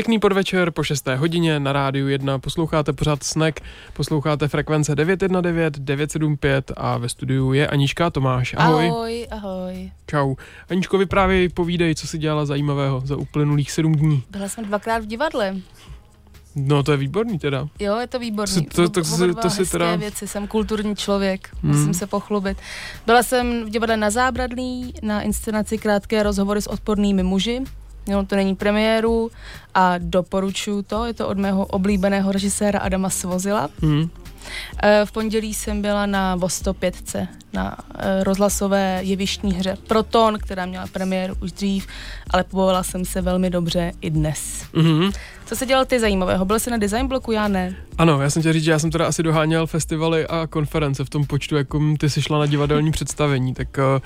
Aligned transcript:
Pěkný 0.00 0.18
podvečer 0.18 0.70
po 0.70 0.82
6. 0.82 1.06
hodině 1.06 1.60
na 1.60 1.72
rádiu 1.72 2.08
1 2.08 2.38
posloucháte 2.38 2.92
pořád 2.92 3.22
Snack, 3.22 3.60
posloucháte 3.92 4.48
frekvence 4.48 4.94
919, 4.94 5.78
975 5.78 6.72
a 6.76 6.98
ve 6.98 7.08
studiu 7.08 7.52
je 7.52 7.68
Anička 7.68 8.10
Tomáš. 8.10 8.54
Ahoj. 8.58 8.88
Ahoj, 8.88 9.26
ahoj. 9.30 9.90
Čau. 10.06 10.34
Aničko, 10.70 10.98
vyprávěj, 10.98 11.48
povídej, 11.48 11.94
co 11.94 12.06
si 12.06 12.18
dělala 12.18 12.46
zajímavého 12.46 13.02
za 13.04 13.16
uplynulých 13.16 13.70
sedm 13.70 13.94
dní. 13.94 14.22
Byla 14.30 14.48
jsem 14.48 14.64
dvakrát 14.64 15.02
v 15.02 15.06
divadle. 15.06 15.56
No 16.54 16.82
to 16.82 16.92
je 16.92 16.98
výborný 16.98 17.38
teda. 17.38 17.68
Jo, 17.78 17.96
je 17.96 18.06
to 18.06 18.18
výborný. 18.18 18.64
To, 18.64 18.88
to, 18.88 19.02
to, 19.02 19.16
to, 19.18 19.34
to 19.34 19.50
si 19.50 19.70
teda... 19.70 19.96
věci, 19.96 20.28
jsem 20.28 20.46
kulturní 20.46 20.96
člověk, 20.96 21.48
hmm. 21.62 21.76
musím 21.76 21.94
se 21.94 22.06
pochlubit. 22.06 22.58
Byla 23.06 23.22
jsem 23.22 23.64
v 23.64 23.70
divadle 23.70 23.96
na 23.96 24.10
Zábradlí 24.10 24.94
na 25.02 25.22
inscenaci 25.22 25.78
Krátké 25.78 26.22
rozhovory 26.22 26.62
s 26.62 26.66
odpornými 26.66 27.22
muži. 27.22 27.64
Mělo 28.06 28.24
to 28.24 28.36
není 28.36 28.54
premiéru 28.56 29.30
a 29.74 29.94
doporučuju 29.98 30.82
to, 30.82 31.06
je 31.06 31.14
to 31.14 31.28
od 31.28 31.38
mého 31.38 31.66
oblíbeného 31.66 32.32
režiséra 32.32 32.78
Adama 32.78 33.10
Svozila. 33.10 33.68
Hmm. 33.82 34.10
V 35.04 35.12
pondělí 35.12 35.54
jsem 35.54 35.82
byla 35.82 36.06
na 36.06 36.36
Vosto 36.36 36.74
5 36.74 37.16
na 37.52 37.76
eh, 37.98 38.24
rozhlasové 38.24 39.00
jevištní 39.02 39.54
hře 39.54 39.76
Proton, 39.86 40.38
která 40.38 40.66
měla 40.66 40.86
premiéru 40.92 41.34
už 41.42 41.52
dřív, 41.52 41.86
ale 42.30 42.44
pobavila 42.44 42.82
jsem 42.82 43.04
se 43.04 43.20
velmi 43.20 43.50
dobře 43.50 43.92
i 44.00 44.10
dnes. 44.10 44.64
Mm-hmm. 44.74 45.12
Co 45.46 45.56
se 45.56 45.66
dělal 45.66 45.84
ty 45.84 46.00
zajímavého? 46.00 46.44
Byl 46.44 46.58
jsi 46.58 46.70
na 46.70 46.76
design 46.76 47.06
bloku, 47.06 47.32
já 47.32 47.48
ne? 47.48 47.76
Ano, 47.98 48.22
já 48.22 48.30
jsem 48.30 48.42
chtěl 48.42 48.52
říct, 48.52 48.64
že 48.64 48.70
já 48.70 48.78
jsem 48.78 48.90
teda 48.90 49.06
asi 49.06 49.22
doháněl 49.22 49.66
festivaly 49.66 50.26
a 50.26 50.46
konference 50.46 51.04
v 51.04 51.10
tom 51.10 51.24
počtu, 51.26 51.56
jako 51.56 51.80
ty 51.98 52.10
jsi 52.10 52.22
šla 52.22 52.38
na 52.38 52.46
divadelní 52.46 52.90
představení, 52.90 53.54
tak 53.54 53.68
uh, 53.78 54.00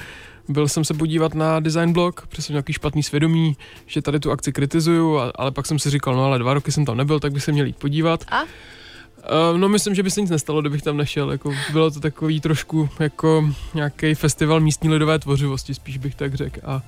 byl 0.49 0.69
jsem 0.69 0.85
se 0.85 0.95
podívat 0.95 1.35
na 1.35 1.61
design 1.61 1.93
blog, 1.93 2.27
protože 2.27 2.43
jsem 2.43 2.55
nějaký 2.55 2.73
špatný 2.73 3.03
svědomí, 3.03 3.57
že 3.87 4.03
tady 4.03 4.21
tu 4.21 4.31
akci 4.31 4.53
kritizuju, 4.53 5.21
ale 5.35 5.51
pak 5.51 5.67
jsem 5.67 5.79
si 5.79 5.91
říkal, 5.91 6.17
no 6.17 6.25
ale 6.25 6.39
dva 6.39 6.55
roky 6.55 6.73
jsem 6.73 6.85
tam 6.85 6.97
nebyl, 6.97 7.21
tak 7.21 7.33
bych 7.33 7.43
se 7.43 7.53
měl 7.53 7.67
jít 7.67 7.77
podívat. 7.77 8.25
A? 8.29 8.43
Uh, 8.43 9.59
no 9.59 9.69
myslím, 9.69 9.95
že 9.95 10.03
by 10.03 10.11
se 10.11 10.21
nic 10.21 10.31
nestalo, 10.31 10.61
kdybych 10.61 10.83
tam 10.83 10.97
nešel. 10.97 11.31
Jako, 11.31 11.53
bylo 11.73 11.91
to 11.91 12.01
takový 12.01 12.41
trošku 12.41 12.89
jako 13.01 13.55
nějaký 13.75 14.15
festival 14.15 14.61
místní 14.61 14.89
lidové 14.89 15.19
tvořivosti, 15.19 15.75
spíš 15.75 15.99
bych 15.99 16.15
tak 16.15 16.35
řekl. 16.35 16.61
A 16.65 16.83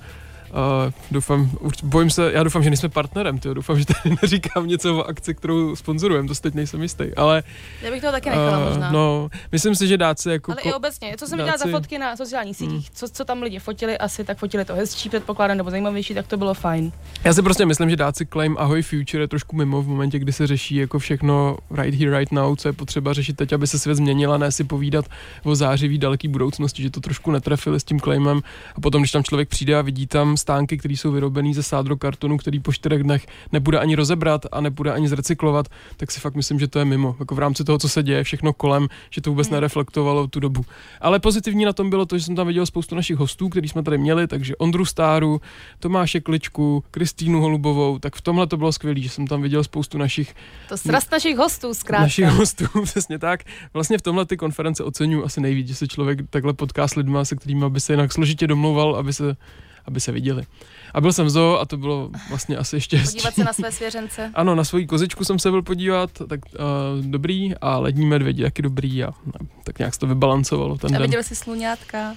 Uh, 0.49 0.93
doufám, 1.11 1.51
bojím 1.83 2.09
se, 2.09 2.31
já 2.31 2.43
doufám, 2.43 2.63
že 2.63 2.69
nejsme 2.69 2.89
partnerem, 2.89 3.39
tyjo. 3.39 3.53
doufám, 3.53 3.79
že 3.79 3.85
tady 3.85 4.15
neříkám 4.21 4.67
něco 4.67 4.97
o 4.97 5.03
akci, 5.03 5.35
kterou 5.35 5.75
sponzorujeme, 5.75 6.27
to 6.27 6.35
teď 6.35 6.53
nejsem 6.53 6.81
jistý, 6.81 7.05
ale... 7.17 7.43
Já 7.81 7.91
bych 7.91 8.01
to 8.01 8.11
taky 8.11 8.29
nechala 8.29 8.57
uh, 8.57 8.69
možná. 8.69 8.91
No, 8.91 9.29
myslím 9.51 9.75
si, 9.75 9.87
že 9.87 9.97
dát 9.97 10.19
se 10.19 10.31
jako... 10.31 10.51
Ale 10.51 10.61
ko- 10.61 10.69
i 10.69 10.73
obecně, 10.73 11.15
co 11.17 11.27
jsem 11.27 11.37
viděla 11.37 11.57
za 11.57 11.65
fotky 11.71 11.97
na 11.97 12.15
sociálních 12.15 12.57
sítích, 12.57 12.89
mm. 12.89 12.95
co, 12.95 13.09
co 13.09 13.25
tam 13.25 13.41
lidi 13.41 13.59
fotili 13.59 13.97
asi, 13.97 14.23
tak 14.23 14.37
fotili 14.37 14.65
to 14.65 14.75
hezčí, 14.75 15.09
předpokládám, 15.09 15.57
nebo 15.57 15.69
zajímavější, 15.69 16.13
tak 16.13 16.27
to 16.27 16.37
bylo 16.37 16.53
fajn. 16.53 16.91
Já 17.23 17.33
si 17.33 17.41
prostě 17.41 17.65
myslím, 17.65 17.89
že 17.89 17.95
dát 17.95 18.17
si 18.17 18.25
claim 18.25 18.55
Ahoj 18.59 18.81
Future 18.81 19.23
je 19.23 19.27
trošku 19.27 19.55
mimo 19.55 19.81
v 19.81 19.87
momentě, 19.87 20.19
kdy 20.19 20.33
se 20.33 20.47
řeší 20.47 20.75
jako 20.75 20.99
všechno 20.99 21.57
right 21.71 21.99
here, 21.99 22.19
right 22.19 22.31
now, 22.31 22.55
co 22.55 22.67
je 22.67 22.73
potřeba 22.73 23.13
řešit 23.13 23.37
teď, 23.37 23.53
aby 23.53 23.67
se 23.67 23.79
svět 23.79 23.95
změnil 23.95 24.33
a 24.33 24.37
ne 24.37 24.51
si 24.51 24.63
povídat 24.63 25.05
o 25.43 25.55
zářivý 25.55 25.97
daleký 25.97 26.27
budoucnosti, 26.27 26.83
že 26.83 26.89
to 26.89 26.99
trošku 26.99 27.31
netrefili 27.31 27.79
s 27.79 27.83
tím 27.83 27.99
claimem 27.99 28.41
a 28.75 28.81
potom, 28.81 29.01
když 29.01 29.11
tam 29.11 29.23
člověk 29.23 29.49
přijde 29.49 29.75
a 29.75 29.81
vidí 29.81 30.07
tam 30.07 30.36
stánky, 30.37 30.77
které 30.77 30.93
jsou 30.93 31.11
vyrobené 31.11 31.53
ze 31.53 31.63
sádro 31.63 31.97
kartonu, 31.97 32.37
který 32.37 32.59
po 32.59 32.73
čtyřech 32.73 33.03
dnech 33.03 33.27
nebude 33.51 33.79
ani 33.79 33.95
rozebrat 33.95 34.45
a 34.51 34.61
nebude 34.61 34.91
ani 34.91 35.09
zrecyklovat, 35.09 35.65
tak 35.97 36.11
si 36.11 36.19
fakt 36.19 36.35
myslím, 36.35 36.59
že 36.59 36.67
to 36.67 36.79
je 36.79 36.85
mimo. 36.85 37.15
Jako 37.19 37.35
v 37.35 37.39
rámci 37.39 37.63
toho, 37.63 37.77
co 37.77 37.89
se 37.89 38.03
děje, 38.03 38.23
všechno 38.23 38.53
kolem, 38.53 38.87
že 39.09 39.21
to 39.21 39.29
vůbec 39.29 39.47
hmm. 39.47 39.53
nereflektovalo 39.53 40.27
tu 40.27 40.39
dobu. 40.39 40.65
Ale 41.01 41.19
pozitivní 41.19 41.65
na 41.65 41.73
tom 41.73 41.89
bylo 41.89 42.05
to, 42.05 42.17
že 42.17 42.23
jsem 42.23 42.35
tam 42.35 42.47
viděl 42.47 42.65
spoustu 42.65 42.95
našich 42.95 43.17
hostů, 43.17 43.49
který 43.49 43.67
jsme 43.67 43.83
tady 43.83 43.97
měli, 43.97 44.27
takže 44.27 44.55
Ondru 44.55 44.85
Stáru, 44.85 45.41
Tomáše 45.79 46.19
Kličku, 46.19 46.83
Kristýnu 46.91 47.41
Holubovou, 47.41 47.99
tak 47.99 48.15
v 48.15 48.21
tomhle 48.21 48.47
to 48.47 48.57
bylo 48.57 48.71
skvělé, 48.71 48.99
že 48.99 49.09
jsem 49.09 49.27
tam 49.27 49.41
viděl 49.41 49.63
spoustu 49.63 49.97
našich. 49.97 50.35
To 50.69 50.77
srast 50.77 51.11
našich 51.11 51.37
hostů, 51.37 51.73
zkrátka. 51.73 52.03
Našich 52.03 52.25
hostů, 52.25 52.65
přesně 52.83 53.19
tak. 53.19 53.43
Vlastně 53.73 53.97
v 53.97 54.01
tomhle 54.01 54.25
ty 54.25 54.37
konference 54.37 54.83
oceňuji 54.83 55.23
asi 55.23 55.41
nejvíc, 55.41 55.67
že 55.67 55.75
se 55.75 55.87
člověk 55.87 56.19
takhle 56.29 56.53
potká 56.53 56.87
s 56.87 56.95
lidmi, 56.95 57.17
se 57.23 57.35
kterými 57.35 57.69
by 57.69 57.79
se 57.79 57.93
jinak 57.93 58.11
složitě 58.11 58.47
domlouval, 58.47 58.95
aby 58.95 59.13
se 59.13 59.35
aby 59.87 59.99
se 59.99 60.11
viděli. 60.11 60.43
A 60.93 61.01
byl 61.01 61.13
jsem 61.13 61.25
v 61.25 61.29
zoo 61.29 61.59
a 61.59 61.65
to 61.65 61.77
bylo 61.77 62.09
vlastně 62.29 62.57
asi 62.57 62.75
ještě. 62.75 62.99
Podívat 62.99 63.35
se 63.35 63.43
na 63.43 63.53
své 63.53 63.71
svěřence. 63.71 64.31
ano, 64.35 64.55
na 64.55 64.63
svoji 64.63 64.85
kozičku 64.87 65.23
jsem 65.23 65.39
se 65.39 65.51
byl 65.51 65.61
podívat, 65.61 66.09
tak 66.29 66.39
uh, 66.45 67.05
dobrý 67.05 67.55
a 67.61 67.77
lední 67.77 68.05
medvědi 68.05 68.43
taky 68.43 68.61
dobrý 68.61 69.03
a 69.03 69.13
no, 69.25 69.47
tak 69.63 69.79
nějak 69.79 69.93
se 69.93 69.99
to 69.99 70.07
vybalancovalo 70.07 70.77
ten 70.77 70.95
a 70.95 70.99
viděl 70.99 71.23
jsi 71.23 71.35
sluňátka? 71.35 72.15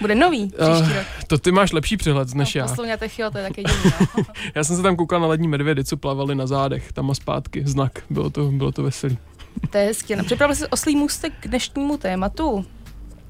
Bude 0.00 0.14
nový 0.14 0.46
příští 0.46 0.90
uh, 0.90 0.96
rok. 0.96 1.06
To 1.26 1.38
ty 1.38 1.52
máš 1.52 1.72
lepší 1.72 1.96
přehled 1.96 2.34
než 2.34 2.54
no, 2.54 2.58
já. 2.58 2.68
Sluňatech 2.68 3.18
jo, 3.18 3.30
to 3.30 3.38
je 3.38 3.44
taky 3.44 3.62
divný. 3.68 3.90
No. 4.18 4.24
já 4.54 4.64
jsem 4.64 4.76
se 4.76 4.82
tam 4.82 4.96
koukal 4.96 5.20
na 5.20 5.26
lední 5.26 5.48
medvědy, 5.48 5.84
co 5.84 5.96
plavali 5.96 6.34
na 6.34 6.46
zádech, 6.46 6.92
tam 6.92 7.10
a 7.10 7.14
zpátky, 7.14 7.62
znak, 7.66 8.02
bylo 8.10 8.30
to, 8.30 8.44
bylo 8.44 8.72
to 8.72 8.82
veselý. 8.82 9.18
To 9.70 9.78
je 9.78 9.84
hezky. 9.86 10.16
No, 10.16 10.24
připravil 10.24 10.56
jsi 10.56 10.66
oslý 10.66 10.96
můstek 10.96 11.32
k 11.40 11.48
dnešnímu 11.48 11.96
tématu. 11.96 12.66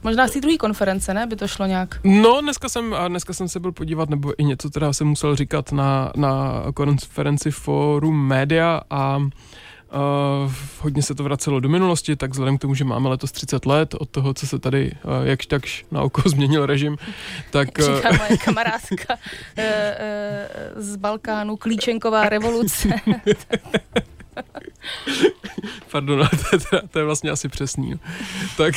Možná 0.06 0.28
z 0.28 0.30
té 0.30 0.40
druhé 0.40 0.56
konference, 0.56 1.14
ne? 1.14 1.26
By 1.26 1.36
to 1.36 1.48
šlo 1.48 1.66
nějak? 1.66 2.00
No, 2.04 2.40
dneska 2.40 2.68
jsem, 2.68 2.94
a 2.94 3.08
dneska 3.08 3.32
jsem 3.32 3.48
se 3.48 3.60
byl 3.60 3.72
podívat, 3.72 4.10
nebo 4.10 4.32
i 4.38 4.44
něco 4.44 4.70
teda 4.70 4.92
jsem 4.92 5.06
musel 5.06 5.36
říkat 5.36 5.72
na, 5.72 6.12
na 6.16 6.62
konferenci 6.74 7.50
Forum 7.50 8.26
Media 8.26 8.80
a 8.90 9.20
Uh, 10.44 10.52
hodně 10.80 11.02
se 11.02 11.14
to 11.14 11.24
vracelo 11.24 11.60
do 11.60 11.68
minulosti, 11.68 12.16
tak 12.16 12.30
vzhledem 12.30 12.58
k 12.58 12.60
tomu, 12.60 12.74
že 12.74 12.84
máme 12.84 13.08
letos 13.08 13.32
30 13.32 13.66
let 13.66 13.94
od 13.94 14.10
toho, 14.10 14.34
co 14.34 14.46
se 14.46 14.58
tady 14.58 14.92
uh, 14.92 15.26
jakž 15.26 15.46
takž 15.46 15.84
na 15.90 16.02
oko 16.02 16.22
změnil 16.28 16.66
režim, 16.66 16.96
tak... 17.50 17.68
Uh, 17.78 17.96
Říká 17.96 18.12
moje 18.12 18.38
kamarádka 18.44 19.14
uh, 19.14 19.64
uh, 20.76 20.82
z 20.82 20.96
Balkánu, 20.96 21.56
klíčenková 21.56 22.28
revoluce. 22.28 22.88
Pardon, 25.92 26.28
to, 26.50 26.58
to, 26.58 26.88
to 26.88 26.98
je 26.98 27.04
vlastně 27.04 27.30
asi 27.30 27.48
přesný. 27.48 27.90
No. 27.90 27.98
Tak, 28.56 28.74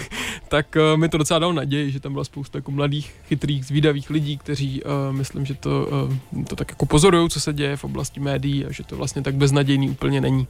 tak 0.48 0.76
uh, 0.76 1.00
mi 1.00 1.08
to 1.08 1.18
docela 1.18 1.38
dalo 1.38 1.52
naději, 1.52 1.90
že 1.90 2.00
tam 2.00 2.12
byla 2.12 2.24
spousta 2.24 2.58
jako 2.58 2.70
mladých, 2.70 3.14
chytrých, 3.28 3.66
zvídavých 3.66 4.10
lidí, 4.10 4.38
kteří 4.38 4.82
uh, 4.82 4.90
myslím, 5.16 5.46
že 5.46 5.54
to, 5.54 5.88
uh, 6.32 6.44
to 6.44 6.56
tak 6.56 6.70
jako 6.70 6.86
pozorují, 6.86 7.30
co 7.30 7.40
se 7.40 7.52
děje 7.52 7.76
v 7.76 7.84
oblasti 7.84 8.20
médií 8.20 8.66
a 8.66 8.72
že 8.72 8.84
to 8.84 8.96
vlastně 8.96 9.22
tak 9.22 9.34
beznadějný 9.34 9.90
úplně 9.90 10.20
není. 10.20 10.46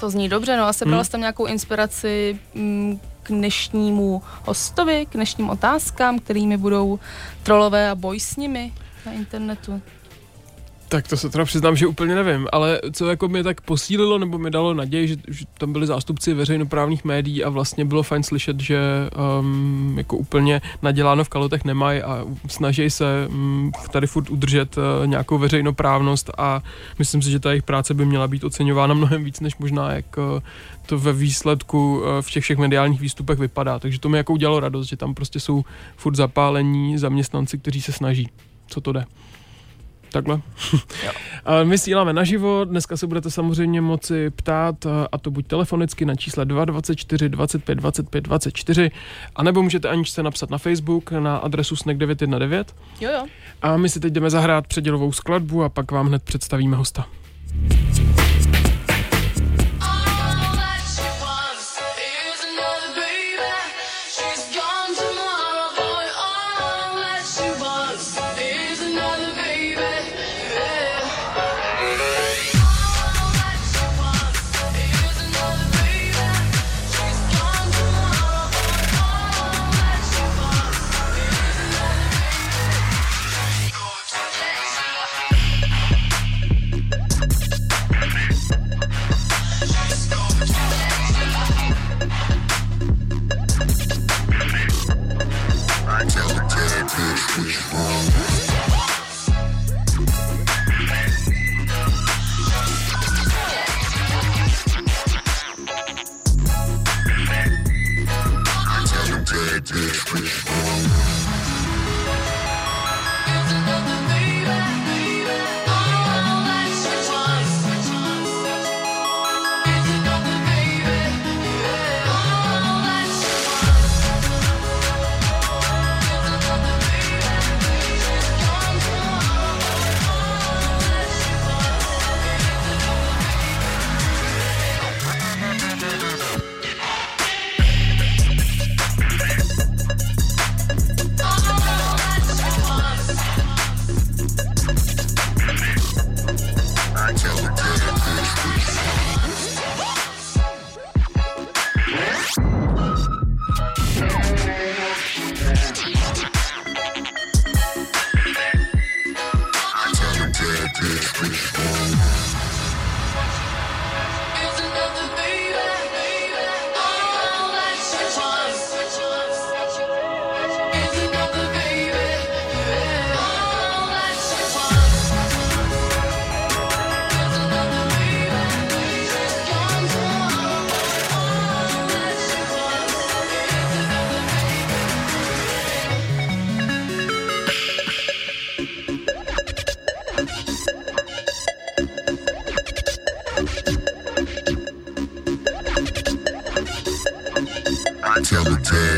To 0.00 0.10
zní 0.10 0.28
dobře, 0.28 0.56
no 0.56 0.64
a 0.64 0.72
sebrala 0.72 1.02
hmm. 1.02 1.10
tam 1.10 1.20
nějakou 1.20 1.46
inspiraci 1.46 2.38
mm, 2.54 3.00
k 3.22 3.28
dnešnímu 3.28 4.22
hostovi, 4.44 5.06
k 5.06 5.14
dnešním 5.14 5.50
otázkám, 5.50 6.18
kterými 6.18 6.56
budou 6.56 6.98
trolové 7.42 7.90
a 7.90 7.94
boj 7.94 8.20
s 8.20 8.36
nimi 8.36 8.72
na 9.06 9.12
internetu. 9.12 9.82
Tak 10.90 11.08
to 11.08 11.16
se 11.16 11.30
teda 11.30 11.44
přiznám, 11.44 11.76
že 11.76 11.86
úplně 11.86 12.14
nevím, 12.14 12.48
ale 12.52 12.80
co 12.92 13.06
jako 13.06 13.28
mě 13.28 13.42
tak 13.42 13.60
posílilo 13.60 14.18
nebo 14.18 14.38
mi 14.38 14.50
dalo 14.50 14.74
naději, 14.74 15.08
že, 15.08 15.16
že 15.28 15.44
tam 15.58 15.72
byli 15.72 15.86
zástupci 15.86 16.34
veřejnoprávních 16.34 17.04
médií 17.04 17.44
a 17.44 17.48
vlastně 17.48 17.84
bylo 17.84 18.02
fajn 18.02 18.22
slyšet, 18.22 18.60
že 18.60 18.80
um, 19.40 19.94
jako 19.98 20.16
úplně 20.16 20.62
naděláno 20.82 21.24
v 21.24 21.28
kalotech 21.28 21.64
nemají 21.64 22.02
a 22.02 22.26
snaží 22.48 22.90
se 22.90 23.26
um, 23.28 23.72
tady 23.90 24.06
furt 24.06 24.30
udržet 24.30 24.78
uh, 24.78 25.06
nějakou 25.06 25.38
veřejnoprávnost 25.38 26.30
a 26.38 26.62
myslím 26.98 27.22
si, 27.22 27.30
že 27.30 27.40
ta 27.40 27.50
jejich 27.50 27.62
práce 27.62 27.94
by 27.94 28.06
měla 28.06 28.28
být 28.28 28.44
oceňována 28.44 28.94
mnohem 28.94 29.24
víc, 29.24 29.40
než 29.40 29.56
možná 29.56 29.92
jak 29.92 30.16
uh, 30.16 30.40
to 30.86 30.98
ve 30.98 31.12
výsledku 31.12 31.98
uh, 31.98 32.06
v 32.20 32.30
těch 32.30 32.44
všech 32.44 32.58
mediálních 32.58 33.00
výstupech 33.00 33.38
vypadá. 33.38 33.78
Takže 33.78 34.00
to 34.00 34.08
mi 34.08 34.16
jako 34.16 34.32
udělalo 34.32 34.60
radost, 34.60 34.86
že 34.86 34.96
tam 34.96 35.14
prostě 35.14 35.40
jsou 35.40 35.64
furt 35.96 36.14
zapálení 36.14 36.98
zaměstnanci, 36.98 37.58
kteří 37.58 37.82
se 37.82 37.92
snaží. 37.92 38.28
Co 38.66 38.80
to 38.80 38.92
jde? 38.92 39.04
Takhle. 40.12 40.40
My 41.64 41.78
síláme 41.78 42.12
naživo, 42.12 42.64
dneska 42.64 42.96
se 42.96 43.06
budete 43.06 43.30
samozřejmě 43.30 43.80
moci 43.80 44.30
ptát, 44.30 44.86
a 45.12 45.18
to 45.18 45.30
buď 45.30 45.46
telefonicky 45.46 46.04
na 46.04 46.14
čísle 46.14 46.44
224 46.44 47.28
25 47.28 47.74
25 47.74 48.20
24, 48.20 48.90
anebo 49.36 49.62
můžete 49.62 49.88
Aničce 49.88 50.22
napsat 50.22 50.50
na 50.50 50.58
Facebook 50.58 51.10
na 51.12 51.36
adresu 51.36 51.74
snack919. 51.74 52.64
Jo, 53.00 53.10
jo. 53.10 53.26
A 53.62 53.76
my 53.76 53.88
si 53.88 54.00
teď 54.00 54.12
jdeme 54.12 54.30
zahrát 54.30 54.66
předělovou 54.66 55.12
skladbu 55.12 55.64
a 55.64 55.68
pak 55.68 55.92
vám 55.92 56.06
hned 56.06 56.22
představíme 56.22 56.76
hosta. 56.76 57.06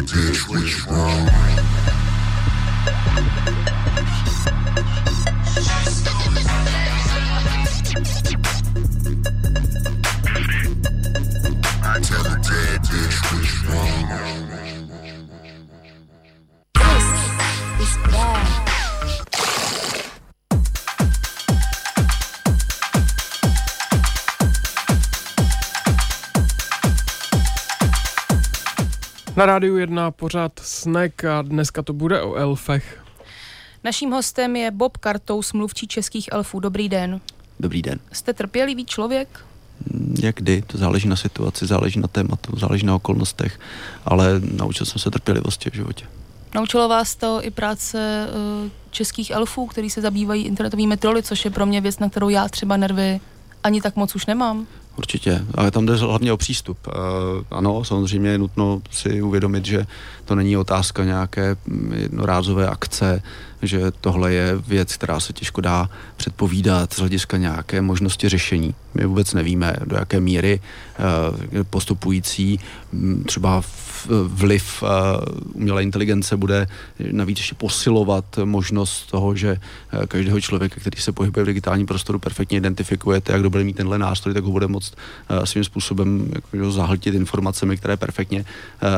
and 0.02 0.08
that's 0.08 0.49
what's. 0.49 1.42
Na 29.43 29.47
rádiu 29.47 29.77
jedna 29.77 30.11
pořád 30.11 30.53
snack 30.59 31.25
a 31.25 31.43
dneska 31.43 31.83
to 31.83 31.93
bude 31.93 32.23
o 32.23 32.35
elfech. 32.35 33.05
Naším 33.85 34.11
hostem 34.11 34.56
je 34.56 34.71
Bob 34.71 34.97
Kartous, 34.97 35.53
mluvčí 35.53 35.87
českých 35.87 36.29
elfů. 36.33 36.61
Dobrý 36.61 36.89
den. 36.89 37.21
Dobrý 37.61 37.83
den. 37.83 37.99
Jste 38.12 38.33
trpělivý 38.33 38.87
člověk? 38.87 39.44
Jak 40.23 40.37
kdy, 40.37 40.62
to 40.62 40.79
záleží 40.79 41.09
na 41.09 41.17
situaci, 41.17 41.67
záleží 41.67 42.00
na 42.00 42.09
tématu, 42.09 42.59
záleží 42.59 42.87
na 42.87 42.94
okolnostech, 42.94 43.61
ale 44.05 44.41
naučil 44.53 44.87
jsem 44.87 44.99
se 44.99 45.11
trpělivosti 45.11 45.71
v 45.71 45.75
životě. 45.75 46.05
Naučilo 46.55 46.88
vás 46.88 47.17
to 47.17 47.45
i 47.45 47.50
práce 47.50 48.29
eh, 48.29 48.71
českých 48.91 49.31
elfů, 49.31 49.67
kteří 49.67 49.91
se 49.91 50.00
zabývají 50.00 50.45
internetovými 50.45 50.97
troly, 50.97 51.23
což 51.23 51.45
je 51.45 51.50
pro 51.50 51.67
mě 51.67 51.81
věc, 51.81 51.99
na 51.99 52.09
kterou 52.09 52.29
já 52.29 52.49
třeba 52.49 52.77
nervy 52.77 53.21
ani 53.65 53.83
tak 53.83 53.97
moc 53.97 54.15
už 54.15 54.27
nemám. 54.27 54.67
Určitě, 54.97 55.44
ale 55.55 55.71
tam 55.71 55.87
jde 55.87 55.97
hlavně 55.97 56.33
o 56.33 56.37
přístup. 56.37 56.79
Uh, 56.87 56.93
ano, 57.50 57.85
samozřejmě 57.85 58.31
je 58.31 58.39
nutno 58.39 58.83
si 58.91 59.23
uvědomit, 59.23 59.65
že 59.65 59.87
to 60.25 60.35
není 60.35 60.56
otázka 60.56 61.05
nějaké 61.05 61.56
mm, 61.67 61.93
jednorázové 61.93 62.69
akce, 62.69 63.23
že 63.62 63.91
tohle 64.00 64.32
je 64.32 64.56
věc, 64.56 64.97
která 64.97 65.20
se 65.20 65.32
těžko 65.32 65.61
dá 65.61 65.91
předpovídat 66.17 66.92
z 66.92 66.99
hlediska 66.99 67.37
nějaké 67.37 67.83
možnosti 67.83 68.28
řešení. 68.28 68.75
My 68.95 69.07
vůbec 69.07 69.35
nevíme, 69.35 69.76
do 69.85 69.97
jaké 69.97 70.21
míry 70.21 70.61
uh, 70.61 71.62
postupující 71.62 72.61
třeba 73.26 73.62
vliv 74.26 74.83
uh, 74.83 74.88
umělé 75.52 75.83
inteligence 75.83 76.37
bude 76.37 76.66
navíc 77.12 77.38
ještě 77.38 77.54
posilovat 77.54 78.25
možnost 78.45 79.11
toho, 79.11 79.35
že 79.35 79.52
uh, 79.92 80.07
každého 80.07 80.40
člověka, 80.40 80.81
který 80.81 81.02
se 81.02 81.12
pohybuje 81.12 81.45
v 81.45 81.47
digitálním 81.47 81.87
prostoru, 81.87 82.19
perfektně 82.19 82.59
identifikujete, 82.59 83.33
jak 83.33 83.50
bude 83.50 83.64
mít 83.64 83.76
tenhle 83.76 83.99
nástroj, 83.99 84.35
tak 84.35 84.45
ho 84.45 84.50
bude 84.50 84.66
moct 84.66 84.95
svým 85.45 85.64
způsobem 85.64 86.31
jako, 86.35 86.73
zahltit 86.73 87.14
informacemi, 87.14 87.76
které 87.76 87.97
perfektně 87.97 88.45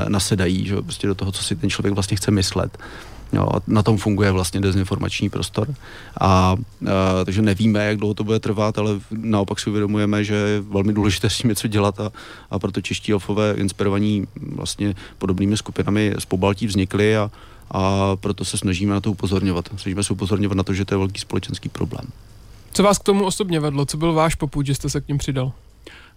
nasedají 0.08 0.66
že, 0.66 0.82
prostě 0.82 1.06
do 1.06 1.14
toho, 1.14 1.32
co 1.32 1.42
si 1.42 1.56
ten 1.56 1.70
člověk 1.70 1.94
vlastně 1.94 2.16
chce 2.16 2.30
myslet. 2.30 2.78
Jo, 3.34 3.48
a 3.54 3.60
na 3.66 3.82
tom 3.82 3.96
funguje 3.96 4.32
vlastně 4.32 4.60
dezinformační 4.60 5.30
prostor. 5.30 5.74
A, 6.20 6.26
a 6.26 6.56
takže 7.24 7.42
nevíme, 7.42 7.86
jak 7.86 7.96
dlouho 7.96 8.14
to 8.14 8.24
bude 8.24 8.40
trvat, 8.40 8.78
ale 8.78 9.00
naopak 9.10 9.60
si 9.60 9.70
uvědomujeme, 9.70 10.24
že 10.24 10.34
je 10.34 10.60
velmi 10.60 10.92
důležité 10.92 11.30
s 11.30 11.38
tím 11.38 11.48
něco 11.48 11.68
dělat 11.68 12.00
a, 12.00 12.12
a 12.50 12.58
proto 12.58 12.80
čeští 12.80 13.12
elfové 13.12 13.54
inspirovaní 13.56 14.26
vlastně 14.36 14.94
podobnými 15.18 15.56
skupinami 15.56 16.14
z 16.18 16.24
Pobaltí 16.24 16.66
vznikly 16.66 17.16
a, 17.16 17.30
a 17.70 18.16
proto 18.16 18.44
se 18.44 18.58
snažíme 18.58 18.94
na 18.94 19.00
to 19.00 19.10
upozorňovat. 19.10 19.68
Snažíme 19.68 20.04
se 20.04 20.12
upozorňovat 20.12 20.56
na 20.56 20.62
to, 20.62 20.74
že 20.74 20.84
to 20.84 20.94
je 20.94 20.98
velký 20.98 21.20
společenský 21.20 21.68
problém. 21.68 22.06
Co 22.72 22.82
vás 22.82 22.98
k 22.98 23.02
tomu 23.02 23.24
osobně 23.24 23.60
vedlo? 23.60 23.86
Co 23.86 23.96
byl 23.96 24.12
váš 24.12 24.34
popud, 24.34 24.66
že 24.66 24.74
jste 24.74 24.90
se 24.90 25.00
k 25.00 25.08
ním 25.08 25.18
přidal? 25.18 25.52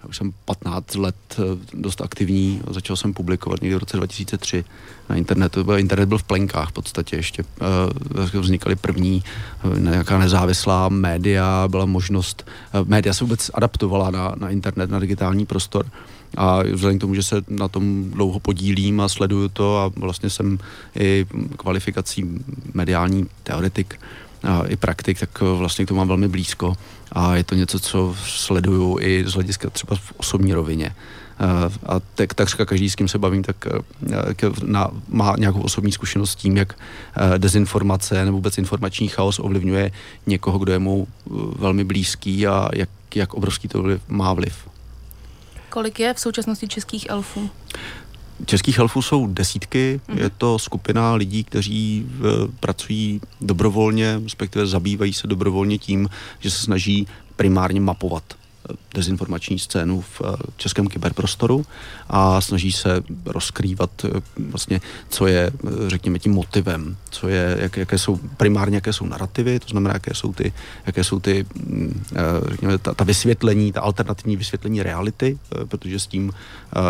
Já 0.04 0.10
už 0.10 0.18
jsem 0.18 0.34
15 0.46 0.96
let 0.96 1.16
eh, 1.39 1.42
dost 1.74 2.01
aktivní, 2.01 2.62
začal 2.70 2.96
jsem 2.96 3.13
publikovat 3.13 3.62
někdy 3.62 3.75
v 3.75 3.80
roce 3.80 3.98
2003 3.98 4.66
na 5.10 5.16
internetu. 5.16 5.74
Internet 5.75 6.06
byl 6.06 6.18
v 6.18 6.24
plenkách 6.24 6.70
v 6.70 6.72
podstatě 6.72 7.16
ještě. 7.16 7.44
eh, 8.34 8.39
Vznikaly 8.39 8.75
první 8.75 9.24
eh, 9.24 9.80
nějaká 9.80 10.18
nezávislá 10.18 10.89
média, 10.89 11.68
byla 11.68 11.86
možnost, 11.86 12.48
média 12.84 13.13
se 13.13 13.24
vůbec 13.24 13.51
adaptovala 13.54 14.12
na, 14.12 14.36
na 14.38 14.50
internet, 14.50 14.89
na 14.89 15.00
digitální 15.00 15.46
prostor. 15.46 15.86
A 16.38 16.63
vzhledem 16.63 16.98
k 16.98 17.01
tomu, 17.01 17.16
že 17.16 17.24
se 17.24 17.42
na 17.48 17.68
tom 17.68 18.12
dlouho 18.12 18.39
podílím 18.39 19.01
a 19.01 19.10
sleduju 19.10 19.48
to 19.50 19.77
a 19.77 19.92
vlastně 19.96 20.30
jsem 20.30 20.60
i 21.00 21.25
kvalifikací 21.58 22.25
mediální 22.74 23.25
teoretik, 23.44 24.00
a 24.44 24.63
i 24.68 24.75
praktik, 24.75 25.20
tak 25.20 25.42
vlastně 25.42 25.86
k 25.86 25.88
tomu 25.88 25.98
mám 25.98 26.08
velmi 26.08 26.27
blízko 26.27 26.77
a 27.12 27.36
je 27.36 27.44
to 27.44 27.56
něco, 27.56 27.80
co 27.80 28.16
sleduju 28.26 28.98
i 29.00 29.24
z 29.28 29.34
hlediska 29.34 29.70
třeba 29.70 29.96
v 29.96 30.14
osobní 30.18 30.54
rovině. 30.54 30.96
Eh, 31.40 31.70
A 31.86 32.00
tak, 32.16 32.34
takřka 32.34 32.66
každý, 32.66 32.90
s 32.90 32.96
kým 32.96 33.08
se 33.08 33.18
bavím, 33.18 33.44
tak 33.44 33.68
eh, 33.68 34.50
na, 34.64 34.92
má 35.08 35.36
nějakou 35.38 35.62
osobní 35.62 35.92
zkušenost 35.92 36.32
s 36.32 36.36
tím, 36.36 36.58
jak 36.58 36.74
eh, 36.74 37.40
dezinformace 37.40 38.26
nebo 38.26 38.38
vůbec 38.38 38.58
informační 38.58 39.08
chaos 39.08 39.40
ovlivňuje 39.40 39.92
někoho, 40.28 40.60
kdo 40.60 40.72
je 40.72 40.80
mu 40.80 41.08
velmi 41.56 41.84
blízký 41.84 42.48
a 42.48 42.70
jak, 42.74 42.90
jak 43.16 43.34
obrovský 43.34 43.68
to 43.68 43.82
vliv, 43.82 44.02
má 44.08 44.34
vliv. 44.34 44.68
Kolik 45.70 46.00
je 46.00 46.14
v 46.14 46.20
současnosti 46.20 46.68
českých 46.68 47.10
elfů? 47.10 47.50
Českých 48.46 48.79
elfů 48.79 49.01
jsou 49.01 49.27
desítky, 49.27 50.00
Mhm. 50.08 50.17
mm-hmm. 50.17 50.22
je 50.24 50.29
to 50.29 50.60
skupina 50.60 51.13
lidí, 51.13 51.44
kteří 51.44 52.06
v, 52.10 52.48
pracují 52.60 53.22
dobrovolně, 53.41 54.20
respektive 54.24 54.67
zabývají 54.67 55.13
se 55.13 55.27
dobrovolně 55.27 55.77
tím, 55.77 56.10
že 56.39 56.51
se 56.51 56.58
snaží 56.58 57.08
primárně 57.36 57.82
mapovat 57.82 58.24
eh, 58.34 58.74
dezinformační 58.98 59.60
scénu 59.60 60.01
v 60.01 60.22
eh, 60.22 60.38
českém 60.58 60.88
kyberprostoru 60.88 61.66
a 62.10 62.42
snaží 62.42 62.72
se 62.72 63.01
rozkrývat 63.25 63.92
eh, 64.06 64.10
vlastně, 64.50 64.82
co 65.10 65.27
je, 65.27 65.51
eh, 65.51 65.89
řekněme, 65.89 66.20
tím 66.20 66.34
motivem, 66.34 66.98
co 67.10 67.27
je, 67.27 67.58
jak, 67.60 67.77
jaké 67.77 67.98
jsou, 67.98 68.20
primárně 68.38 68.77
jaké 68.77 68.94
jsou 68.94 69.06
narrativy, 69.06 69.60
to 69.60 69.68
znamená, 69.68 69.94
jaké 69.94 70.13
jsou 70.13 70.34
ty, 70.34 70.54
jaké 70.86 71.04
jsou 71.04 71.20
ty 71.20 71.46
mm, 71.56 72.04
řekněme, 72.50 72.77
ta, 72.77 72.94
ta 72.94 73.04
vysvětlení, 73.04 73.72
ta 73.72 73.82
alternativní 73.82 74.36
vysvětlení 74.38 74.84
reality, 74.84 75.38
protože 75.68 76.00
s 76.00 76.08
tím 76.08 76.34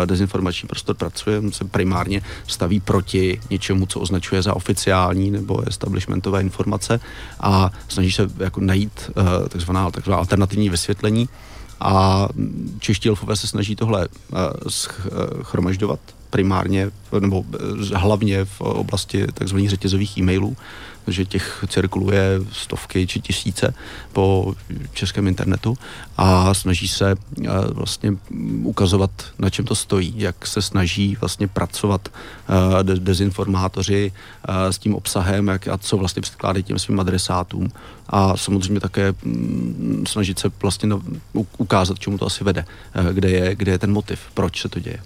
dezinformační 0.04 0.68
prostor 0.68 0.96
pracuje, 0.96 1.42
se 1.50 1.64
primárně 1.64 2.22
staví 2.46 2.80
proti 2.80 3.40
něčemu, 3.50 3.86
co 3.86 4.00
označuje 4.00 4.42
za 4.42 4.56
oficiální 4.56 5.30
nebo 5.30 5.68
establishmentové 5.68 6.40
informace 6.40 7.00
a 7.40 7.70
snaží 7.88 8.12
se 8.12 8.30
jako 8.38 8.60
najít 8.60 9.10
takzvaná, 9.48 9.90
takzvaná 9.90 10.18
alternativní 10.18 10.70
vysvětlení 10.70 11.28
a 11.80 12.28
čeští 12.78 13.08
elfové 13.08 13.36
se 13.36 13.46
snaží 13.46 13.76
tohle 13.76 14.08
eh, 14.08 14.36
schromažďovat 15.42 16.00
primárně, 16.30 16.90
nebo 17.20 17.44
eh, 17.54 17.58
hlavně 17.96 18.44
v 18.44 18.60
oblasti 18.60 19.26
takzvaných 19.34 19.70
řetězových 19.70 20.18
e-mailů, 20.18 20.56
že 21.06 21.24
těch 21.24 21.64
cirkuluje 21.68 22.40
stovky 22.52 23.06
či 23.06 23.20
tisíce 23.20 23.74
po 24.12 24.54
českém 24.92 25.26
internetu 25.26 25.78
a 26.16 26.54
snaží 26.54 26.88
se 26.88 27.10
eh, 27.10 27.48
vlastně 27.70 28.12
ukazovat, 28.62 29.10
na 29.38 29.50
čem 29.50 29.64
to 29.64 29.74
stojí, 29.74 30.14
jak 30.16 30.46
se 30.46 30.62
snaží 30.62 31.16
vlastně 31.20 31.48
pracovat 31.48 32.08
eh, 32.08 32.82
de- 32.82 33.00
dezinformátoři 33.00 34.12
s 34.70 34.78
tím 34.78 34.94
obsahem 34.94 35.48
jak, 35.48 35.68
a 35.68 35.78
co 35.78 35.96
vlastně 35.96 36.22
předkládají 36.22 36.64
těm 36.64 36.78
svým 36.78 37.00
adresátům 37.00 37.68
a 38.08 38.36
samozřejmě 38.36 38.80
také 38.80 39.14
mm, 39.22 40.04
snažit 40.08 40.38
se 40.38 40.50
vlastně 40.62 40.88
no, 40.88 41.02
ukázat, 41.58 41.98
čemu 41.98 42.18
to 42.18 42.26
asi 42.26 42.44
vede, 42.44 42.64
kde 43.12 43.30
je, 43.30 43.54
kde 43.54 43.72
je 43.72 43.78
ten 43.78 43.92
motiv, 43.92 44.20
proč 44.34 44.62
se 44.62 44.68
to 44.68 44.80
děje. 44.80 44.98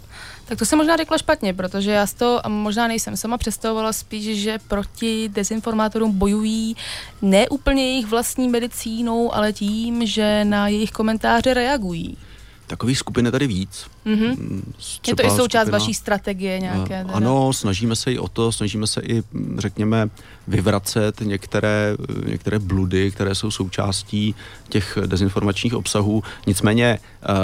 Tak 0.44 0.58
to 0.58 0.64
jsem 0.64 0.78
možná 0.78 0.96
řekla 0.96 1.18
špatně, 1.18 1.54
protože 1.54 1.90
já 1.90 2.06
toho, 2.18 2.46
a 2.46 2.48
možná 2.48 2.88
nejsem 2.88 3.16
sama, 3.16 3.38
představovala 3.38 3.92
spíš, 3.92 4.42
že 4.42 4.58
proti 4.68 5.28
dezinformátorům 5.28 6.12
bojují 6.12 6.76
ne 7.22 7.48
úplně 7.48 7.84
jejich 7.84 8.06
vlastní 8.06 8.48
medicínou, 8.48 9.34
ale 9.34 9.52
tím, 9.52 10.06
že 10.06 10.44
na 10.44 10.68
jejich 10.68 10.90
komentáře 10.90 11.54
reagují. 11.54 12.16
Takových 12.66 12.98
skupin 12.98 13.26
je 13.26 13.32
tady 13.32 13.46
víc. 13.46 13.86
Mhm. 14.04 14.28
Mm, 14.28 14.72
Je 15.08 15.16
to 15.16 15.22
i 15.26 15.30
součást 15.30 15.66
skupina- 15.66 15.78
vaší 15.78 15.94
strategie 15.94 16.58
nějaké? 16.60 17.00
Eh, 17.00 17.04
teda? 17.04 17.14
Ano, 17.16 17.52
snažíme 17.52 17.96
se 17.96 18.12
i 18.12 18.18
o 18.18 18.28
to, 18.28 18.52
snažíme 18.52 18.86
se 18.86 19.00
i, 19.00 19.22
mm, 19.32 19.56
řekněme, 19.60 20.08
vyvracet 20.48 21.20
některé, 21.20 21.96
některé 22.26 22.58
bludy, 22.58 23.10
které 23.10 23.34
jsou 23.34 23.50
součástí 23.50 24.34
těch 24.68 24.98
dezinformačních 25.06 25.74
obsahů. 25.74 26.22
Nicméně 26.46 26.98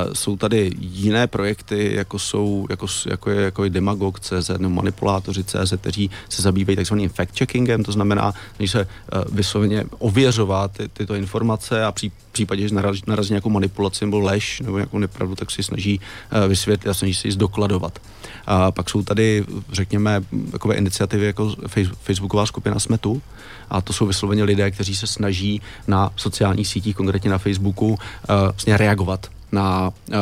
uh, 0.07 0.12
jsou 0.15 0.37
tady 0.37 0.73
jiné 0.81 1.27
projekty, 1.27 1.95
jako 1.95 2.19
jsou, 2.19 2.67
jako, 2.71 2.87
jako 3.07 3.31
je, 3.31 3.43
jako 3.43 3.65
je 3.65 3.71
Demagog.cz 3.71 4.49
nebo 4.59 4.75
Manipulátoři.cz, 4.75 5.73
kteří 5.81 6.11
se 6.29 6.43
zabývají 6.43 6.77
takzvaným 6.77 7.11
fact-checkingem, 7.11 7.85
to 7.85 7.93
znamená, 7.93 8.33
že 8.61 8.69
se 8.69 8.81
uh, 8.87 9.35
vysloveně 9.35 9.85
ověřovat 9.99 10.71
ty, 10.73 10.88
tyto 10.88 11.15
informace 11.15 11.85
a 11.85 11.93
při, 11.93 12.11
případě, 12.33 12.69
že 12.69 12.75
narazí, 12.75 13.03
narazí 13.07 13.31
nějakou 13.33 13.50
manipulaci 13.50 14.05
nebo 14.05 14.19
lež 14.21 14.61
nebo 14.61 14.79
nějakou 14.79 14.99
nepravdu, 14.99 15.35
tak 15.35 15.50
si 15.50 15.62
snaží 15.62 16.00
uh, 16.00 16.48
vysvětlit 16.49 16.90
a 16.90 16.95
snaží 16.95 17.14
se 17.14 17.28
ji 17.28 17.33
zdokladovat. 17.33 17.99
A 18.47 18.71
pak 18.71 18.90
jsou 18.90 19.02
tady, 19.02 19.45
řekněme, 19.73 20.21
takové 20.52 20.75
iniciativy 20.75 21.26
jako 21.26 21.47
face- 21.47 21.95
facebooková 22.02 22.47
skupina 22.47 22.78
Smetu 22.78 23.23
a 23.71 23.81
to 23.81 23.93
jsou 23.93 24.07
vysloveně 24.07 24.45
lidé, 24.45 24.71
kteří 24.71 24.97
se 24.97 25.07
snaží 25.07 25.62
na 25.87 26.11
sociálních 26.17 26.69
sítích, 26.69 26.97
konkrétně 26.97 27.31
na 27.31 27.38
Facebooku, 27.38 27.99
vlastně 28.28 28.76
reagovat 28.76 29.31
na, 29.52 29.90
eh, 30.12 30.17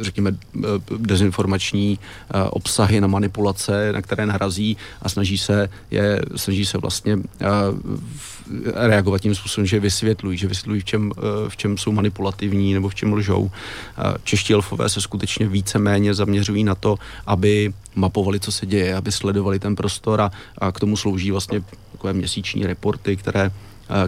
řekněme, 0.00 0.36
eh, 0.56 0.60
dezinformační 0.98 1.98
eh, 1.98 2.42
obsahy, 2.42 3.00
na 3.00 3.06
manipulace, 3.06 3.92
na 3.92 4.02
které 4.02 4.26
narazí 4.26 4.76
a 5.02 5.08
snaží 5.08 5.38
se, 5.38 5.68
je, 5.90 6.22
snaží 6.36 6.66
se 6.66 6.78
vlastně 6.78 7.18
reagovat 8.74 9.20
tím 9.20 9.34
způsobem, 9.34 9.66
že 9.66 9.80
vysvětlují, 9.80 10.38
že 10.38 10.48
vysvětlují, 10.48 10.80
v 10.80 10.84
čem, 10.84 11.12
v 11.48 11.56
čem 11.56 11.78
jsou 11.78 11.92
manipulativní 11.92 12.74
nebo 12.74 12.88
v 12.88 12.94
čem 12.94 13.12
lžou. 13.12 13.50
Čeští 14.24 14.52
elfové 14.52 14.88
se 14.88 15.00
skutečně 15.00 15.48
víceméně 15.48 16.14
zaměřují 16.14 16.64
na 16.64 16.74
to, 16.74 16.96
aby 17.26 17.74
mapovali, 17.94 18.40
co 18.40 18.52
se 18.52 18.66
děje, 18.66 18.96
aby 18.96 19.12
sledovali 19.12 19.58
ten 19.58 19.76
prostor 19.76 20.20
a, 20.20 20.30
a 20.58 20.72
k 20.72 20.80
tomu 20.80 20.96
slouží 20.96 21.30
vlastně 21.30 21.62
takové 21.92 22.12
měsíční 22.12 22.66
reporty, 22.66 23.16
které 23.16 23.50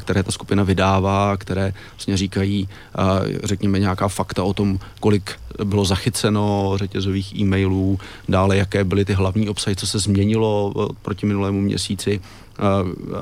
které 0.01 0.23
ta 0.23 0.33
skupina 0.33 0.63
vydává, 0.63 1.37
které 1.37 1.73
vlastně 1.91 2.17
říkají, 2.17 2.69
eh, 2.69 3.03
řekněme, 3.45 3.79
nějaká 3.79 4.09
fakta 4.09 4.43
o 4.43 4.53
tom, 4.53 4.79
kolik 5.01 5.33
bylo 5.65 5.85
zachyceno 5.85 6.73
řetězových 6.77 7.37
e-mailů, 7.37 7.99
dále 8.29 8.57
jaké 8.57 8.85
byly 8.85 9.05
ty 9.05 9.13
hlavní 9.13 9.49
obsahy, 9.49 9.77
co 9.77 9.87
se 9.87 9.99
změnilo 9.99 10.73
eh, 10.77 10.95
proti 11.03 11.27
minulému 11.27 11.61
měsíci 11.61 12.21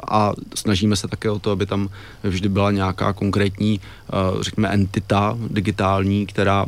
a 0.08 0.32
snažíme 0.54 0.96
se 0.96 1.08
také 1.08 1.30
o 1.30 1.38
to, 1.38 1.50
aby 1.50 1.66
tam 1.66 1.88
vždy 2.22 2.48
byla 2.48 2.70
nějaká 2.70 3.12
konkrétní, 3.12 3.80
řekněme, 4.40 4.68
entita 4.68 5.38
digitální, 5.50 6.26
která 6.26 6.66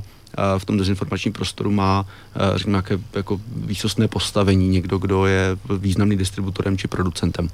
v 0.59 0.64
tom 0.64 0.78
dezinformačním 0.78 1.32
prostoru 1.32 1.70
má, 1.70 2.06
řekněme, 2.54 2.75
nějaké 2.75 2.99
jako 3.14 3.40
výsostné 3.56 4.09
postavení, 4.09 4.68
někdo, 4.68 4.99
kdo 4.99 5.26
je 5.26 5.59
významný 5.78 6.16
distributorem 6.16 6.78
či 6.78 6.88
producentem 6.88 7.49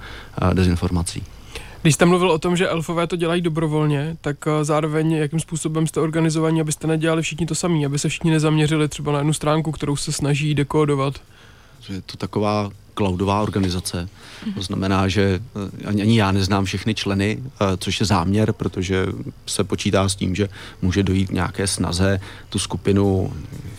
dezinformací. 0.52 1.22
Když 1.86 1.94
jste 1.94 2.04
mluvil 2.04 2.30
o 2.30 2.38
tom, 2.38 2.56
že 2.56 2.68
elfové 2.68 3.06
to 3.06 3.16
dělají 3.16 3.42
dobrovolně, 3.42 4.16
tak 4.20 4.36
eh, 4.46 4.64
zároveň 4.64 5.12
jakým 5.12 5.40
způsobem 5.40 5.86
jste 5.86 6.00
organizovaní, 6.00 6.60
abyste 6.60 6.86
nedělali 6.86 7.22
všichni 7.22 7.46
to 7.46 7.54
samý, 7.54 7.86
aby 7.86 7.98
se 7.98 8.08
všichni 8.08 8.30
nezaměřili 8.30 8.88
třeba 8.88 9.12
na 9.12 9.18
jednu 9.18 9.32
stránku, 9.32 9.72
kterou 9.72 9.96
se 9.96 10.12
snaží 10.12 10.54
Je 11.88 12.02
to 12.02 12.16
taková 12.16 12.70
cloudová 12.96 13.42
organizace. 13.42 14.08
To 14.54 14.62
znamená, 14.62 15.08
že 15.08 15.40
eh, 15.82 15.86
ani, 15.86 16.02
ani 16.02 16.18
já 16.18 16.32
neznám 16.32 16.64
všechny 16.64 16.94
členy, 16.94 17.38
eh, 17.42 17.76
což 17.76 18.00
je 18.00 18.06
záměr, 18.06 18.52
protože 18.52 19.06
se 19.46 19.64
počítá 19.64 20.08
s 20.08 20.14
tím, 20.14 20.34
že 20.34 20.48
může 20.82 21.02
dojít 21.02 21.32
nějaké 21.32 21.66
snaze 21.66 22.20
tu 22.48 22.58
skupinu 22.58 23.32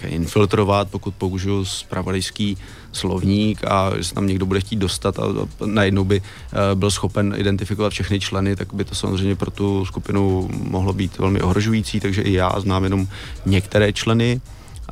infiltrovat, 0.03 0.89
pokud 0.91 1.15
použiju 1.15 1.65
spravodajský 1.65 2.57
slovník 2.91 3.63
a 3.65 3.91
se 4.01 4.13
tam 4.13 4.27
někdo 4.27 4.45
bude 4.45 4.59
chtít 4.59 4.75
dostat 4.75 5.19
a 5.19 5.23
najednou 5.65 6.03
by 6.03 6.21
eh, 6.21 6.75
byl 6.75 6.91
schopen 6.91 7.33
identifikovat 7.37 7.93
všechny 7.93 8.19
členy, 8.19 8.55
tak 8.55 8.73
by 8.73 8.83
to 8.85 8.95
samozřejmě 8.95 9.35
pro 9.35 9.51
tu 9.51 9.85
skupinu 9.85 10.49
mohlo 10.51 10.93
být 10.93 11.17
velmi 11.17 11.41
ohrožující, 11.41 11.99
takže 11.99 12.21
i 12.21 12.33
já 12.33 12.59
znám 12.59 12.83
jenom 12.83 13.07
některé 13.45 13.93
členy 13.93 14.41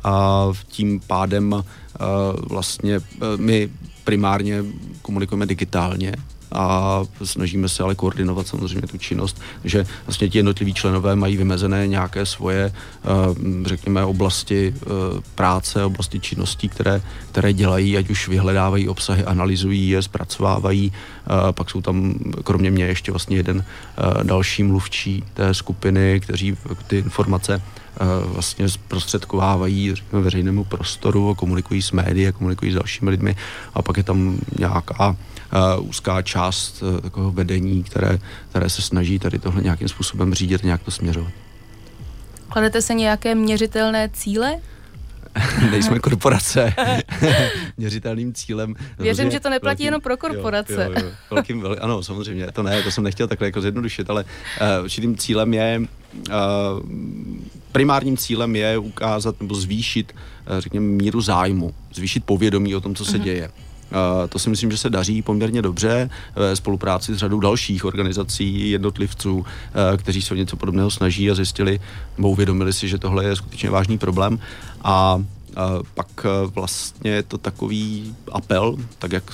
a 0.06 0.46
tím 0.68 1.00
pádem 1.06 1.64
vlastně 2.48 3.00
my 3.36 3.70
primárně 4.04 4.64
komunikujeme 5.02 5.46
digitálně 5.46 6.12
a 6.52 7.00
snažíme 7.24 7.68
se 7.68 7.82
ale 7.82 7.94
koordinovat 7.94 8.46
samozřejmě 8.46 8.88
tu 8.88 8.98
činnost, 8.98 9.40
že 9.64 9.86
vlastně 10.06 10.28
ti 10.28 10.38
jednotliví 10.38 10.74
členové 10.74 11.16
mají 11.16 11.36
vymezené 11.36 11.86
nějaké 11.86 12.26
svoje, 12.26 12.72
eh, 12.72 13.08
řekněme, 13.66 14.04
oblasti 14.04 14.74
eh, 14.76 14.86
práce, 15.34 15.84
oblasti 15.84 16.20
činností, 16.20 16.68
které, 16.68 17.02
které 17.30 17.52
dělají, 17.52 17.96
ať 17.96 18.10
už 18.10 18.28
vyhledávají 18.28 18.88
obsahy, 18.88 19.24
analyzují 19.24 19.88
je, 19.88 20.02
zpracovávají. 20.02 20.92
Eh, 20.92 21.52
pak 21.52 21.70
jsou 21.70 21.80
tam 21.80 22.14
kromě 22.44 22.70
mě 22.70 22.84
ještě 22.84 23.12
vlastně 23.12 23.36
jeden 23.36 23.64
další 24.22 24.62
mluvčí 24.62 25.24
té 25.34 25.54
skupiny, 25.54 26.20
kteří 26.20 26.56
ty 26.86 26.98
informace 26.98 27.62
vlastně 28.24 28.68
zprostředkovávají 28.68 29.94
veřejnému 30.12 30.64
prostoru, 30.64 31.34
komunikují 31.34 31.82
s 31.82 31.92
médií, 31.92 32.32
komunikují 32.32 32.72
s 32.72 32.74
dalšími 32.74 33.10
lidmi 33.10 33.36
a 33.74 33.82
pak 33.82 33.96
je 33.96 34.02
tam 34.02 34.38
nějaká 34.58 35.10
uh, 35.10 35.88
úzká 35.88 36.22
část 36.22 36.82
uh, 36.82 37.00
takového 37.00 37.30
vedení, 37.32 37.82
které, 37.82 38.18
které 38.50 38.70
se 38.70 38.82
snaží 38.82 39.18
tady 39.18 39.38
tohle 39.38 39.62
nějakým 39.62 39.88
způsobem 39.88 40.34
řídit, 40.34 40.64
nějak 40.64 40.82
to 40.82 40.90
směřovat. 40.90 41.32
Kladete 42.48 42.82
se 42.82 42.94
nějaké 42.94 43.34
měřitelné 43.34 44.08
cíle? 44.12 44.56
Nejsme 45.70 45.98
korporace. 45.98 46.74
Měřitelným 47.76 48.34
cílem. 48.34 48.74
Věřím, 48.98 49.30
že 49.30 49.40
to 49.40 49.50
neplatí 49.50 49.68
velkým, 49.68 49.84
jenom 49.84 50.00
pro 50.00 50.16
korporace. 50.16 50.84
Jo, 50.84 51.00
jo, 51.00 51.06
jo. 51.06 51.12
Velkým, 51.30 51.60
vel, 51.60 51.76
ano, 51.80 52.02
samozřejmě, 52.02 52.52
to 52.52 52.62
ne, 52.62 52.82
to 52.82 52.90
jsem 52.90 53.04
nechtěl 53.04 53.28
takhle 53.28 53.48
jako 53.48 53.60
zjednodušit, 53.60 54.10
ale 54.10 54.24
uh, 54.24 54.84
určitým 54.84 55.16
cílem 55.16 55.54
je, 55.54 55.80
uh, 55.80 56.34
primárním 57.72 58.16
cílem 58.16 58.56
je 58.56 58.78
ukázat 58.78 59.40
nebo 59.40 59.54
zvýšit, 59.54 60.12
uh, 60.12 60.58
řekněme, 60.58 60.86
míru 60.86 61.20
zájmu, 61.20 61.74
zvýšit 61.94 62.24
povědomí 62.24 62.74
o 62.74 62.80
tom, 62.80 62.94
co 62.94 63.04
se 63.04 63.18
uh-huh. 63.18 63.22
děje. 63.22 63.50
To 64.28 64.38
si 64.38 64.50
myslím, 64.50 64.70
že 64.70 64.76
se 64.76 64.90
daří 64.90 65.22
poměrně 65.22 65.62
dobře 65.62 66.10
ve 66.36 66.56
spolupráci 66.56 67.14
s 67.14 67.18
řadou 67.18 67.40
dalších 67.40 67.84
organizací, 67.84 68.70
jednotlivců, 68.70 69.36
uh, 69.36 69.44
kteří 69.96 70.22
se 70.22 70.34
o 70.34 70.36
něco 70.36 70.56
podobného 70.56 70.90
snaží 70.90 71.30
a 71.30 71.34
zjistili, 71.34 71.80
nebo 72.16 72.30
uvědomili 72.30 72.72
si, 72.72 72.88
že 72.88 72.98
tohle 72.98 73.24
je 73.24 73.36
skutečně 73.36 73.70
vážný 73.70 73.98
problém. 73.98 74.38
A 74.84 75.22
Uh, 75.56 75.82
pak 75.94 76.08
uh, 76.24 76.50
vlastně 76.52 77.10
je 77.10 77.22
to 77.22 77.38
takový 77.38 78.14
apel, 78.32 78.76
tak 78.98 79.12
jak 79.12 79.24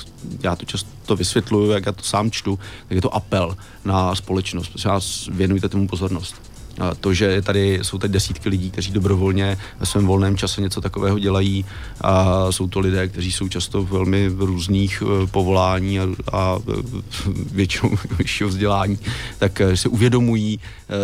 já 0.42 0.56
to 0.56 0.64
často 0.64 1.16
vysvětluju, 1.16 1.71
jak 1.71 1.87
já 1.87 1.92
to 1.92 2.02
sám 2.02 2.30
čtu, 2.30 2.59
tak 2.88 2.97
je 2.97 3.02
to 3.02 3.14
apel 3.14 3.56
na 3.85 4.14
společnost. 4.14 4.68
Prosím 4.68 4.90
vás, 4.90 5.28
věnujte 5.32 5.68
tomu 5.68 5.88
pozornost 5.88 6.51
to, 7.00 7.14
že 7.14 7.43
tady 7.43 7.79
jsou 7.83 7.99
tady 7.99 8.12
desítky 8.12 8.49
lidí, 8.49 8.71
kteří 8.71 8.93
dobrovolně 8.93 9.59
ve 9.81 9.87
svém 9.87 10.07
volném 10.07 10.37
čase 10.37 10.61
něco 10.61 10.81
takového 10.81 11.19
dělají 11.19 11.64
a 12.00 12.47
jsou 12.52 12.69
to 12.69 12.81
lidé, 12.81 13.09
kteří 13.09 13.33
jsou 13.33 13.49
často 13.49 13.83
v 13.83 13.91
velmi 13.91 14.31
různých 14.38 15.02
uh, 15.02 15.26
povolání 15.26 16.00
a, 16.00 16.07
a 16.33 16.59
většinou 17.52 17.93
vyššího 18.19 18.49
vzdělání, 18.49 18.99
tak 19.38 19.61
uh, 19.64 19.75
si 19.75 19.88
uvědomují 19.88 20.61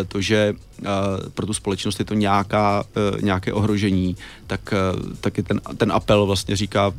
to, 0.08 0.20
že 0.20 0.54
pro 1.34 1.46
tu 1.46 1.54
společnost 1.54 1.98
je 1.98 2.04
to 2.04 2.14
nějaká, 2.14 2.84
nějaké 3.20 3.52
ohrožení, 3.52 4.16
tak, 4.46 4.74
tak 5.20 5.36
je 5.36 5.42
ten, 5.42 5.60
ten 5.76 5.92
apel 5.92 6.26
vlastně 6.26 6.56
říká, 6.56 6.92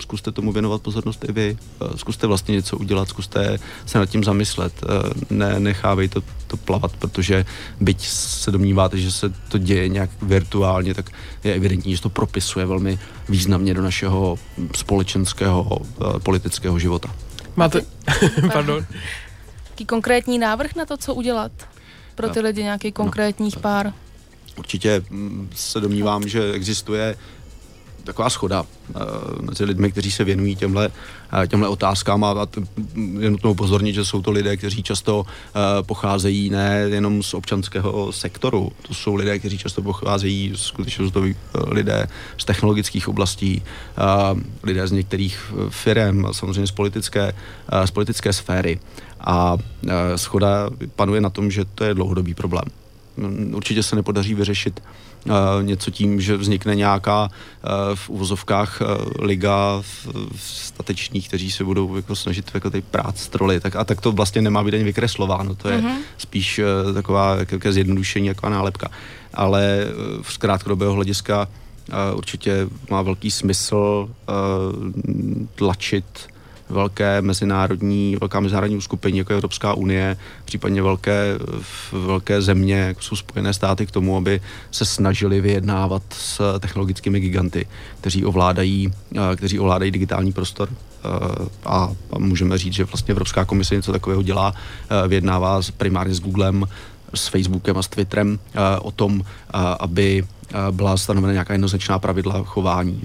zkuste 0.00 0.32
tomu 0.32 0.52
věnovat 0.52 0.82
pozornost 0.82 1.24
i 1.28 1.32
vy, 1.32 1.56
zkuste 1.96 2.26
vlastně 2.26 2.54
něco 2.54 2.76
udělat, 2.76 3.08
zkuste 3.08 3.58
se 3.86 3.98
nad 3.98 4.06
tím 4.06 4.24
zamyslet, 4.24 4.72
ne, 5.30 5.60
nechávejte 5.60 6.20
to, 6.20 6.26
to 6.46 6.56
plavat, 6.56 6.92
protože 6.96 7.44
byť 7.80 8.06
se 8.06 8.50
domníváte, 8.50 8.98
že 8.98 9.12
se 9.12 9.32
to 9.48 9.58
děje 9.58 9.88
nějak 9.88 10.10
virtuálně, 10.22 10.94
tak 10.94 11.10
je 11.44 11.54
evidentní, 11.54 11.96
že 11.96 12.02
to 12.02 12.10
propisuje 12.10 12.66
velmi 12.66 12.98
významně 13.28 13.74
do 13.74 13.82
našeho 13.82 14.38
společenského 14.76 15.78
politického 16.22 16.78
života. 16.78 17.14
Máte, 17.56 17.80
pardon. 18.52 18.86
Jaký 19.70 19.86
konkrétní 19.86 20.38
návrh 20.38 20.74
na 20.74 20.86
to, 20.86 20.96
co 20.96 21.14
udělat? 21.14 21.52
Pro 22.22 22.34
ty 22.34 22.40
lidi 22.40 22.62
nějaký 22.62 22.92
konkrétních 22.92 23.56
no, 23.56 23.62
pár? 23.62 23.92
Určitě 24.58 25.02
mm, 25.10 25.50
se 25.54 25.80
domnívám, 25.80 26.28
že 26.28 26.52
existuje 26.52 27.16
taková 28.04 28.30
schoda 28.30 28.62
uh, 28.62 28.66
mezi 29.40 29.64
lidmi, 29.64 29.92
kteří 29.92 30.10
se 30.10 30.24
věnují 30.24 30.56
těmhle, 30.56 30.88
uh, 30.88 31.46
těmhle 31.46 31.68
otázkám 31.68 32.24
a, 32.24 32.46
je 33.18 33.30
nutno 33.30 33.50
upozornit, 33.50 33.92
že 33.92 34.04
jsou 34.04 34.22
to 34.22 34.30
lidé, 34.30 34.56
kteří 34.56 34.82
často 34.82 35.20
uh, 35.20 35.26
pocházejí 35.82 36.50
ne 36.50 36.86
jenom 36.88 37.22
z 37.22 37.34
občanského 37.34 38.12
sektoru, 38.12 38.72
to 38.82 38.94
jsou 38.94 39.14
lidé, 39.14 39.38
kteří 39.38 39.58
často 39.58 39.82
pocházejí, 39.82 40.52
skutečně 40.56 41.04
jsou 41.04 41.10
to 41.10 41.22
lidé 41.66 42.06
z 42.38 42.44
technologických 42.44 43.08
oblastí, 43.08 43.62
lidé 44.62 44.86
z 44.86 44.92
některých 44.92 45.52
firm, 45.68 46.24
samozřejmě 46.32 46.66
z 46.66 46.70
politické, 46.70 47.32
z 47.84 47.90
politické 47.90 48.32
sféry 48.32 48.80
a 49.20 49.56
schoda 50.16 50.70
panuje 50.96 51.20
na 51.20 51.30
tom, 51.30 51.50
že 51.50 51.64
to 51.64 51.84
je 51.84 51.94
dlouhodobý 51.94 52.34
problém. 52.34 52.81
Mm, 53.16 53.52
určitě 53.54 53.82
se 53.82 53.96
nepodaří 53.96 54.34
vyřešit 54.34 54.82
uh, 55.26 55.32
něco 55.62 55.90
tím, 55.90 56.20
že 56.20 56.36
vznikne 56.36 56.74
nějaká 56.74 57.22
uh, 57.24 57.70
v 57.94 58.08
uvozovkách 58.08 58.80
uh, 58.80 58.86
liga 59.18 59.82
statečních, 60.36 61.28
kteří 61.28 61.50
se 61.50 61.64
budou 61.64 61.96
jako 61.96 62.16
snažit 62.16 62.50
jako 62.54 62.70
tady 62.70 62.82
prát 62.82 63.18
stroly. 63.18 63.60
Tak, 63.60 63.76
a 63.76 63.84
tak 63.84 64.00
to 64.00 64.12
vlastně 64.12 64.42
nemá 64.42 64.64
být 64.64 64.74
ani 64.74 64.84
vykreslováno. 64.84 65.54
To 65.54 65.68
je 65.68 65.78
uh-huh. 65.78 65.96
spíš 66.18 66.60
taková 66.94 67.36
jaké 67.50 67.72
zjednodušení, 67.72 68.26
jako 68.26 68.48
nálepka. 68.48 68.90
Ale 69.34 69.86
z 70.22 70.36
krátkodobého 70.36 70.92
hlediska 70.92 71.48
určitě 72.14 72.68
má 72.90 73.02
velký 73.02 73.30
smysl 73.30 74.08
tlačit 75.54 76.04
velké 76.68 77.22
mezinárodní, 77.22 78.16
velká 78.20 78.40
mezinárodní 78.40 78.76
uskupení, 78.76 79.18
jako 79.18 79.32
Evropská 79.32 79.74
unie, 79.74 80.16
případně 80.44 80.82
velké, 80.82 81.38
velké 81.92 82.42
země, 82.42 82.74
jako 82.74 83.02
jsou 83.02 83.16
Spojené 83.16 83.54
státy, 83.54 83.86
k 83.86 83.90
tomu, 83.90 84.16
aby 84.16 84.40
se 84.70 84.84
snažili 84.84 85.40
vyjednávat 85.40 86.02
s 86.10 86.58
technologickými 86.58 87.20
giganty, 87.20 87.66
kteří 88.00 88.24
ovládají, 88.24 88.92
kteří 89.36 89.58
ovládají 89.58 89.90
digitální 89.90 90.32
prostor. 90.32 90.68
A 91.64 91.90
můžeme 92.18 92.58
říct, 92.58 92.72
že 92.74 92.84
vlastně 92.84 93.12
Evropská 93.12 93.44
komise 93.44 93.74
něco 93.74 93.92
takového 93.92 94.22
dělá, 94.22 94.54
vyjednává 95.08 95.60
primárně 95.76 96.14
s 96.14 96.20
Googlem, 96.20 96.66
s 97.14 97.28
Facebookem 97.28 97.78
a 97.78 97.82
s 97.82 97.88
Twitterem 97.88 98.38
eh, 98.38 98.78
o 98.78 98.90
tom, 98.90 99.20
eh, 99.22 99.58
aby 99.80 100.24
eh, 100.24 100.56
byla 100.70 100.96
stanovena 100.96 101.32
nějaká 101.32 101.54
jednoznačná 101.54 101.98
pravidla 101.98 102.42
chování, 102.44 103.02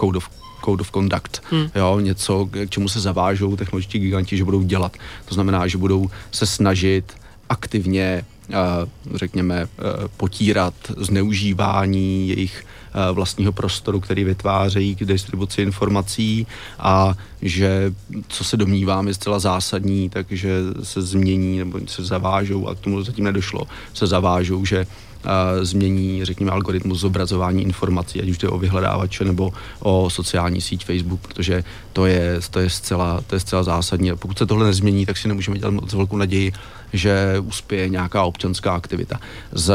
code 0.00 0.16
of 0.18 0.30
code 0.68 0.80
of 0.80 0.90
conduct, 0.90 1.42
hmm. 1.50 1.70
jo, 1.74 2.00
něco, 2.00 2.48
k 2.50 2.70
čemu 2.70 2.88
se 2.88 3.00
zavážou 3.00 3.56
technologičtí 3.56 3.98
giganti, 3.98 4.36
že 4.36 4.44
budou 4.44 4.62
dělat. 4.62 4.96
To 5.24 5.34
znamená, 5.34 5.66
že 5.66 5.78
budou 5.78 6.10
se 6.30 6.46
snažit 6.46 7.12
aktivně, 7.48 8.24
eh, 8.50 8.54
řekněme, 9.14 9.56
eh, 9.62 9.68
potírat 10.16 10.74
zneužívání 10.96 12.28
jejich 12.28 12.66
eh, 12.88 13.12
vlastního 13.12 13.52
prostoru, 13.52 14.00
který 14.00 14.24
vytvářejí 14.24 14.96
k 14.96 15.04
distribuci 15.04 15.62
informací 15.62 16.46
a 16.78 17.14
že, 17.42 17.94
co 18.28 18.44
se 18.44 18.56
domnívám, 18.56 19.08
je 19.08 19.14
zcela 19.14 19.38
zásadní, 19.38 20.10
takže 20.10 20.50
se 20.82 21.02
změní 21.02 21.58
nebo 21.58 21.80
se 21.86 22.04
zavážou, 22.04 22.68
a 22.68 22.74
k 22.74 22.80
tomu 22.80 23.02
zatím 23.02 23.24
nedošlo, 23.24 23.68
se 23.94 24.06
zavážou, 24.06 24.64
že 24.64 24.86
změní, 25.62 26.24
řekněme, 26.24 26.52
algoritmus 26.52 27.00
zobrazování 27.00 27.62
informací, 27.62 28.22
ať 28.22 28.28
už 28.28 28.38
jde 28.38 28.48
o 28.48 28.58
vyhledávače 28.58 29.24
nebo 29.24 29.52
o 29.80 30.10
sociální 30.10 30.60
síť 30.60 30.84
Facebook, 30.84 31.20
protože 31.20 31.64
to 31.92 32.06
je, 32.06 32.40
to 32.50 32.60
je, 32.60 32.70
zcela, 32.70 33.20
to 33.26 33.34
je 33.34 33.40
zcela 33.40 33.62
zásadní. 33.62 34.16
Pokud 34.16 34.38
se 34.38 34.46
tohle 34.46 34.66
nezmění, 34.66 35.06
tak 35.06 35.16
si 35.16 35.28
nemůžeme 35.28 35.58
dělat 35.58 35.74
moc 35.74 35.94
velkou 35.94 36.16
naději, 36.16 36.52
že 36.92 37.34
uspěje 37.42 37.88
nějaká 37.88 38.22
občanská 38.22 38.74
aktivita. 38.74 39.20
Z 39.52 39.72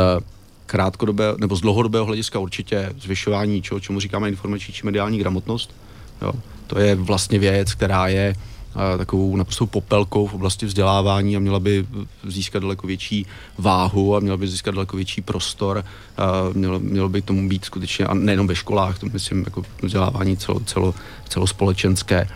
krátkodobé 0.66 1.34
nebo 1.38 1.56
z 1.56 1.62
dlouhodobého 1.62 2.06
hlediska 2.06 2.40
určitě 2.40 2.94
zvyšování 3.02 3.62
čeho, 3.62 3.80
čemu 3.80 4.00
říkáme 4.00 4.30
informační 4.30 4.74
či 4.74 4.86
mediální 4.86 5.20
gramotnost. 5.20 5.76
Jo. 6.22 6.32
To 6.68 6.80
je 6.80 6.96
vlastně 6.96 7.40
věc, 7.40 7.74
která 7.74 8.08
je 8.08 8.36
eh, 8.36 8.53
takovou 8.98 9.36
naprostou 9.36 9.66
popelkou 9.66 10.28
v 10.28 10.34
oblasti 10.34 10.66
vzdělávání 10.66 11.36
a 11.36 11.40
měla 11.40 11.60
by 11.60 11.86
získat 12.28 12.60
daleko 12.60 12.88
větší 12.88 13.26
váhu 13.58 14.16
a 14.16 14.20
měla 14.20 14.38
by 14.38 14.48
získat 14.48 14.76
daleko 14.76 14.96
větší 14.96 15.22
prostor. 15.22 15.86
Mělo, 16.54 16.80
mělo 16.80 17.10
by 17.10 17.22
tomu 17.22 17.50
být 17.50 17.66
skutečně, 17.66 18.06
a 18.06 18.14
nejenom 18.14 18.48
ve 18.48 18.56
školách, 18.56 19.00
to 19.00 19.06
myslím 19.14 19.44
jako 19.46 19.64
vzdělávání 19.84 20.38
celo, 20.38 20.60
celo, 20.60 20.94
celospolečenské. 21.30 22.28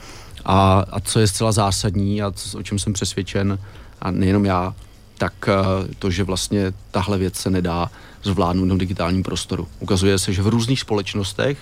A, 0.46 0.86
a 0.92 1.00
co 1.00 1.20
je 1.20 1.28
zcela 1.28 1.52
zásadní 1.52 2.22
a 2.22 2.32
co, 2.32 2.60
o 2.60 2.64
čem 2.64 2.80
jsem 2.80 2.94
přesvědčen, 2.94 3.60
a 4.02 4.12
nejenom 4.12 4.46
já, 4.46 4.76
tak 5.18 5.34
eh, 5.48 5.54
to, 6.00 6.12
že 6.12 6.24
vlastně 6.24 6.74
tahle 6.92 7.18
věc 7.18 7.36
se 7.36 7.50
nedá 7.50 7.92
zvládnout 8.24 8.76
v 8.76 8.78
digitálním 8.78 9.24
prostoru. 9.24 9.68
Ukazuje 9.80 10.20
se, 10.20 10.34
že 10.34 10.42
v 10.42 10.48
různých 10.48 10.80
společnostech 10.80 11.58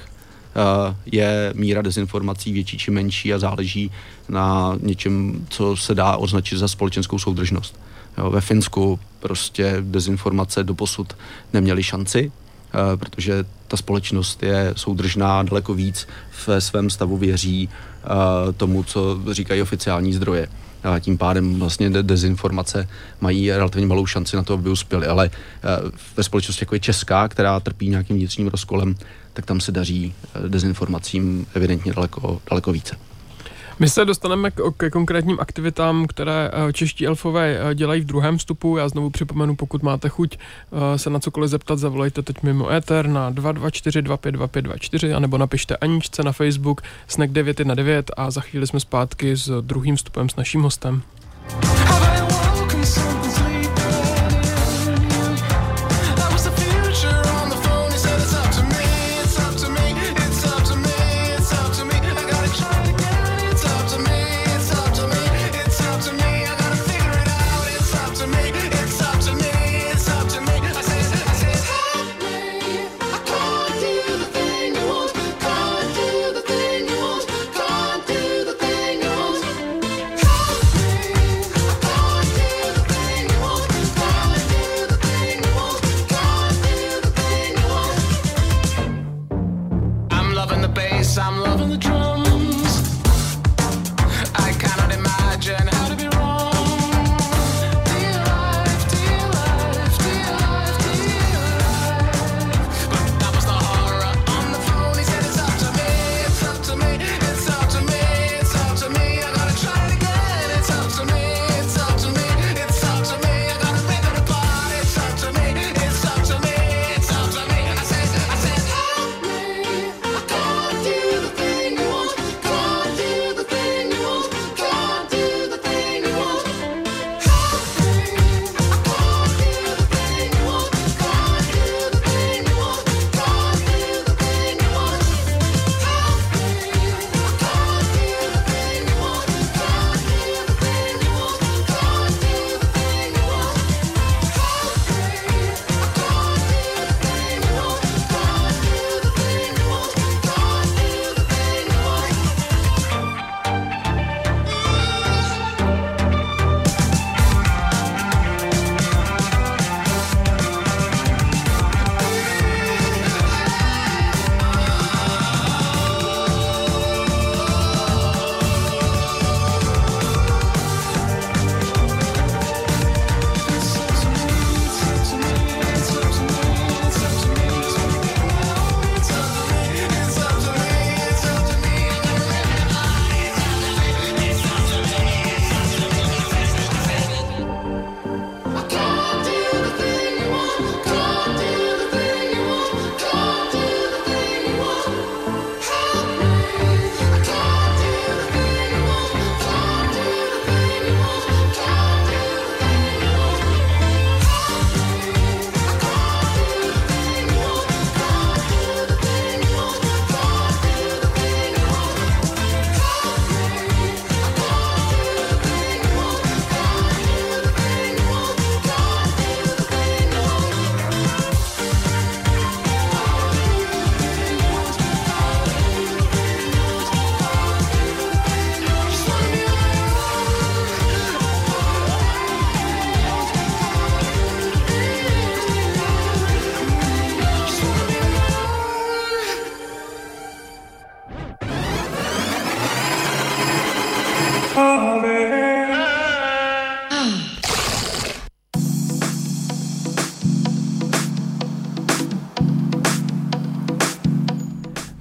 je 1.06 1.54
míra 1.56 1.82
dezinformací 1.82 2.54
větší 2.54 2.78
či 2.78 2.92
menší 2.92 3.34
a 3.34 3.40
záleží 3.40 3.92
na 4.30 4.76
něčem, 4.82 5.46
co 5.50 5.78
se 5.78 5.96
dá 5.96 6.18
označit 6.18 6.58
za 6.58 6.68
společenskou 6.68 7.20
soudržnost. 7.20 7.80
Jo, 8.18 8.32
ve 8.32 8.42
Finsku 8.42 9.00
prostě 9.20 9.78
dezinformace 9.82 10.64
doposud 10.64 11.14
neměly 11.54 11.84
šanci, 11.84 12.32
eh, 12.74 12.98
protože 12.98 13.46
ta 13.68 13.78
společnost 13.78 14.44
je 14.44 14.74
soudržná 14.76 15.44
daleko 15.44 15.74
víc 15.74 16.08
ve 16.48 16.62
svém 16.62 16.90
stavu 16.90 17.18
věří 17.18 17.70
eh, 17.70 18.08
tomu, 18.54 18.84
co 18.84 19.20
říkají 19.32 19.62
oficiální 19.62 20.14
zdroje. 20.14 20.48
A 20.84 21.00
tím 21.00 21.18
pádem 21.18 21.60
vlastně 21.60 21.90
de- 21.90 22.04
dezinformace 22.04 22.88
mají 23.22 23.52
relativně 23.52 23.88
malou 23.88 24.06
šanci 24.06 24.36
na 24.36 24.44
to, 24.44 24.54
aby 24.54 24.70
uspěly. 24.70 25.08
Ale 25.08 25.30
eh, 25.34 25.92
ve 26.18 26.24
společnosti 26.24 26.64
jako 26.64 26.76
je 26.76 26.80
Česká, 26.80 27.28
která 27.28 27.60
trpí 27.60 27.90
nějakým 27.90 28.18
vnitřním 28.18 28.48
rozkolem, 28.48 28.96
tak 29.36 29.46
tam 29.46 29.60
se 29.60 29.72
daří 29.72 30.14
eh, 30.36 30.50
dezinformacím 30.50 31.46
evidentně 31.54 31.94
daleko, 31.94 32.42
daleko 32.50 32.72
více. 32.72 32.96
My 33.80 33.90
se 33.90 34.06
dostaneme 34.06 34.52
k, 34.52 34.62
ke 34.78 34.90
konkrétním 34.90 35.40
aktivitám, 35.40 36.08
které 36.08 36.52
eh, 36.54 36.74
čeští 36.74 37.08
elfové 37.08 37.58
eh, 37.60 37.76
dělají 37.76 38.02
v 38.02 38.06
druhém 38.06 38.38
vstupu. 38.38 38.78
Já 38.78 38.90
znovu 38.90 39.10
připomenu, 39.10 39.56
pokud 39.56 39.84
máte 39.84 40.10
chuť 40.10 40.38
se 40.96 41.10
na 41.10 41.20
cokoliv 41.20 41.50
zeptat, 41.50 41.80
zavolejte 41.80 42.22
teď 42.22 42.44
mimo 42.44 42.72
éter 42.72 43.08
na 43.08 43.30
224 43.30 44.02
252524 44.02 45.14
anebo 45.14 45.38
napište 45.38 45.78
Aničce 45.78 46.24
na 46.24 46.32
Facebook 46.32 46.82
Snack 47.08 47.32
919 47.32 48.06
a 48.18 48.32
za 48.32 48.42
chvíli 48.42 48.68
jsme 48.68 48.80
zpátky 48.80 49.38
s 49.38 49.62
druhým 49.62 49.96
vstupem 49.96 50.30
s 50.30 50.36
naším 50.36 50.62
hostem. 50.62 51.02
Have 51.62 53.22
I 53.24 53.25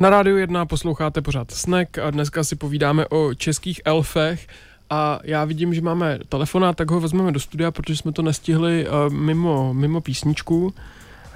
Na 0.05 0.11
rádiu 0.11 0.37
1 0.37 0.67
posloucháte 0.67 1.23
pořád 1.23 1.51
Snack 1.51 1.99
a 1.99 2.11
dneska 2.11 2.45
si 2.45 2.57
povídáme 2.57 3.07
o 3.07 3.35
českých 3.35 3.81
elfech 3.85 4.47
a 4.91 5.21
já 5.23 5.45
vidím, 5.45 5.75
že 5.75 5.81
máme 5.81 6.19
telefonát, 6.29 6.77
tak 6.77 6.91
ho 6.91 7.01
vezmeme 7.01 7.33
do 7.33 7.41
studia, 7.41 7.71
protože 7.71 7.97
jsme 7.97 8.13
to 8.13 8.23
nestihli 8.23 8.89
uh, 8.89 9.13
mimo, 9.13 9.75
mimo 9.75 10.01
písničku. 10.01 10.75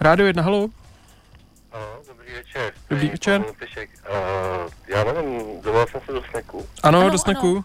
Rádio 0.00 0.26
1, 0.26 0.42
halo? 0.42 0.68
Ano, 1.72 1.87
dobrý 2.09 2.33
večer. 2.35 2.72
Dobrý 2.90 3.09
večer. 3.09 3.40
Uh, 3.40 3.46
já 4.88 5.04
nevím, 5.04 5.61
dovolal 5.61 5.87
jsem 5.87 6.00
se 6.07 6.12
do 6.12 6.22
sneku. 6.31 6.66
Ano, 6.83 7.00
Ano, 7.00 7.11
do 7.11 7.18
Snacku. 7.18 7.64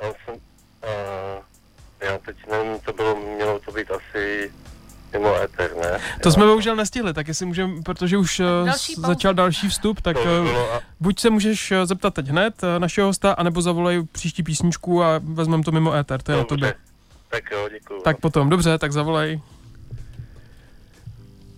A 0.00 0.04
jsem, 0.04 0.34
uh, 0.34 0.40
já 2.00 2.18
teď 2.18 2.36
nevím, 2.50 2.80
co 2.80 2.92
bylo, 2.92 3.16
mělo 3.36 3.58
to 3.58 3.72
být 3.72 3.90
asi 3.90 4.52
mimo 5.18 5.42
éter, 5.42 5.70
ne? 5.82 5.98
To 6.22 6.28
Jo. 6.28 6.32
jsme 6.32 6.46
bohužel 6.46 6.76
nestihli, 6.76 7.14
tak 7.14 7.28
jestli 7.28 7.46
můžeme, 7.46 7.82
protože 7.82 8.16
už 8.18 8.40
uh, 8.40 8.46
Další 8.66 8.94
pauza. 8.94 9.08
začal 9.08 9.34
další 9.34 9.68
vstup, 9.68 10.00
tak 10.00 10.16
To 10.16 10.22
bylo 10.24 10.72
a, 10.74 10.80
buď 11.00 11.20
se 11.20 11.30
můžeš 11.30 11.70
uh, 11.70 11.76
zeptat 11.84 12.14
teď 12.14 12.26
hned 12.28 12.54
našeho 12.78 13.06
hosta, 13.06 13.32
anebo 13.32 13.62
zavolej 13.62 14.02
příští 14.12 14.42
písničku 14.42 15.02
a 15.02 15.20
vezmeme 15.24 15.62
to 15.62 15.72
mimo 15.72 15.92
éter, 15.94 16.22
to 16.22 16.32
je 16.32 16.38
na 16.38 16.44
tobě. 16.44 16.68
dobře. 16.68 16.80
Tak 17.30 17.50
jo, 17.50 17.68
děkuju. 17.72 18.00
Tak 18.02 18.20
potom, 18.20 18.48
dobře, 18.50 18.78
tak 18.78 18.92
zavolej. 18.92 19.40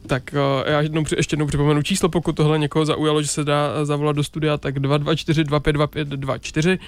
Tak 0.07 0.35
já 0.67 0.81
jednou, 0.81 1.05
při- 1.05 1.17
ještě 1.19 1.35
jednou 1.35 1.47
připomenu 1.47 1.83
číslo, 1.83 2.09
pokud 2.09 2.33
tohle 2.37 2.59
někoho 2.59 2.85
zaujalo, 2.87 3.23
že 3.23 3.29
se 3.29 3.45
dá 3.45 3.85
zavolat 3.85 4.17
do 4.17 4.25
studia, 4.25 4.57
tak 4.57 4.79
224 4.79 5.45
2525 5.45 6.09
24. 6.09 6.79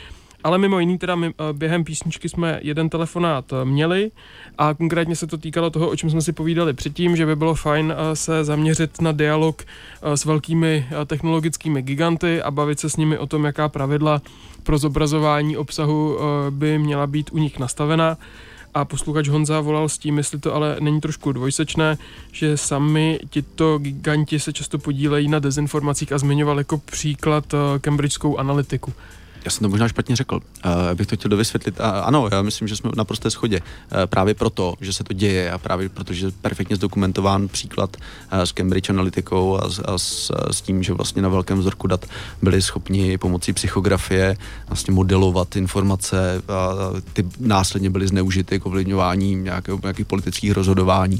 Ale 0.48 0.58
mimo 0.58 0.80
jiný, 0.80 0.98
teda 0.98 1.14
my, 1.14 1.26
uh, 1.26 1.32
během 1.52 1.84
písničky 1.84 2.28
jsme 2.28 2.60
jeden 2.62 2.88
telefonát 2.88 3.52
uh, 3.52 3.64
měli 3.64 4.10
a 4.58 4.74
konkrétně 4.74 5.16
se 5.16 5.26
to 5.26 5.38
týkalo 5.38 5.70
toho, 5.70 5.88
o 5.88 5.96
čem 5.96 6.10
jsme 6.10 6.22
si 6.22 6.32
povídali 6.32 6.72
předtím, 6.72 7.16
že 7.16 7.26
by 7.26 7.36
bylo 7.36 7.54
fajn 7.54 7.86
uh, 7.86 8.14
se 8.14 8.44
zaměřit 8.44 9.00
na 9.00 9.12
dialog 9.12 9.64
s 10.02 10.24
velkými 10.24 10.86
technologickými 11.06 11.82
giganty 11.82 12.42
a 12.42 12.50
bavit 12.50 12.80
se 12.80 12.90
s 12.90 12.96
nimi 12.96 13.18
o 13.18 13.26
tom, 13.26 13.44
jaká 13.44 13.68
pravidla 13.68 14.22
pro 14.62 14.78
zobrazování 14.78 15.56
obsahu 15.56 16.18
by 16.50 16.78
měla 16.78 17.06
být 17.06 17.30
u 17.32 17.38
nich 17.38 17.58
nastavena 17.58 18.16
a 18.74 18.84
posluchač 18.84 19.28
Honza 19.28 19.60
volal 19.60 19.88
s 19.88 19.98
tím, 19.98 20.18
jestli 20.18 20.38
to 20.38 20.54
ale 20.54 20.76
není 20.80 21.00
trošku 21.00 21.32
dvojsečné, 21.32 21.98
že 22.32 22.56
sami 22.56 23.20
tito 23.30 23.78
giganti 23.78 24.40
se 24.40 24.52
často 24.52 24.78
podílejí 24.78 25.28
na 25.28 25.38
dezinformacích 25.38 26.12
a 26.12 26.18
zmiňoval 26.18 26.58
jako 26.58 26.78
příklad 26.78 27.54
cambridgeskou 27.80 28.38
analytiku. 28.38 28.92
Já 29.44 29.50
jsem 29.50 29.64
to 29.64 29.68
možná 29.68 29.88
špatně 29.88 30.16
řekl. 30.16 30.34
Uh, 30.64 30.72
bych 30.94 31.06
to 31.06 31.16
chtěl 31.16 31.28
dovysvětlit. 31.28 31.80
A 31.80 31.90
ano, 31.90 32.28
já 32.32 32.42
myslím, 32.42 32.68
že 32.68 32.76
jsme 32.76 32.90
na 32.96 33.04
prosté 33.04 33.30
schodě. 33.30 33.60
Uh, 33.60 33.98
právě 34.06 34.34
proto, 34.34 34.74
že 34.80 34.92
se 34.92 35.04
to 35.04 35.12
děje 35.12 35.50
a 35.52 35.58
právě 35.58 35.88
proto, 35.88 36.12
že 36.12 36.26
je 36.26 36.32
perfektně 36.40 36.76
zdokumentován 36.76 37.48
příklad 37.48 37.96
uh, 37.96 38.38
s 38.40 38.52
Cambridge 38.52 38.90
Analytikou 38.90 39.58
a, 39.62 39.70
s- 39.70 39.82
a 39.84 39.98
s, 39.98 40.32
s 40.50 40.60
tím, 40.60 40.82
že 40.82 40.92
vlastně 40.92 41.22
na 41.22 41.28
velkém 41.28 41.58
vzorku 41.58 41.86
dat 41.86 42.06
byli 42.42 42.62
schopni 42.62 43.18
pomocí 43.18 43.52
psychografie 43.52 44.36
vlastně 44.68 44.94
modelovat 44.94 45.56
informace 45.56 46.42
a 46.48 46.68
ty 47.12 47.26
následně 47.40 47.90
byly 47.90 48.08
zneužity 48.08 48.60
k 48.60 48.66
ovlivňování 48.66 49.34
nějakého, 49.34 49.78
nějakých 49.82 50.06
politických 50.06 50.52
rozhodování. 50.52 51.18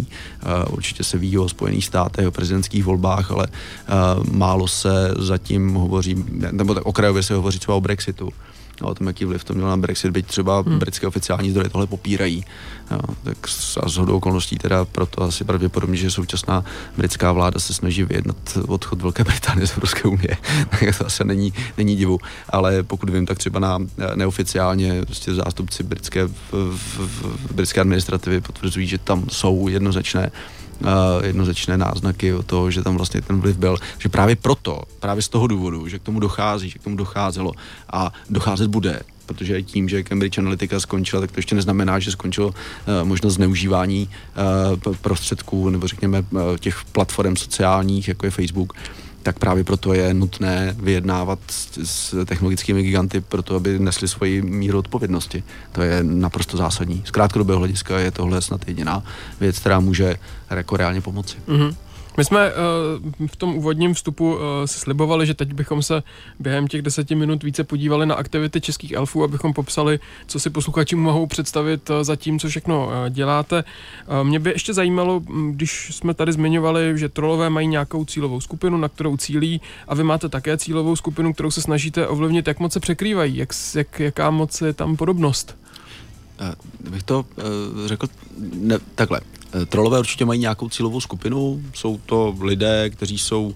Uh, 0.69 0.75
určitě 0.75 1.05
se 1.05 1.19
ví 1.19 1.39
o 1.39 1.49
Spojených 1.49 1.85
státech, 1.85 2.27
o 2.27 2.31
prezidentských 2.31 2.85
volbách, 2.85 3.31
ale 3.31 3.47
uh, 3.47 4.25
málo 4.33 4.69
se 4.69 5.15
zatím 5.19 5.75
hovoří, 5.75 6.25
nebo 6.51 6.75
tak 6.75 6.87
okrajově 6.87 7.23
se 7.23 7.35
hovoří 7.35 7.59
třeba 7.59 7.75
o 7.77 7.81
Brexitu. 7.81 8.08
A 8.09 8.49
O 8.83 8.95
tom, 8.95 9.07
jaký 9.07 9.25
vliv 9.25 9.45
to 9.45 9.55
mělo 9.55 9.71
na 9.71 9.77
Brexit, 9.77 10.11
byť 10.11 10.27
třeba 10.27 10.61
hmm. 10.61 10.79
britské 10.79 11.07
oficiální 11.07 11.51
zdroje 11.51 11.69
tohle 11.69 11.87
popírají. 11.87 12.45
Jo, 12.91 13.01
tak 13.23 13.49
s- 13.49 13.77
a 13.77 13.89
z 13.89 13.97
hodou 13.97 14.17
okolností 14.17 14.57
teda 14.57 14.85
proto 14.85 15.23
asi 15.23 15.45
pravděpodobně, 15.45 15.97
že 15.97 16.11
současná 16.11 16.65
britská 16.97 17.33
vláda 17.33 17.61
se 17.61 17.75
snaží 17.75 18.03
vyjednat 18.05 18.59
odchod 18.69 19.03
Velké 19.03 19.25
Británie 19.25 19.67
z 19.67 19.71
Evropské 19.71 20.03
unie. 20.03 20.37
tak 20.71 20.99
to 20.99 21.07
asi 21.07 21.25
není, 21.25 21.53
není 21.77 21.97
divu. 21.97 22.19
Ale 22.49 22.83
pokud 22.83 23.11
vím, 23.11 23.27
tak 23.27 23.39
třeba 23.39 23.61
na 23.61 23.79
eh, 23.99 24.17
neoficiálně 24.17 25.05
prostě 25.05 25.35
zástupci 25.35 25.83
britské, 25.83 26.27
v, 26.27 26.33
v, 26.53 26.99
v, 26.99 27.53
britské 27.53 27.81
administrativy 27.81 28.41
potvrzují, 28.41 28.87
že 28.87 28.99
tam 28.99 29.25
jsou 29.31 29.69
jednoznačné 29.69 30.31
uh, 30.31 30.58
jednoznačné 31.23 31.79
náznaky 31.79 32.33
o 32.33 32.43
toho, 32.43 32.71
že 32.71 32.83
tam 32.83 32.97
vlastně 32.97 33.21
ten 33.21 33.41
vliv 33.41 33.57
byl. 33.57 33.77
Že 33.99 34.09
právě 34.09 34.37
proto, 34.37 34.83
právě 35.01 35.23
z 35.23 35.29
toho 35.29 35.47
důvodu, 35.47 35.89
že 35.89 35.99
k 35.99 36.03
tomu 36.03 36.21
dochází, 36.21 36.71
že 36.71 36.79
k 36.79 36.83
tomu 36.83 36.97
docházelo 36.97 37.53
a 37.93 38.13
docházet 38.31 38.71
bude, 38.71 39.01
protože 39.27 39.63
tím, 39.63 39.89
že 39.89 40.03
Cambridge 40.03 40.39
Analytica 40.39 40.81
skončila, 40.81 41.21
tak 41.21 41.33
to 41.33 41.39
ještě 41.39 41.55
neznamená, 41.55 41.99
že 41.99 42.11
skončilo 42.11 42.49
uh, 42.49 42.55
možnost 43.03 43.35
zneužívání 43.35 44.09
uh, 44.87 44.95
prostředků 44.95 45.71
nebo 45.71 45.87
řekněme 45.87 46.25
uh, 46.31 46.41
těch 46.59 46.85
platform 46.93 47.37
sociálních, 47.37 48.09
jako 48.09 48.27
je 48.27 48.31
Facebook, 48.31 48.73
tak 49.29 49.39
právě 49.39 49.65
proto 49.65 49.95
je 49.95 50.15
nutné 50.15 50.75
vyjednávat 50.79 51.39
s, 51.51 51.79
s 51.85 52.25
technologickými 52.25 52.83
giganty, 52.83 53.21
proto 53.21 53.57
aby 53.57 53.79
nesli 53.79 54.09
svoji 54.09 54.43
míru 54.43 54.79
odpovědnosti. 54.79 55.43
To 55.73 55.83
je 55.83 56.01
naprosto 56.03 56.57
zásadní. 56.57 57.03
Z 57.05 57.11
krátkodobého 57.11 57.59
hlediska 57.59 57.99
je 57.99 58.11
tohle 58.11 58.43
snad 58.43 58.69
jediná 58.69 59.05
věc, 59.41 59.59
která 59.59 59.81
může 59.81 60.17
jako 60.51 60.77
reálně 60.77 61.01
pomoci. 61.01 61.37
Mm-hmm. 61.49 61.75
My 62.19 62.25
jsme 62.25 62.51
uh, 62.53 63.27
v 63.27 63.37
tom 63.37 63.55
úvodním 63.55 63.95
vstupu 63.95 64.35
uh, 64.35 64.41
si 64.65 64.79
slibovali, 64.79 65.27
že 65.27 65.35
teď 65.35 65.53
bychom 65.53 65.83
se 65.83 66.03
během 66.41 66.69
těch 66.69 66.83
deseti 66.83 67.15
minut 67.15 67.43
více 67.43 67.65
podívali 67.65 68.07
na 68.07 68.15
aktivity 68.15 68.61
českých 68.61 68.93
elfů, 68.93 69.25
abychom 69.25 69.53
popsali, 69.53 70.01
co 70.27 70.41
si 70.41 70.51
posluchači 70.51 70.97
mohou 70.97 71.27
představit 71.27 71.91
uh, 71.91 71.97
za 72.03 72.17
tím, 72.17 72.39
co 72.39 72.49
všechno 72.49 72.91
děláte. 73.11 73.65
Mě 74.23 74.39
by 74.39 74.51
ještě 74.51 74.75
zajímalo, 74.75 75.23
m, 75.29 75.53
když 75.53 75.95
jsme 75.95 76.15
tady 76.15 76.33
zmiňovali, 76.33 76.99
že 76.99 77.09
trolové 77.09 77.51
mají 77.51 77.67
nějakou 77.67 78.05
cílovou 78.05 78.41
skupinu, 78.41 78.77
na 78.77 78.89
kterou 78.89 79.17
cílí, 79.17 79.61
a 79.89 79.95
vy 79.95 80.05
máte 80.05 80.29
také 80.29 80.59
cílovou 80.59 80.97
skupinu, 80.97 81.33
kterou 81.33 81.51
se 81.51 81.63
snažíte 81.63 82.07
ovlivnit, 82.07 82.47
jak 82.47 82.61
moc 82.61 82.73
se 82.73 82.81
překrývají, 82.81 83.37
jak, 83.37 83.49
jak, 83.75 84.01
jaká 84.01 84.31
moc 84.31 84.61
je 84.61 84.73
tam 84.73 84.97
podobnost. 84.97 85.57
Eh, 86.41 86.55
Bych 86.91 87.03
to 87.03 87.25
řekl 87.87 88.07
ne, 88.55 88.79
takhle. 88.95 89.21
Eh, 89.53 89.67
Trolové 89.67 89.99
určitě 89.99 90.25
mají 90.25 90.41
nějakou 90.41 90.69
cílovou 90.69 91.01
skupinu, 91.01 91.63
jsou 91.75 92.01
to 92.07 92.35
lidé, 92.41 92.91
kteří 92.91 93.19
jsou 93.19 93.55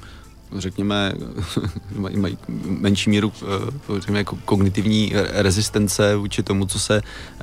řekněme, 0.57 1.13
mají, 1.97 2.17
mají 2.17 2.39
menší 2.65 3.11
míru 3.11 3.33
eh, 3.43 3.99
řekněme, 3.99 4.19
jako 4.19 4.39
kognitivní 4.45 5.13
rezistence 5.33 6.17
vůči 6.17 6.43
tomu, 6.43 6.67
co 6.67 6.79
se, 6.79 7.03
eh, 7.41 7.43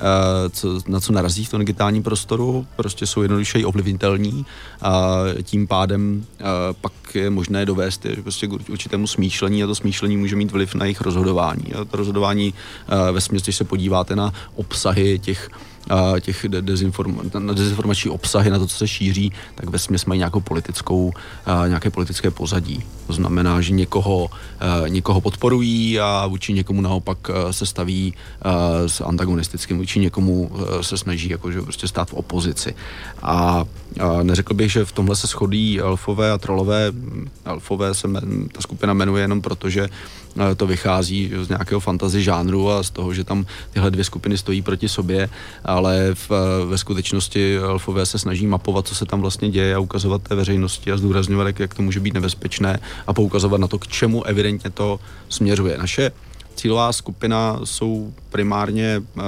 co, 0.50 0.80
na 0.88 1.00
co 1.00 1.12
narazí 1.12 1.44
v 1.44 1.50
tom 1.50 1.60
digitálním 1.60 2.02
prostoru, 2.02 2.66
prostě 2.76 3.06
jsou 3.06 3.22
jednoduše 3.22 3.66
ovlivnitelní 3.66 4.46
a 4.82 5.14
tím 5.42 5.66
pádem 5.66 6.24
pak 6.80 6.92
je 7.14 7.30
možné 7.30 7.66
dovést 7.66 8.04
je 8.04 8.16
prostě 8.16 8.46
k 8.46 8.52
určitému 8.52 9.06
smýšlení 9.06 9.64
a 9.64 9.66
to 9.66 9.74
smýšlení 9.74 10.16
může 10.16 10.36
mít 10.36 10.52
vliv 10.52 10.74
na 10.74 10.84
jejich 10.84 11.00
rozhodování. 11.00 11.74
A 11.74 11.84
to 11.84 11.96
rozhodování 11.96 12.54
ve 13.12 13.20
směs, 13.20 13.42
když 13.42 13.56
se 13.56 13.64
podíváte 13.64 14.16
na 14.16 14.32
obsahy 14.54 15.18
těch 15.18 15.50
těch 16.20 16.48
de- 16.48 16.62
dezinform- 16.62 17.38
na 17.38 17.52
dezinformační 17.52 18.10
obsahy, 18.10 18.50
na 18.50 18.58
to, 18.58 18.66
co 18.66 18.76
se 18.76 18.88
šíří, 18.88 19.32
tak 19.54 19.70
ve 19.70 19.78
směs 19.78 20.04
mají 20.04 20.18
nějakou 20.18 20.40
politickou, 20.40 21.12
nějaké 21.66 21.90
politické 21.90 22.30
pozadí. 22.30 22.84
To 23.06 23.12
znamená, 23.12 23.60
že 23.60 23.72
někoho, 23.72 24.30
někoho 24.88 25.20
podporují 25.20 26.00
a 26.00 26.26
vůči 26.26 26.52
někomu 26.52 26.80
naopak 26.80 27.18
se 27.50 27.66
staví 27.66 28.14
s 28.86 29.00
antagonistickým, 29.00 29.78
vůči 29.78 30.00
někomu 30.00 30.50
se 30.80 30.98
snaží 30.98 31.28
jakože 31.28 31.62
prostě 31.62 31.88
stát 31.88 32.10
v 32.10 32.14
opozici. 32.14 32.74
A, 33.22 33.64
neřekl 34.22 34.54
bych, 34.54 34.72
že 34.72 34.84
v 34.84 34.92
tomhle 34.92 35.16
se 35.16 35.26
shodí 35.26 35.80
elfové 35.80 36.32
a 36.32 36.38
trolové. 36.38 36.92
Elfové 37.44 37.94
se 37.94 38.08
ta 38.52 38.60
skupina 38.60 38.92
jmenuje 38.94 39.24
jenom 39.24 39.40
proto, 39.40 39.70
že 39.70 39.88
to 40.56 40.66
vychází 40.66 41.32
z 41.42 41.48
nějakého 41.48 41.80
fantasy 41.80 42.22
žánru 42.22 42.70
a 42.70 42.82
z 42.82 42.90
toho, 42.90 43.14
že 43.14 43.24
tam 43.24 43.46
tyhle 43.70 43.90
dvě 43.90 44.04
skupiny 44.04 44.38
stojí 44.38 44.62
proti 44.62 44.88
sobě, 44.88 45.28
ale 45.64 46.10
v, 46.14 46.30
eh, 46.30 46.66
ve 46.66 46.78
skutečnosti 46.78 47.56
elfové 47.56 48.06
se 48.06 48.18
snaží 48.18 48.46
mapovat, 48.46 48.86
co 48.86 48.94
se 48.94 49.06
tam 49.06 49.20
vlastně 49.20 49.50
děje 49.50 49.74
a 49.74 49.78
ukazovat 49.78 50.22
té 50.22 50.34
veřejnosti 50.34 50.92
a 50.92 50.96
zdůrazňovat, 50.96 51.60
jak 51.60 51.74
to 51.74 51.82
může 51.82 52.00
být 52.00 52.14
nebezpečné 52.14 52.80
a 53.06 53.12
poukazovat 53.12 53.60
na 53.60 53.68
to, 53.68 53.78
k 53.78 53.86
čemu 53.86 54.24
evidentně 54.24 54.70
to 54.70 55.00
směřuje. 55.28 55.78
Naše 55.78 56.10
cílová 56.54 56.92
skupina 56.92 57.60
jsou 57.64 58.12
primárně 58.30 59.02
uh, 59.16 59.22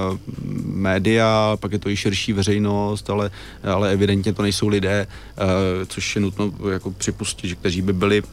média, 0.65 1.57
pak 1.61 1.73
je 1.73 1.79
to 1.79 1.89
i 1.89 1.97
širší 1.97 2.33
veřejnost, 2.33 3.11
ale, 3.11 3.31
ale 3.65 3.93
evidentně 3.93 4.33
to 4.33 4.43
nejsou 4.43 4.69
lidé, 4.69 5.07
uh, 5.07 5.45
což 5.87 6.17
je 6.17 6.23
nutno 6.23 6.53
jako 6.73 6.91
připustit, 6.91 7.49
že 7.49 7.55
kteří 7.55 7.83
by 7.83 7.93
byli, 7.93 8.23
uh, 8.23 8.27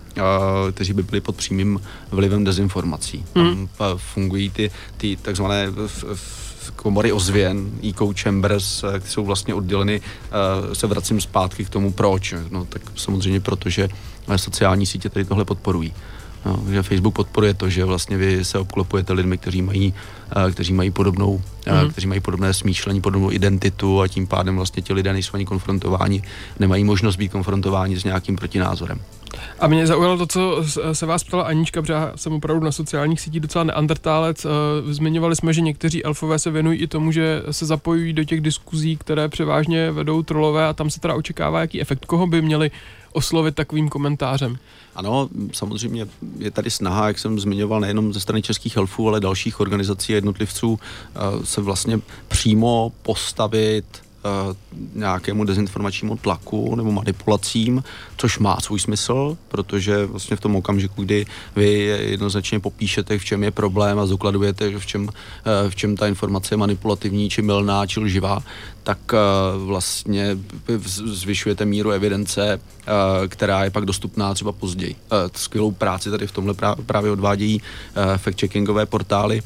kteří 0.71 0.93
by 0.93 1.03
byli 1.03 1.21
pod 1.21 1.35
přímým 1.35 1.81
vlivem 2.11 2.43
dezinformací. 2.43 3.25
Hmm. 3.35 3.67
Tam 3.77 3.97
fungují 3.97 4.49
ty, 4.49 4.71
ty 4.97 5.15
takzvané 5.15 5.67
komory 6.75 7.11
ozvěn, 7.11 7.71
eco 7.89 8.13
chambers, 8.21 8.83
eh, 8.83 8.99
které 8.99 9.11
jsou 9.11 9.25
vlastně 9.25 9.53
odděleny, 9.53 10.01
eh, 10.01 10.75
se 10.75 10.87
vracím 10.87 11.21
zpátky 11.21 11.65
k 11.65 11.69
tomu 11.69 11.91
proč. 11.91 12.33
No 12.49 12.65
tak 12.65 12.81
samozřejmě 12.95 13.39
proto, 13.39 13.69
že 13.69 13.89
eh, 14.27 14.37
sociální 14.37 14.85
sítě 14.85 15.09
tady 15.09 15.25
tohle 15.25 15.45
podporují. 15.45 15.93
No, 16.45 16.63
že 16.69 16.83
Facebook 16.83 17.15
podporuje 17.15 17.53
to, 17.53 17.69
že 17.69 17.85
vlastně 17.85 18.17
vy 18.17 18.45
se 18.45 18.59
obklopujete 18.59 19.13
lidmi, 19.13 19.37
kteří 19.37 19.61
mají, 19.61 19.93
eh, 20.47 20.51
kteří 20.51 20.73
mají 20.73 20.91
podobnou, 20.91 21.41
mm. 21.83 21.89
kteří 21.89 22.07
mají 22.07 22.21
podobné 22.21 22.53
smýšlení, 22.53 23.01
podobnou 23.01 23.31
identitu 23.31 24.01
a 24.01 24.07
tím 24.07 24.27
pádem 24.27 24.55
vlastně 24.55 24.83
ti 24.83 24.93
lidé 24.93 25.13
nejsou 25.13 25.35
ani 25.35 25.45
konfrontováni, 25.45 26.21
nemají 26.59 26.83
možnost 26.83 27.15
být 27.15 27.31
konfrontováni 27.31 27.99
s 27.99 28.03
nějakým 28.03 28.35
protinázorem. 28.35 29.01
A 29.59 29.67
mě 29.67 29.87
zaujalo 29.87 30.17
to, 30.17 30.27
co 30.27 30.63
se 30.93 31.05
vás 31.05 31.23
ptala 31.23 31.43
Anička, 31.43 31.81
protože 31.81 31.93
já 31.93 32.11
jsem 32.15 32.33
opravdu 32.33 32.65
na 32.65 32.71
sociálních 32.71 33.21
sítích 33.21 33.41
docela 33.41 33.63
neandertálec. 33.63 34.45
Eh, 34.45 34.49
Zmiňovali 34.93 35.35
jsme, 35.35 35.53
že 35.53 35.61
někteří 35.61 36.05
elfové 36.05 36.39
se 36.39 36.51
věnují 36.51 36.79
i 36.79 36.87
tomu, 36.87 37.11
že 37.11 37.43
se 37.51 37.65
zapojují 37.65 38.13
do 38.13 38.23
těch 38.23 38.41
diskuzí, 38.41 38.97
které 38.97 39.29
převážně 39.29 39.91
vedou 39.91 40.23
trolové 40.23 40.67
a 40.67 40.73
tam 40.73 40.89
se 40.89 40.99
teda 40.99 41.13
očekává, 41.13 41.61
jaký 41.61 41.81
efekt. 41.81 42.05
Koho 42.05 42.27
by 42.27 42.41
měli 42.41 42.71
oslovit 43.13 43.55
takovým 43.55 43.89
komentářem? 43.89 44.57
Ano, 44.99 45.29
samozřejmě 45.53 46.07
je 46.37 46.51
tady 46.51 46.69
snaha, 46.69 47.07
jak 47.07 47.19
jsem 47.19 47.39
zmiňoval, 47.39 47.79
nejenom 47.79 48.13
ze 48.13 48.19
strany 48.19 48.41
českých 48.41 48.77
elfů, 48.77 49.07
ale 49.07 49.19
dalších 49.19 49.59
organizací 49.59 50.13
a 50.13 50.15
jednotlivců 50.15 50.79
eh, 50.79 51.19
se 51.45 51.61
vlastně 51.61 51.99
přímo 52.27 52.91
postavit 53.01 53.85
eh, 53.93 54.55
nějakému 54.95 55.43
dezinformačnímu 55.43 56.17
tlaku 56.17 56.75
nebo 56.75 56.91
manipulacím, 56.91 57.83
což 58.17 58.39
má 58.39 58.57
svůj 58.61 58.79
smysl, 58.79 59.37
protože 59.47 60.05
vlastně 60.05 60.37
v 60.37 60.41
tom 60.41 60.55
okamžiku, 60.55 61.03
kdy 61.03 61.25
vy 61.55 61.73
jednoznačně 61.99 62.59
popíšete, 62.59 63.17
v 63.17 63.25
čem 63.25 63.43
je 63.43 63.51
problém 63.51 63.99
a 63.99 64.05
zokladujete, 64.05 64.79
v 64.79 64.85
čem, 64.85 65.09
eh, 65.09 65.69
v 65.69 65.75
čem 65.75 65.97
ta 65.97 66.07
informace 66.07 66.53
je 66.53 66.57
manipulativní, 66.57 67.29
či 67.29 67.41
mylná, 67.41 67.85
či 67.85 67.99
lživá, 67.99 68.43
tak 68.83 68.99
eh, 69.13 69.17
vlastně 69.57 70.37
zvyšujete 71.05 71.65
míru 71.65 71.91
evidence, 71.91 72.61
eh, 72.61 73.27
která 73.27 73.63
je 73.63 73.69
pak 73.69 73.85
dostupná 73.85 74.33
třeba 74.33 74.51
později. 74.51 74.95
Eh, 75.11 75.15
Skvělou 75.35 75.71
práci 75.71 76.09
tady 76.09 76.27
v 76.27 76.31
tomhle 76.31 76.53
prá- 76.53 76.75
právě 76.85 77.11
odvádějí 77.11 77.61
fact-checkingové 78.17 78.85
portály, 78.85 79.41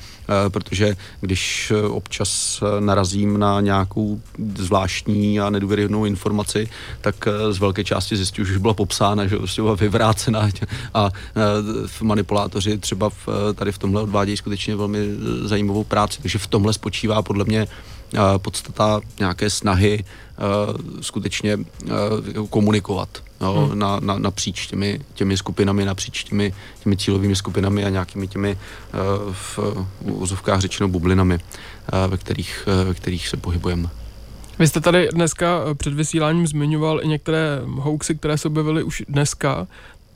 protože 0.50 0.96
když 1.22 1.74
občas 1.90 2.64
narazím 2.80 3.40
na 3.40 3.62
nějakou 3.62 4.22
zvláštní 4.58 5.40
a 5.40 5.50
nedůvěryhodnou 5.50 6.06
informaci, 6.06 6.70
tak 7.02 7.28
z 7.52 7.60
velké 7.60 7.84
části 7.84 8.16
zjistím, 8.18 8.46
že 8.46 8.52
už 8.52 8.58
byla 8.58 8.74
popsána, 8.74 9.28
že 9.28 9.38
prostě 9.38 9.62
byla 9.62 9.76
vyvrácená 9.76 10.50
a 10.94 11.10
manipulátoři 12.02 12.78
třeba 12.78 13.10
tady 13.56 13.72
v 13.72 13.78
tomhle 13.78 14.02
odvádějí 14.02 14.38
skutečně 14.38 14.76
velmi 14.76 15.00
zajímavou 15.44 15.84
práci. 15.84 16.22
Takže 16.22 16.40
v 16.40 16.48
tomhle 16.48 16.74
spočívá 16.74 17.22
podle 17.22 17.46
mě 17.46 17.68
podstata 18.38 19.02
nějaké 19.20 19.50
snahy 19.50 20.04
eh, 20.04 20.44
skutečně 21.02 21.58
eh, 21.58 21.90
komunikovat 22.50 23.10
no, 23.42 23.54
hmm. 23.54 23.80
na, 23.80 24.00
na, 24.00 24.20
napříč 24.20 24.68
těmi, 24.68 25.00
těmi 25.14 25.38
skupinami, 25.38 25.86
napříč 25.86 26.24
těmi, 26.24 26.54
těmi 26.84 26.98
cílovými 26.98 27.36
skupinami 27.36 27.86
a 27.86 27.90
nějakými 27.90 28.28
těmi 28.28 28.52
eh, 28.52 28.98
v 29.32 29.60
úzovkách 30.02 30.60
řečeno 30.60 30.88
bublinami, 30.88 31.36
eh, 31.36 32.08
ve 32.08 32.18
kterých, 32.18 32.68
eh, 32.68 32.84
ve 32.84 32.94
kterých 32.94 33.28
se 33.28 33.38
pohybujeme. 33.38 33.90
Vy 34.60 34.68
jste 34.68 34.82
tady 34.82 35.08
dneska 35.14 35.62
eh, 35.72 35.76
před 35.76 35.94
vysíláním 35.94 36.48
zmiňoval 36.48 37.04
i 37.04 37.08
některé 37.08 37.62
hoaxy, 37.66 38.16
které 38.16 38.38
se 38.38 38.48
objevily 38.48 38.84
už 38.84 39.04
dneska. 39.10 39.68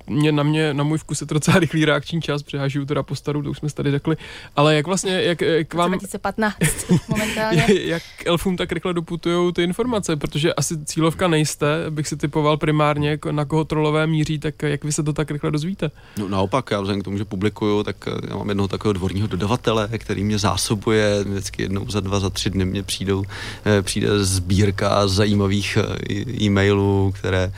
Mě, 0.09 0.31
na 0.31 0.43
mě, 0.43 0.73
na 0.73 0.83
můj 0.83 0.97
vkus 0.97 1.21
je 1.21 1.27
to 1.27 1.33
docela 1.33 1.59
rychlý 1.59 1.85
reakční 1.85 2.21
čas, 2.21 2.41
žiju 2.67 2.85
teda 2.85 3.03
po 3.03 3.15
staru, 3.15 3.43
to 3.43 3.49
už 3.49 3.57
jsme 3.57 3.69
tady 3.69 3.91
řekli. 3.91 4.17
Ale 4.55 4.75
jak 4.75 4.87
vlastně, 4.87 5.21
jak, 5.21 5.41
jak 5.41 5.73
vám, 5.73 5.91
2015 5.91 6.55
momentálně. 7.09 7.65
jak 7.69 8.03
elfům 8.25 8.57
tak 8.57 8.71
rychle 8.71 8.93
doputují 8.93 9.53
ty 9.53 9.63
informace, 9.63 10.15
protože 10.15 10.53
asi 10.53 10.85
cílovka 10.85 11.27
nejste, 11.27 11.85
bych 11.89 12.07
si 12.07 12.17
typoval 12.17 12.57
primárně, 12.57 13.17
ko- 13.17 13.31
na 13.31 13.45
koho 13.45 13.65
trolové 13.65 14.07
míří, 14.07 14.39
tak 14.39 14.61
jak 14.61 14.83
vy 14.83 14.91
se 14.91 15.03
to 15.03 15.13
tak 15.13 15.31
rychle 15.31 15.51
dozvíte? 15.51 15.91
No, 16.17 16.29
naopak, 16.29 16.71
já 16.71 16.81
vzhledem 16.81 17.01
k 17.01 17.05
tomu, 17.05 17.17
že 17.17 17.25
publikuju, 17.25 17.83
tak 17.83 17.95
eh, 18.07 18.11
já 18.29 18.35
mám 18.35 18.49
jednoho 18.49 18.67
takového 18.67 18.93
dvorního 18.93 19.27
dodavatele, 19.27 19.89
který 19.97 20.23
mě 20.23 20.39
zásobuje, 20.39 21.23
vždycky 21.23 21.61
jednou 21.61 21.89
za 21.89 21.99
dva, 21.99 22.19
za 22.19 22.29
tři 22.29 22.49
dny 22.49 22.65
mě 22.65 22.83
přijdou, 22.83 23.23
eh, 23.65 23.81
přijde 23.81 24.23
sbírka 24.25 25.07
zajímavých 25.07 25.77
eh, 25.77 26.43
e-mailů, 26.43 27.13
které, 27.19 27.51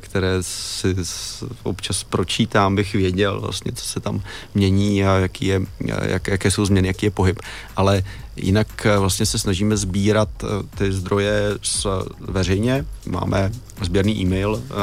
které 0.00 0.36
si 0.40 0.96
občas 1.68 2.04
pročítám, 2.04 2.76
bych 2.76 2.92
věděl 2.92 3.40
vlastně, 3.40 3.72
co 3.72 3.84
se 3.84 4.00
tam 4.00 4.22
mění 4.54 5.04
a 5.04 5.16
jaký 5.16 5.46
je, 5.46 5.60
jak, 6.02 6.26
jaké 6.26 6.50
jsou 6.50 6.64
změny, 6.64 6.88
jaký 6.88 7.06
je 7.06 7.10
pohyb. 7.10 7.40
Ale 7.76 8.02
jinak 8.42 8.86
eh, 8.86 8.98
vlastně 8.98 9.26
se 9.26 9.38
snažíme 9.38 9.76
sbírat 9.76 10.28
eh, 10.44 10.46
ty 10.78 10.92
zdroje 10.92 11.58
z, 11.62 11.86
veřejně. 12.20 12.86
Máme 13.06 13.52
sběrný 13.84 14.20
e-mail 14.20 14.62
eh, 14.62 14.74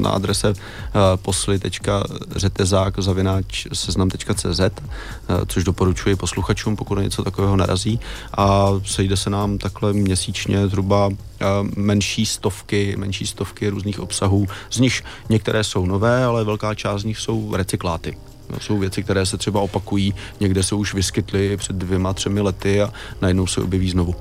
na 0.00 0.10
adrese 0.10 0.48
eh, 0.48 0.92
posly.řetezák 1.16 2.94
eh, 2.98 3.02
což 5.46 5.64
doporučuji 5.64 6.16
posluchačům, 6.16 6.76
pokud 6.76 6.98
něco 6.98 7.24
takového 7.24 7.56
narazí. 7.56 8.00
A 8.36 8.68
sejde 8.84 9.16
se 9.16 9.30
nám 9.30 9.58
takhle 9.58 9.92
měsíčně 9.92 10.68
zhruba 10.68 11.10
eh, 11.10 11.44
menší 11.76 12.26
stovky, 12.26 12.94
menší 12.96 13.26
stovky 13.26 13.68
různých 13.68 14.00
obsahů, 14.00 14.46
z 14.70 14.78
nich 14.78 15.02
některé 15.28 15.64
jsou 15.64 15.86
nové, 15.86 16.24
ale 16.24 16.44
velká 16.44 16.74
část 16.74 17.00
z 17.00 17.04
nich 17.04 17.18
jsou 17.18 17.56
recykláty. 17.56 18.16
No, 18.50 18.60
jsou 18.60 18.78
věci, 18.78 19.02
které 19.02 19.26
se 19.26 19.36
třeba 19.36 19.60
opakují, 19.60 20.14
někde 20.40 20.62
se 20.62 20.74
už 20.74 20.94
vyskytly 20.94 21.56
před 21.56 21.76
dvěma, 21.76 22.12
třemi 22.12 22.40
lety 22.40 22.82
a 22.82 22.92
najednou 23.22 23.46
se 23.46 23.60
objeví 23.60 23.90
znovu. 23.90 24.14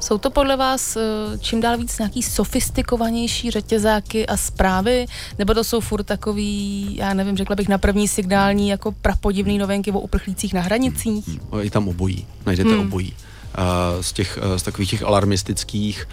Jsou 0.00 0.18
to 0.18 0.30
podle 0.30 0.56
vás 0.56 0.96
eh, 0.96 1.00
čím 1.38 1.60
dál 1.60 1.78
víc 1.78 1.98
nějaký 1.98 2.22
sofistikovanější 2.22 3.50
řetězáky 3.50 4.26
a 4.26 4.36
zprávy, 4.36 5.06
nebo 5.38 5.54
to 5.54 5.64
jsou 5.64 5.80
furt 5.80 6.02
takový, 6.02 6.96
já 6.96 7.14
nevím, 7.14 7.36
řekla 7.36 7.56
bych 7.56 7.68
na 7.68 7.78
první 7.78 8.08
signální 8.08 8.68
jako 8.68 8.92
prapodivný 8.92 9.58
novinky 9.58 9.92
o 9.92 10.00
uprchlících 10.00 10.54
na 10.54 10.60
hranicích? 10.60 11.40
No, 11.52 11.60
Je 11.60 11.70
tam 11.70 11.88
obojí, 11.88 12.26
najdete 12.46 12.70
hmm. 12.70 12.80
obojí. 12.80 13.14
Uh, 13.58 14.02
z, 14.02 14.12
těch, 14.12 14.38
uh, 14.42 14.56
z 14.56 14.62
takových 14.62 14.90
těch 14.90 15.02
alarmistických 15.02 16.08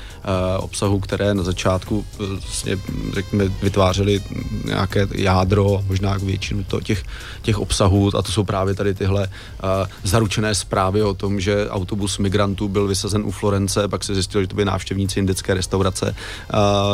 uh, 0.58 0.64
obsahů, 0.64 1.00
které 1.00 1.34
na 1.34 1.44
začátku 1.44 2.06
vlastně, 2.20 2.78
řekněme, 3.14 3.50
vytvářely 3.64 4.22
nějaké 4.66 5.08
jádro, 5.16 5.84
možná 5.88 6.12
jako 6.12 6.26
většinu 6.26 6.64
to, 6.64 6.82
těch, 6.82 7.04
těch 7.42 7.60
obsahů, 7.60 8.18
a 8.18 8.22
to 8.22 8.32
jsou 8.32 8.44
právě 8.44 8.74
tady 8.74 8.94
tyhle 8.94 9.28
zaručené 10.04 10.56
zprávy 10.56 11.04
o 11.04 11.14
tom, 11.14 11.40
že 11.40 11.70
autobus 11.70 12.18
migrantů 12.18 12.68
byl 12.68 12.88
vysazen 12.88 13.22
u 13.26 13.32
Florence, 13.32 13.88
pak 13.88 14.04
se 14.04 14.14
zjistilo, 14.14 14.42
že 14.42 14.48
to 14.48 14.56
byly 14.56 14.66
návštěvníci 14.66 15.20
indické 15.20 15.54
restaurace, 15.54 16.16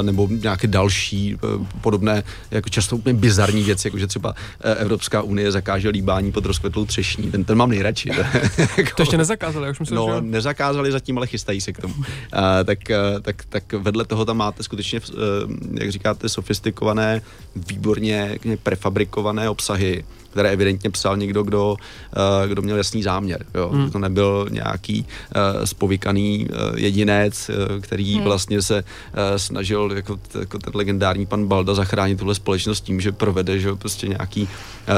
nebo 0.02 0.28
nějaké 0.32 0.68
další 0.68 1.38
podobné, 1.82 2.24
jako 2.52 2.70
často 2.70 2.96
úplně 2.96 3.14
bizarní 3.14 3.64
věci, 3.64 3.88
jako 3.88 3.98
že 3.98 4.08
třeba 4.08 4.34
Evropská 4.78 5.22
unie 5.22 5.52
zakáže 5.52 5.90
líbání 5.90 6.32
pod 6.32 6.46
rozkvetlou 6.46 6.86
třešní, 6.86 7.32
ten, 7.32 7.44
ten 7.44 7.58
mám 7.58 7.70
nejradši. 7.70 8.10
jako- 8.78 8.96
To 8.96 9.02
ještě 9.02 9.18
nezakázali, 9.18 9.66
já 9.66 9.72
už 9.72 9.80
myslím, 9.80 9.96
No, 9.96 10.08
že... 10.16 10.22
nezakázali 10.39 10.91
zatím, 10.91 11.17
ale 11.17 11.28
chystají 11.28 11.62
se 11.62 11.73
k 11.73 11.82
tomu. 11.82 11.93
Uh, 11.93 12.06
tak, 12.65 12.80
tak, 13.21 13.45
tak 13.49 13.73
vedle 13.73 14.06
toho 14.06 14.25
tam 14.25 14.38
máte 14.38 14.63
skutečně, 14.63 14.99
uh, 14.99 15.15
jak 15.73 15.91
říkáte, 15.91 16.30
sofistikované, 16.30 17.21
výborně 17.56 18.39
prefabrikované 18.63 19.49
obsahy, 19.49 20.06
které 20.30 20.50
evidentně 20.50 20.89
psal 20.89 21.18
někdo, 21.18 21.44
kdo, 21.44 21.72
uh, 21.72 22.50
kdo 22.50 22.62
měl 22.62 22.78
jasný 22.78 23.04
záměr. 23.04 23.46
Jo? 23.56 23.70
Hmm. 23.70 23.92
To 23.92 24.00
nebyl 24.00 24.48
nějaký 24.52 25.06
uh, 25.36 25.65
spovykaný 25.65 26.48
uh, 26.50 26.80
jedinec, 26.80 27.52
který 27.82 28.15
hmm. 28.15 28.24
vlastně 28.24 28.62
se 28.62 28.84
snažil, 29.38 29.92
jako, 29.96 30.20
jako 30.39 30.60
ten 30.60 30.74
legendární 30.76 31.26
pan 31.26 31.46
Balda, 31.46 31.74
zachránit 31.74 32.20
tuhle 32.20 32.36
společnost 32.36 32.82
tím, 32.82 33.02
že 33.02 33.12
provede 33.12 33.60
že 33.60 33.76
prostě 33.76 34.08
nějaký 34.08 34.48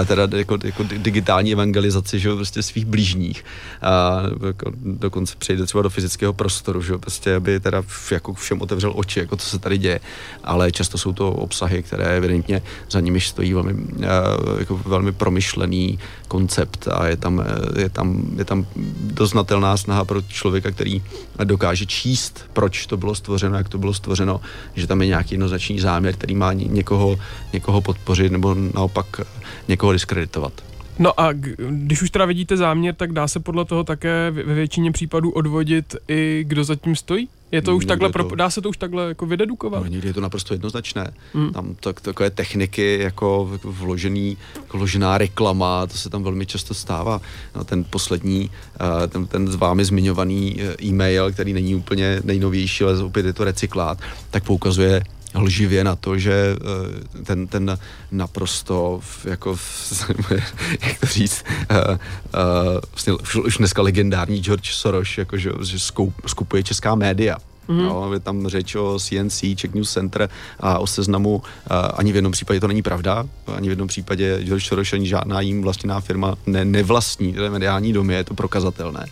teda 0.06 0.28
jako, 0.38 0.58
jako 0.64 0.84
di- 0.84 0.98
digitální 0.98 1.52
evangelizaci 1.54 2.20
že 2.20 2.36
prostě 2.36 2.64
svých 2.64 2.86
blížních. 2.86 3.46
A 3.82 4.22
jako 4.48 4.72
dokonce 4.84 5.36
přejde 5.38 5.66
třeba 5.66 5.82
do 5.82 5.90
fyzického 5.90 6.34
prostoru, 6.34 6.82
že 6.82 6.98
prostě 6.98 7.36
aby 7.36 7.60
teda 7.60 7.84
jako 8.12 8.34
všem 8.34 8.62
otevřel 8.62 8.94
oči, 8.96 9.20
jako 9.20 9.36
co 9.38 9.50
se 9.50 9.60
tady 9.60 9.78
děje. 9.78 10.00
Ale 10.44 10.72
často 10.72 10.98
jsou 10.98 11.14
to 11.14 11.32
obsahy, 11.32 11.84
které 11.84 12.06
evidentně 12.06 12.62
za 12.90 13.00
nimi 13.00 13.22
stojí 13.22 13.54
velmi, 13.54 13.74
jako 14.60 14.78
velmi 14.86 15.12
promyšlený 15.22 16.00
koncept 16.28 16.88
a 16.88 17.14
je 17.14 17.18
tam, 17.18 17.46
je 17.78 17.90
tam, 17.90 18.08
je 18.38 18.46
tam 18.46 18.66
doznatelná 19.14 19.78
snaha 19.78 20.06
pro 20.06 20.22
člověka, 20.22 20.72
který 20.72 20.98
dokáže 21.44 21.86
číst, 21.86 22.50
proč 22.54 22.86
to 22.90 22.98
bylo 22.98 23.16
stvořeno, 23.16 23.58
jak 23.58 23.70
to 23.70 23.78
bylo 23.78 23.94
stvořeno, 23.94 24.42
že 24.74 24.88
tam 24.88 25.02
je 25.02 25.08
nějaký 25.08 25.38
jednoznačný 25.38 25.80
záměr, 25.80 26.14
který 26.18 26.36
má 26.36 26.54
ně- 26.54 26.66
někoho, 26.66 27.20
někoho 27.54 27.82
podpořit 27.82 28.32
nebo 28.32 28.56
naopak 28.74 29.22
někoho 29.68 29.94
diskreditovat. 29.94 30.54
No 31.00 31.20
a 31.20 31.34
když 31.70 32.02
už 32.02 32.10
teda 32.10 32.26
vidíte 32.26 32.58
záměr, 32.58 32.96
tak 32.96 33.14
dá 33.14 33.28
se 33.28 33.40
podle 33.40 33.66
toho 33.66 33.84
také 33.84 34.32
ve 34.32 34.54
většině 34.54 34.92
případů 34.92 35.32
odvodit 35.32 35.96
i 36.08 36.44
kdo 36.48 36.64
zatím 36.64 36.96
stojí? 36.96 37.30
Je 37.52 37.62
to 37.62 37.76
už 37.76 37.86
takhle, 37.86 38.10
to- 38.10 38.14
pro, 38.14 38.36
dá 38.36 38.50
se 38.50 38.62
to 38.62 38.70
už 38.70 38.78
takhle 38.78 39.08
jako 39.08 39.26
vydedukovat? 39.26 39.84
No, 39.84 39.88
někdy 39.88 40.08
je 40.08 40.14
to 40.14 40.22
naprosto 40.22 40.54
jednoznačné. 40.54 41.14
Mm. 41.34 41.52
Tam 41.52 41.76
tak, 41.80 42.02
takové 42.02 42.30
techniky 42.30 43.00
jako 43.02 43.60
vložený, 43.64 44.38
jako 44.56 44.78
vložená 44.78 45.18
reklama, 45.18 45.88
to 45.88 45.98
se 45.98 46.10
tam 46.10 46.24
velmi 46.24 46.46
často 46.46 46.74
stává. 46.74 47.22
No, 47.56 47.64
ten 47.64 47.84
poslední, 47.84 48.52
eh, 49.04 49.08
ten, 49.08 49.28
ten 49.28 49.48
s 49.48 49.56
vámi 49.56 49.86
zmiňovaný 49.86 50.62
eh, 50.62 50.76
e-mail, 50.84 51.32
který 51.32 51.54
není 51.54 51.76
úplně 51.76 52.22
nejnovější, 52.24 52.84
ale 52.84 53.04
opět 53.04 53.26
je 53.26 53.34
to 53.34 53.44
recyklát, 53.44 53.98
tak 54.32 54.44
poukazuje 54.44 55.04
lživě 55.36 55.84
na 55.84 55.96
to, 55.96 56.18
že 56.18 56.56
eh, 56.56 57.24
ten, 57.24 57.48
ten 57.48 57.78
naprosto 58.12 59.02
jako, 59.26 59.58
jak 60.82 61.00
to 61.00 61.06
říct, 61.06 61.44
uh, 61.72 61.78
uh, 61.78 62.80
vlastně 62.92 63.14
už, 63.14 63.58
dneska 63.58 63.82
legendární 63.82 64.44
George 64.44 64.72
Soros, 64.72 65.18
jako, 65.18 65.38
že, 65.38 65.52
skupuje 66.28 66.64
česká 66.64 66.96
média. 66.96 67.38
Mm-hmm. 67.70 67.84
Jo, 67.84 68.10
je 68.14 68.20
tam 68.20 68.48
řeč 68.48 68.76
o 68.76 69.00
CNC, 69.00 69.44
Czech 69.56 69.74
News 69.74 69.94
Center 69.94 70.30
a 70.60 70.80
o 70.80 70.88
seznamu. 70.88 71.42
A 71.68 71.80
ani 71.80 72.12
v 72.12 72.16
jednom 72.16 72.32
případě 72.32 72.60
to 72.60 72.68
není 72.68 72.82
pravda. 72.82 73.26
Ani 73.56 73.68
v 73.68 73.72
jednom 73.72 73.88
případě 73.88 74.40
George 74.44 74.68
Soros 74.68 74.94
ani 74.94 75.08
žádná 75.08 75.42
jim 75.42 75.62
vlastněná 75.62 76.02
firma 76.02 76.36
ne, 76.46 76.66
nevlastní 76.66 77.36
mediální 77.50 77.94
domy, 77.94 78.14
je 78.14 78.24
to 78.24 78.34
prokazatelné. 78.34 79.06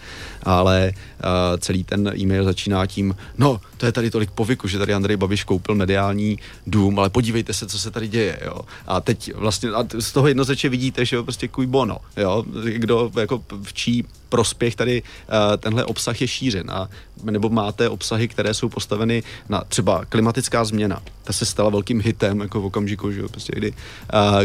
Ale 0.43 0.91
uh, 0.93 1.57
celý 1.57 1.83
ten 1.83 2.11
e-mail 2.17 2.43
začíná 2.43 2.85
tím, 2.85 3.15
no, 3.37 3.61
to 3.77 3.85
je 3.85 3.91
tady 3.91 4.11
tolik 4.11 4.31
povyku, 4.31 4.67
že 4.67 4.79
tady 4.79 4.93
Andrej 4.93 5.17
Babiš 5.17 5.43
koupil 5.43 5.75
mediální 5.75 6.39
dům, 6.67 6.99
ale 6.99 7.09
podívejte 7.09 7.53
se, 7.53 7.67
co 7.67 7.79
se 7.79 7.91
tady 7.91 8.07
děje, 8.07 8.39
jo. 8.45 8.59
A 8.87 9.01
teď 9.01 9.35
vlastně 9.35 9.69
a 9.69 9.85
z 9.99 10.11
toho 10.11 10.27
jednoznačně 10.27 10.69
vidíte, 10.69 11.05
že 11.05 11.15
jo, 11.15 11.23
prostě 11.23 11.47
kuj 11.47 11.65
bono, 11.65 11.97
jo, 12.17 12.43
kdo 12.63 13.11
jako 13.19 13.43
v 13.63 13.73
čí 13.73 14.05
prospěch 14.29 14.75
tady 14.75 15.01
uh, 15.01 15.57
tenhle 15.57 15.85
obsah 15.85 16.21
je 16.21 16.27
šířen 16.27 16.71
a 16.71 16.89
nebo 17.23 17.49
máte 17.49 17.89
obsahy, 17.89 18.27
které 18.27 18.53
jsou 18.53 18.69
postaveny 18.69 19.23
na 19.49 19.63
třeba 19.67 20.05
klimatická 20.05 20.63
změna. 20.63 21.01
Ta 21.23 21.33
se 21.33 21.45
stala 21.45 21.69
velkým 21.69 22.01
hitem 22.01 22.39
jako 22.39 22.61
v 22.61 22.65
okamžiku, 22.65 23.11
že 23.11 23.19
jo, 23.19 23.29
prostě 23.29 23.53
kdy 23.55 23.71
uh, 23.71 23.75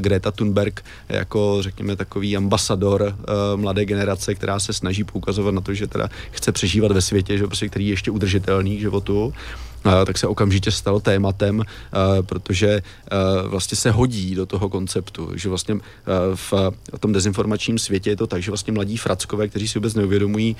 Greta 0.00 0.30
Thunberg 0.30 0.84
jako 1.08 1.56
řekněme 1.60 1.96
takový 1.96 2.36
ambasador 2.36 3.02
uh, 3.02 3.60
mladé 3.60 3.84
generace, 3.84 4.34
která 4.34 4.60
se 4.60 4.72
snaží 4.72 5.04
poukazovat 5.04 5.54
na 5.54 5.60
to, 5.60 5.74
že 5.74 5.86
teda 5.86 6.08
chce 6.30 6.52
přežívat 6.52 6.92
ve 6.92 7.00
světě, 7.00 7.38
že 7.38 7.46
prostě, 7.46 7.68
který 7.68 7.86
je 7.86 7.92
ještě 7.92 8.10
udržitelný 8.10 8.80
životu, 8.80 9.34
tak 10.06 10.18
se 10.18 10.26
okamžitě 10.26 10.70
stalo 10.70 11.00
tématem, 11.00 11.62
protože 12.26 12.82
vlastně 13.46 13.76
se 13.76 13.90
hodí 13.90 14.34
do 14.34 14.46
toho 14.46 14.68
konceptu, 14.68 15.30
že 15.34 15.48
vlastně 15.48 15.78
v 16.34 16.52
tom 17.00 17.12
dezinformačním 17.12 17.78
světě 17.78 18.10
je 18.10 18.16
to 18.16 18.26
tak, 18.26 18.42
že 18.42 18.50
vlastně 18.50 18.72
mladí 18.72 18.96
frackové, 18.96 19.48
kteří 19.48 19.68
si 19.68 19.78
vůbec 19.78 19.94
neuvědomují, 19.94 20.56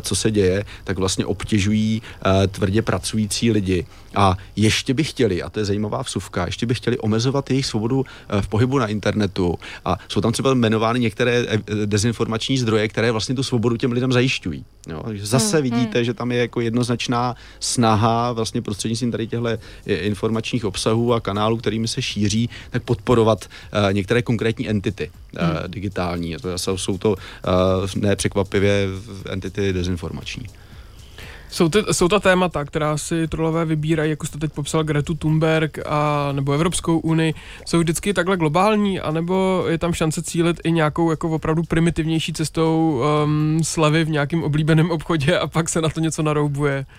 co 0.00 0.16
se 0.16 0.30
děje, 0.30 0.64
tak 0.84 0.98
vlastně 0.98 1.26
obtěžují 1.26 2.02
tvrdě 2.50 2.82
pracující 2.82 3.50
lidi 3.50 3.86
a 4.14 4.36
ještě 4.56 4.94
by 4.94 5.04
chtěli, 5.04 5.42
a 5.42 5.50
to 5.50 5.58
je 5.58 5.64
zajímavá 5.64 6.02
vsuvka, 6.02 6.46
ještě 6.46 6.66
by 6.66 6.74
chtěli 6.74 6.98
omezovat 6.98 7.50
jejich 7.50 7.66
svobodu 7.66 8.04
v 8.40 8.48
pohybu 8.48 8.78
na 8.78 8.86
internetu 8.86 9.58
a 9.84 9.98
jsou 10.08 10.20
tam 10.20 10.32
třeba 10.32 10.50
jmenovány 10.50 11.00
některé 11.00 11.46
eh, 11.48 11.86
dezinformační 11.86 12.58
zdroje, 12.58 12.88
které 12.88 13.12
vlastně 13.12 13.34
tu 13.34 13.42
svobodu 13.42 13.76
těm 13.76 13.92
lidem 13.92 14.12
zajišťují. 14.12 14.64
Jo? 14.88 15.02
Zase 15.20 15.56
Hmm, 15.56 15.62
vidíte, 15.62 16.04
že 16.04 16.14
tam 16.14 16.32
je 16.32 16.38
jako 16.38 16.60
jednoznačná 16.60 17.36
snaha 17.60 18.32
vlastně 18.32 18.62
prostřednictvím 18.64 19.10
tady 19.10 19.26
těchto 19.26 19.46
informačních 19.86 20.64
obsahů 20.64 21.14
a 21.14 21.20
kanálů, 21.20 21.56
kterými 21.56 21.88
se 21.88 22.02
šíří, 22.02 22.50
tak 22.70 22.82
podporovat 22.82 23.44
uh, 23.44 23.92
některé 23.92 24.22
konkrétní 24.22 24.68
entity 24.68 25.10
uh, 25.10 25.68
digitální. 25.68 26.36
A 26.36 26.38
to 26.38 26.58
jsou, 26.58 26.78
jsou 26.78 26.98
to 26.98 27.10
uh, 27.10 27.16
nepřekvapivě 27.96 28.86
entity 29.28 29.72
dezinformační. 29.72 30.46
Jsou, 31.54 31.68
ty, 31.68 31.78
jsou 31.92 32.08
ta 32.08 32.20
témata, 32.20 32.64
která 32.64 32.96
si 32.96 33.28
trolové 33.28 33.64
vybírají, 33.64 34.10
jako 34.10 34.26
jste 34.26 34.38
teď 34.38 34.52
popsal 34.52 34.84
Gretu 34.84 35.14
Thunberg 35.14 35.78
a, 35.86 36.32
nebo 36.32 36.52
Evropskou 36.52 36.98
unii, 36.98 37.34
jsou 37.66 37.78
vždycky 37.78 38.14
takhle 38.14 38.36
globální, 38.36 39.00
anebo 39.00 39.64
je 39.68 39.78
tam 39.78 39.92
šance 39.92 40.22
cílit 40.22 40.60
i 40.64 40.72
nějakou 40.72 41.10
jako 41.10 41.30
opravdu 41.30 41.62
primitivnější 41.62 42.32
cestou 42.32 43.02
um, 43.24 43.64
slevy 43.64 44.04
v 44.04 44.10
nějakém 44.10 44.42
oblíbeném 44.42 44.90
obchodě 44.90 45.38
a 45.38 45.46
pak 45.46 45.68
se 45.68 45.80
na 45.80 45.88
to 45.88 46.00
něco 46.00 46.22
naroubuje. 46.22 46.86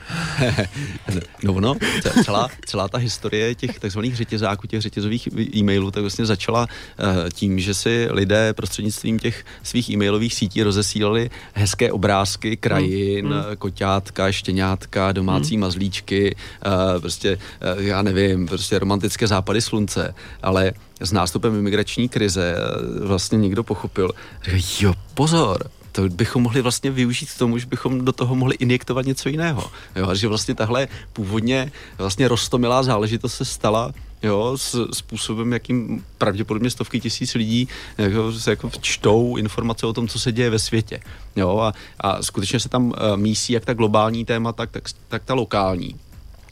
No 1.43 1.53
ono, 1.53 1.75
ce- 2.01 2.23
celá, 2.23 2.47
celá 2.65 2.87
ta 2.87 2.97
historie 2.97 3.55
těch 3.55 3.79
takzvaných 3.79 4.15
řetězáků, 4.15 4.67
těch 4.67 4.81
řetězových 4.81 5.27
e-mailů, 5.55 5.91
tak 5.91 6.01
vlastně 6.03 6.25
začala 6.25 6.61
uh, 6.61 7.29
tím, 7.29 7.59
že 7.59 7.73
si 7.73 8.07
lidé 8.11 8.53
prostřednictvím 8.53 9.19
těch 9.19 9.45
svých 9.63 9.89
e-mailových 9.89 10.33
sítí 10.33 10.63
rozesílali 10.63 11.29
hezké 11.53 11.91
obrázky 11.91 12.57
krajin, 12.57 13.25
Hmm, 13.25 13.33
hmm. 13.33 13.55
koťátka, 13.57 14.31
štěňátka, 14.45 15.11
domácí 15.11 15.55
hmm. 15.55 15.61
mazlíčky, 15.61 16.35
uh, 16.35 17.01
prostě, 17.01 17.37
uh, 17.77 17.81
já 17.81 18.01
nevím, 18.01 18.47
prostě 18.47 18.79
romantické 18.79 19.27
západy 19.27 19.61
slunce, 19.61 20.15
ale 20.41 20.73
s 21.01 21.11
nástupem 21.11 21.55
imigrační 21.55 22.09
krize 22.09 22.55
uh, 22.55 23.07
vlastně 23.07 23.37
někdo 23.37 23.63
pochopil, 23.63 24.11
že 24.45 24.85
jo, 24.85 24.93
pozor, 25.13 25.69
to 25.91 26.09
bychom 26.09 26.43
mohli 26.43 26.61
vlastně 26.61 26.91
využít 26.91 27.29
k 27.31 27.37
tomu, 27.37 27.57
že 27.57 27.65
bychom 27.65 28.05
do 28.05 28.11
toho 28.11 28.35
mohli 28.35 28.55
injektovat 28.55 29.05
něco 29.05 29.29
jiného. 29.29 29.71
Jo, 29.95 30.09
a 30.09 30.13
že 30.13 30.27
vlastně 30.27 30.55
tahle 30.55 30.87
původně 31.13 31.71
vlastně 31.97 32.27
rostomilá 32.27 32.83
záležitost 32.83 33.35
se 33.35 33.45
stala 33.45 33.93
jo, 34.25 34.57
s 34.57 34.87
způsobem, 34.93 35.53
jakým 35.53 36.05
pravděpodobně 36.17 36.69
stovky 36.69 36.99
tisíc 36.99 37.33
lidí 37.33 37.67
jako, 37.97 38.33
se 38.33 38.49
jako 38.49 38.71
čtou 38.81 39.35
informace 39.37 39.85
o 39.85 39.93
tom, 39.93 40.07
co 40.07 40.19
se 40.19 40.31
děje 40.31 40.49
ve 40.49 40.59
světě. 40.59 40.99
Jo, 41.35 41.59
a, 41.59 41.73
a 41.99 42.23
skutečně 42.23 42.59
se 42.59 42.69
tam 42.69 42.85
uh, 42.85 42.93
mísí 43.15 43.53
jak 43.53 43.65
ta 43.65 43.73
globální 43.73 44.25
téma, 44.25 44.51
tak, 44.51 44.71
tak, 44.71 44.83
tak 45.07 45.23
ta 45.23 45.33
lokální. 45.33 45.95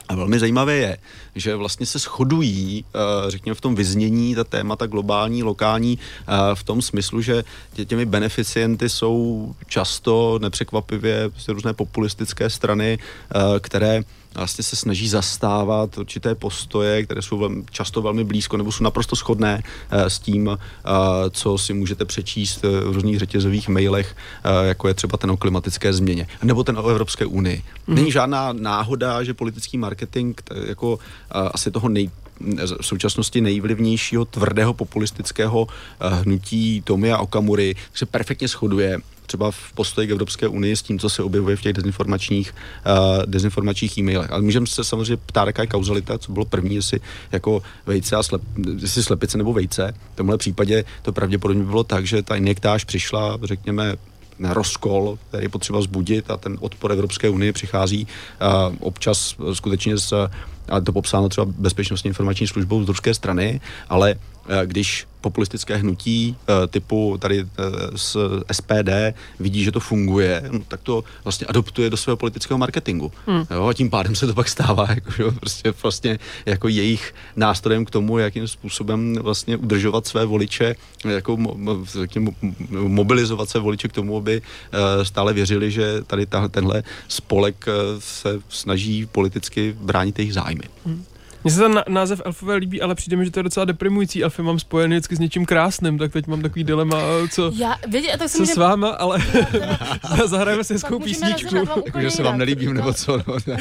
A 0.10 0.16
velmi 0.16 0.40
zajímavé 0.40 0.76
je, 0.76 0.98
že 1.36 1.56
vlastně 1.56 1.86
se 1.86 2.00
shodují, 2.00 2.86
eh, 2.88 3.32
řekněme, 3.32 3.56
v 3.56 3.62
tom 3.62 3.76
vyznění 3.76 4.36
ta 4.36 4.44
témata 4.44 4.86
globální, 4.86 5.44
lokální, 5.44 6.00
eh, 6.28 6.56
v 6.56 6.64
tom 6.64 6.82
smyslu, 6.82 7.22
že 7.22 7.44
tě- 7.76 7.86
těmi 7.86 8.06
beneficienty 8.06 8.90
jsou 8.90 9.56
často 9.68 10.40
nepřekvapivě 10.42 11.32
různé 11.48 11.74
populistické 11.74 12.50
strany, 12.50 13.00
eh, 13.00 13.60
které 13.60 14.02
vlastně 14.36 14.64
se 14.64 14.76
snaží 14.76 15.10
zastávat 15.10 15.98
určité 15.98 16.36
postoje, 16.36 17.04
které 17.04 17.22
jsou 17.22 17.38
velmi, 17.38 17.64
často 17.72 18.02
velmi 18.02 18.24
blízko 18.24 18.58
nebo 18.58 18.72
jsou 18.72 18.84
naprosto 18.84 19.16
shodné 19.16 19.64
eh, 19.92 20.10
s 20.10 20.20
tím, 20.20 20.50
eh, 20.50 20.90
co 21.30 21.58
si 21.58 21.74
můžete 21.74 22.06
přečíst 22.06 22.66
eh, 22.66 22.68
v 22.68 22.92
různých 22.92 23.20
řetězových 23.20 23.70
mailech, 23.70 24.16
jako 24.64 24.88
je 24.88 24.94
třeba 24.94 25.18
ten 25.18 25.32
o 25.32 25.38
klimatické 25.38 25.94
změně, 25.94 26.28
nebo 26.44 26.64
ten 26.64 26.78
o 26.78 26.90
Evropské 26.90 27.26
unii. 27.26 27.64
Není 27.88 28.12
žádná 28.12 28.54
náhoda, 28.54 29.24
že 29.24 29.34
politický 29.34 29.78
marketing 29.78 30.42
jako 30.68 31.00
asi 31.32 31.72
toho 31.72 31.90
nej, 31.90 32.10
v 32.82 32.86
současnosti 32.86 33.42
nejvlivnějšího 33.42 34.26
tvrdého 34.26 34.74
populistického 34.74 35.68
hnutí 36.00 36.82
Tomia 36.82 37.18
Okamury 37.18 37.76
se 37.94 38.06
perfektně 38.06 38.48
shoduje 38.48 39.00
třeba 39.26 39.52
v 39.52 39.74
postoji 39.76 40.08
k 40.08 40.12
Evropské 40.12 40.48
unii 40.48 40.76
s 40.76 40.82
tím, 40.82 41.00
co 41.00 41.10
se 41.10 41.24
objevuje 41.24 41.56
v 41.56 41.62
těch 41.62 41.74
dezinformačních, 41.74 42.56
uh, 42.86 43.24
dezinformačních 43.26 43.98
e-mailech. 43.98 44.32
Ale 44.32 44.42
můžeme 44.42 44.68
se 44.68 44.84
samozřejmě 44.84 45.18
ptát, 45.18 45.48
jaká 45.48 45.62
je 45.62 45.68
kauzalita, 45.68 46.18
co 46.18 46.32
bylo 46.32 46.46
první, 46.46 46.76
jestli 46.76 47.00
jako 47.32 47.62
vejce 47.86 48.16
a 48.16 48.24
slep, 48.24 48.42
jestli 48.82 49.04
slepice 49.04 49.38
nebo 49.38 49.54
vejce. 49.54 49.94
V 50.14 50.16
tomhle 50.16 50.38
případě 50.38 50.86
to 51.02 51.12
pravděpodobně 51.12 51.64
bylo 51.64 51.84
tak, 51.84 52.06
že 52.06 52.22
ta 52.22 52.36
injektáž 52.36 52.84
přišla, 52.84 53.40
řekněme, 53.44 53.96
na 54.40 54.54
rozkol, 54.54 55.20
který 55.28 55.46
je 55.46 55.50
potřeba 55.50 55.82
zbudit 55.82 56.32
a 56.32 56.38
ten 56.38 56.58
odpor 56.62 56.92
Evropské 56.92 57.30
unie 57.30 57.54
přichází 57.54 58.08
uh, 58.08 58.76
občas 58.80 59.36
skutečně 59.54 59.98
s, 59.98 60.30
a 60.70 60.82
to 60.82 60.94
popsáno 60.94 61.30
třeba 61.30 61.46
bezpečnostní 61.46 62.08
informační 62.08 62.48
službou 62.48 62.84
z 62.84 62.88
ruské 62.88 63.14
strany, 63.14 63.62
ale 63.90 64.16
když 64.66 65.08
populistické 65.24 65.76
hnutí 65.76 66.36
eh, 66.36 66.68
typu 66.68 67.18
tady 67.20 67.40
eh, 67.40 67.48
z 67.96 68.18
SPD 68.52 68.92
vidí, 69.40 69.64
že 69.64 69.72
to 69.72 69.80
funguje, 69.80 70.44
no, 70.52 70.60
tak 70.68 70.82
to 70.84 71.04
vlastně 71.24 71.48
adoptuje 71.48 71.90
do 71.90 71.98
svého 71.98 72.18
politického 72.18 72.58
marketingu. 72.58 73.12
Hmm. 73.26 73.46
Jo, 73.52 73.68
a 73.68 73.74
tím 73.74 73.90
pádem 73.90 74.16
se 74.16 74.28
to 74.28 74.34
pak 74.34 74.50
stává 74.50 74.86
jako, 74.96 75.12
že, 75.12 75.24
jo, 75.24 75.32
prostě 75.32 75.74
vlastně 75.84 76.20
jako 76.46 76.68
jejich 76.68 77.16
nástrojem 77.36 77.86
k 77.86 77.92
tomu, 77.92 78.18
jakým 78.18 78.48
způsobem 78.48 79.16
vlastně 79.22 79.58
udržovat 79.58 80.08
své 80.08 80.26
voliče, 80.26 80.76
jako 81.06 81.38
řekněme, 81.84 82.32
mo- 82.32 82.88
mobilizovat 82.88 83.50
své 83.50 83.60
voliče 83.60 83.88
k 83.88 83.94
tomu, 83.94 84.18
aby 84.18 84.42
eh, 84.42 85.06
stále 85.06 85.34
věřili, 85.34 85.72
že 85.72 86.02
tady 86.08 86.26
tahle, 86.26 86.50
tenhle 86.50 86.84
spolek 87.08 87.66
eh, 87.68 87.72
se 88.00 88.40
snaží 88.50 89.06
politicky 89.06 89.76
bránit 89.80 90.20
jejich 90.20 90.34
zájmy. 90.34 90.68
Mně 91.44 91.54
se 91.54 91.60
ten 91.60 91.84
název 91.88 92.22
Elfové 92.26 92.56
líbí, 92.56 92.82
ale 92.82 92.96
přijde 92.96 93.18
mi, 93.18 93.26
že 93.26 93.32
to 93.32 93.40
je 93.40 93.44
docela 93.44 93.66
deprimující. 93.66 94.24
Elfy 94.24 94.42
mám 94.42 94.60
spojený 94.60 94.96
vždycky 94.96 95.16
s 95.16 95.20
něčím 95.20 95.46
krásným, 95.46 95.98
tak 95.98 96.12
teď 96.12 96.28
mám 96.28 96.42
takový 96.42 96.64
dilema, 96.64 96.98
co, 97.32 97.52
Já, 97.56 97.76
vědě, 97.88 98.08
tak 98.18 98.30
co 98.30 98.38
jsem 98.38 98.46
s 98.46 98.58
váma, 98.58 98.90
ale 98.90 99.20
zahrajeme 100.26 100.64
si 100.64 100.74
hezkou 100.74 101.00
písničku. 101.00 101.56
Že 102.00 102.12
se 102.12 102.24
vám 102.24 102.38
nelíbím, 102.38 102.74
nebo 102.74 102.94
co? 102.94 103.18
No, 103.18 103.38
ne. 103.48 103.58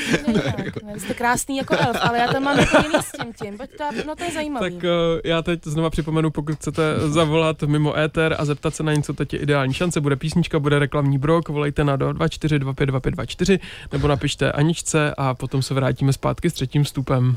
Ne, 0.85 1.01
jste 1.01 1.14
krásný 1.14 1.57
jako 1.57 1.76
elf, 1.76 1.97
ale 2.01 2.18
já 2.18 2.33
tam 2.33 2.43
mám 2.43 2.59
jako 2.59 2.76
jiný 2.76 2.95
s 3.01 3.12
tím 3.12 3.33
tím. 3.33 3.57
Pojď 3.57 3.70
to, 3.78 3.85
no 4.07 4.16
to 4.16 4.24
je 4.24 4.30
zajímavý. 4.30 4.74
Tak 4.74 4.83
uh, 4.83 4.91
já 5.24 5.43
teď 5.43 5.61
znova 5.64 5.91
připomenu, 5.91 6.30
pokud 6.30 6.55
chcete 6.55 6.83
zavolat 7.09 7.62
mimo 7.62 7.99
éter 7.99 8.37
a 8.39 8.45
zeptat 8.45 8.74
se 8.74 8.83
na 8.83 8.93
něco, 8.93 9.12
teď 9.12 9.33
je 9.33 9.39
ideální 9.39 9.74
šance. 9.74 10.01
Bude 10.01 10.16
písnička, 10.16 10.59
bude 10.59 10.78
reklamní 10.78 11.18
brok, 11.18 11.49
volejte 11.49 11.85
na 11.85 11.97
do 11.97 12.11
24252524 12.11 13.59
nebo 13.93 14.09
napište 14.09 14.53
Aničce 14.53 15.14
a 15.16 15.35
potom 15.35 15.62
se 15.62 15.74
vrátíme 15.74 16.12
zpátky 16.12 16.51
s 16.51 16.53
třetím 16.53 16.85
vstupem. 16.85 17.37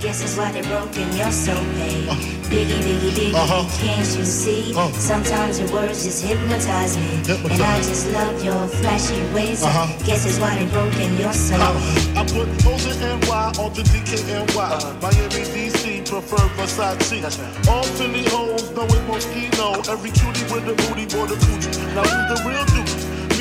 Guess 0.00 0.20
that's 0.20 0.36
why 0.36 0.52
they 0.52 0.62
broke 0.62 0.96
and 0.96 1.12
you're 1.16 1.30
so 1.32 1.54
paid. 1.74 2.08
Uh. 2.08 2.14
Biggie, 2.48 2.80
biggie, 2.80 3.10
biggie, 3.10 3.34
uh-huh. 3.34 3.66
can't 3.78 3.98
you 4.16 4.24
see? 4.24 4.72
Uh. 4.76 4.90
Sometimes 4.92 5.58
your 5.60 5.70
words 5.72 6.04
just 6.04 6.24
hypnotize 6.24 6.96
me. 6.96 7.18
And 7.26 7.62
I 7.62 7.78
just 7.78 8.10
love 8.12 8.44
your 8.44 8.68
flashy 8.68 9.20
ways. 9.34 9.62
Uh-huh. 9.62 9.86
Guess 10.06 10.24
that's 10.24 10.38
why 10.38 10.54
they 10.56 10.70
broke 10.70 10.94
and 10.94 11.18
you're 11.18 11.32
so 11.32 11.56
uh-huh. 11.56 12.20
I 12.20 12.24
put 12.24 12.48
Ocean 12.64 12.96
NY 13.00 13.52
on 13.58 13.72
the 13.74 13.82
DKNY. 13.90 15.02
Miami, 15.02 15.42
DC, 15.50 16.08
prefer 16.08 16.46
Versace. 16.56 17.68
All 17.68 17.82
Philly 17.82 18.24
hoes 18.28 18.70
know 18.70 18.84
it 18.84 19.02
Moschino. 19.10 19.88
Every 19.88 20.10
cutie 20.10 20.46
with 20.52 20.68
a 20.68 20.74
booty, 20.74 21.06
boy, 21.10 21.26
the 21.26 21.34
coochie. 21.34 21.94
Now 21.94 22.02
who's 22.06 22.26
the 22.32 22.48
real 22.48 22.64
dude? 22.66 22.97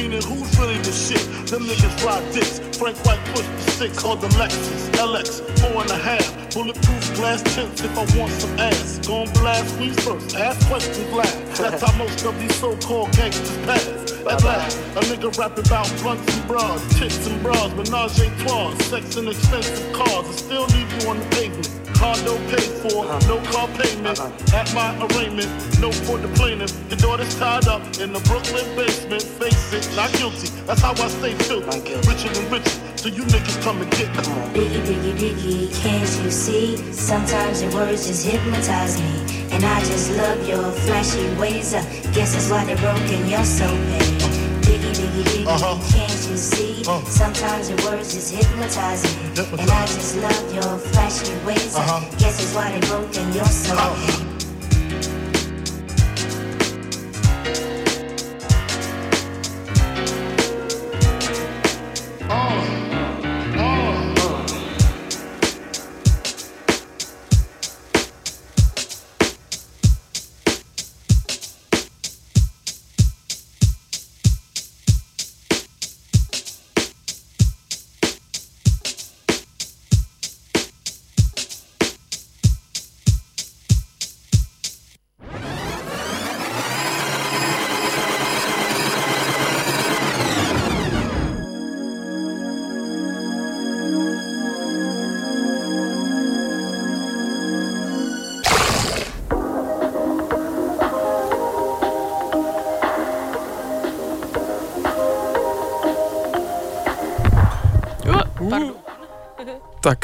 Me 0.08 0.14
Meaning 0.14 0.28
who's 0.30 0.58
really 0.58 0.78
the 0.78 0.91
shit? 0.93 1.20
Them 1.47 1.64
niggas 1.64 1.99
fly 1.99 2.24
dicks. 2.32 2.60
Frank 2.78 2.95
White 3.05 3.20
pushed 3.36 3.51
the 3.51 3.72
six, 3.72 3.99
called 3.99 4.22
the 4.22 4.28
Lexus 4.39 4.88
LX, 4.95 5.41
four 5.60 5.82
and 5.82 5.91
a 5.91 5.97
half. 5.97 6.53
Bulletproof 6.53 7.16
glass 7.16 7.43
tips 7.43 7.82
if 7.84 7.91
I 7.91 8.18
want 8.18 8.32
some 8.32 8.58
ass. 8.58 8.99
Gon' 9.05 9.30
blast 9.34 9.78
me 9.78 9.89
first, 9.89 10.34
ask 10.38 10.66
questions 10.68 11.12
last. 11.12 11.62
That's 11.62 11.84
how 11.84 11.97
most 11.97 12.24
of 12.24 12.39
these 12.39 12.55
so-called 12.55 13.12
gangsters 13.18 13.58
pass. 13.66 13.86
At 14.14 14.43
last, 14.45 14.78
a 14.95 15.01
nigga 15.12 15.38
rapping 15.38 15.66
about 15.66 15.91
blunts 16.01 16.38
and 16.38 16.47
bras, 16.47 16.97
tits 16.97 17.28
and 17.28 17.43
bras, 17.43 17.74
menage 17.74 18.20
a 18.22 18.30
trois, 18.45 18.74
sex 18.86 19.18
and 19.18 19.28
expensive 19.28 19.91
cars, 19.91 20.26
I 20.26 20.32
still 20.32 20.68
leave 20.68 21.03
you 21.03 21.10
on 21.10 21.20
the 21.20 21.26
pavement. 21.36 21.87
Condo 21.98 22.38
paid 22.50 22.72
for, 22.82 23.06
no 23.28 23.41
car 23.52 23.68
payment. 23.74 24.20
At 24.54 24.74
my 24.74 24.93
arraignment, 25.06 25.50
no 25.82 25.91
for 25.91 26.18
the 26.18 26.28
plaintiff. 26.30 26.72
Your 26.89 26.98
daughter's 26.98 27.34
tied 27.39 27.68
up 27.68 27.82
in 28.00 28.14
the 28.14 28.20
Brooklyn 28.30 28.66
basement. 28.76 29.24
Face 29.24 29.74
it, 29.74 29.89
not 29.95 30.12
guilty. 30.14 30.48
That's 30.68 30.82
how 30.82 30.91
I 30.91 31.08
stay 31.08 31.34
filthy. 31.34 31.95
Richer 32.08 32.30
than 32.34 32.52
richer, 32.52 32.70
so 32.98 33.10
you 33.10 33.24
niggas 33.24 33.62
come 33.64 33.82
and 33.82 33.89
get 33.91 34.10
me. 34.16 34.24
Biggie, 34.54 34.84
biggie, 34.86 35.18
biggie, 35.18 35.82
can't 35.82 36.24
you 36.24 36.32
see? 36.32 36.78
Sometimes 36.93 37.64
your 37.64 37.74
words 37.74 38.06
just 38.08 38.26
hypnotize 38.26 39.02
me. 39.02 39.48
And 39.52 39.66
I 39.66 39.80
just 39.80 40.12
love 40.12 40.48
your 40.48 40.72
flashy 40.86 41.28
ways. 41.39 41.74
I 41.74 41.82
guess 42.14 42.34
that's 42.34 42.50
why 42.52 42.64
they're 42.66 42.78
broken, 42.78 43.28
you're 43.28 43.43
so 43.43 43.68
paid. 43.68 44.47
Uh-huh. 45.47 45.80
can't 45.91 46.30
you 46.30 46.38
see? 46.38 46.84
Uh. 46.88 47.03
Sometimes 47.05 47.69
your 47.69 47.80
words 47.89 48.13
just 48.13 48.34
hypnotize 48.34 49.03
me. 49.05 49.43
And 49.57 49.71
I 49.71 49.86
just 49.88 50.17
love 50.17 50.53
your 50.53 50.78
flashy 50.78 51.34
ways. 51.45 51.75
Uh-huh. 51.75 52.05
guess 52.17 52.38
that's 52.38 52.53
why 52.53 52.71
they 52.78 52.86
broke 52.88 53.15
in 53.17 53.34
your 53.34 53.45
soul. 53.45 53.78
Uh. 53.80 53.95
paid. 54.05 54.37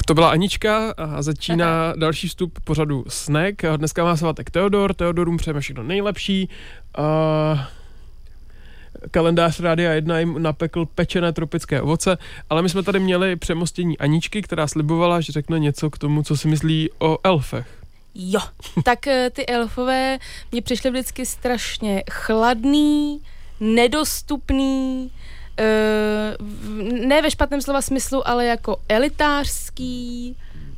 Tak, 0.03 0.07
to 0.07 0.13
byla 0.13 0.29
Anička 0.31 0.93
a 0.97 1.21
začíná 1.21 1.93
další 1.95 2.27
vstup 2.27 2.59
pořadu 2.63 3.05
Snack. 3.07 3.55
Dneska 3.77 4.03
má 4.03 4.17
svátek 4.17 4.49
Teodor, 4.51 4.93
Teodorům 4.93 5.37
přejeme 5.37 5.59
všechno 5.59 5.83
nejlepší. 5.83 6.49
A 6.97 7.69
kalendář 9.11 9.59
Rádia 9.59 9.91
1 9.93 10.19
jim 10.19 10.41
napekl 10.43 10.85
pečené 10.85 11.33
tropické 11.33 11.81
ovoce, 11.81 12.17
ale 12.49 12.61
my 12.61 12.69
jsme 12.69 12.83
tady 12.83 12.99
měli 12.99 13.35
přemostění 13.35 13.97
Aničky, 13.97 14.41
která 14.41 14.67
slibovala, 14.67 15.21
že 15.21 15.31
řekne 15.33 15.59
něco 15.59 15.89
k 15.89 15.97
tomu, 15.97 16.23
co 16.23 16.37
si 16.37 16.47
myslí 16.47 16.89
o 16.99 17.17
elfech. 17.23 17.67
Jo, 18.15 18.39
tak 18.83 19.07
eh, 19.07 19.29
ty 19.29 19.45
elfové 19.45 20.17
mě 20.51 20.61
přišly 20.61 20.89
vždycky 20.91 21.25
strašně 21.25 22.03
chladný, 22.11 23.21
nedostupný, 23.59 25.11
v- 25.11 25.42
ne 27.07 27.21
ve 27.21 27.31
špatném 27.31 27.61
slova 27.61 27.81
smyslu, 27.81 28.27
ale 28.27 28.45
jako 28.45 28.77
elitářský 28.89 30.35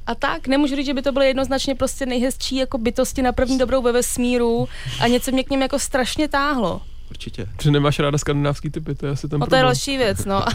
a 0.08 0.16
tak. 0.16 0.48
Nemůžu 0.48 0.76
říct, 0.76 0.86
že 0.86 0.94
by 0.94 1.02
to 1.02 1.12
byly 1.12 1.28
jednoznačně 1.28 1.76
prostě 1.76 2.06
nejhezčí 2.06 2.56
jako 2.56 2.78
bytosti 2.78 3.22
na 3.22 3.32
první 3.32 3.58
dobrou 3.58 3.82
ve 3.82 3.92
vesmíru 3.92 4.68
a 5.00 5.08
něco 5.08 5.32
mě 5.32 5.44
k 5.44 5.50
něm 5.50 5.62
jako 5.62 5.80
strašně 5.80 6.28
táhlo. 6.28 6.82
Určitě. 7.10 7.48
Že 7.62 7.72
nemáš 7.72 8.00
ráda 8.00 8.18
skandinávský 8.18 8.70
typy, 8.70 8.96
to 8.96 9.06
je 9.06 9.12
asi 9.12 9.28
ten 9.28 9.40
No 9.40 9.48
to 9.48 9.56
je 9.56 9.62
další 9.62 9.98
věc, 9.98 10.26
no. 10.26 10.46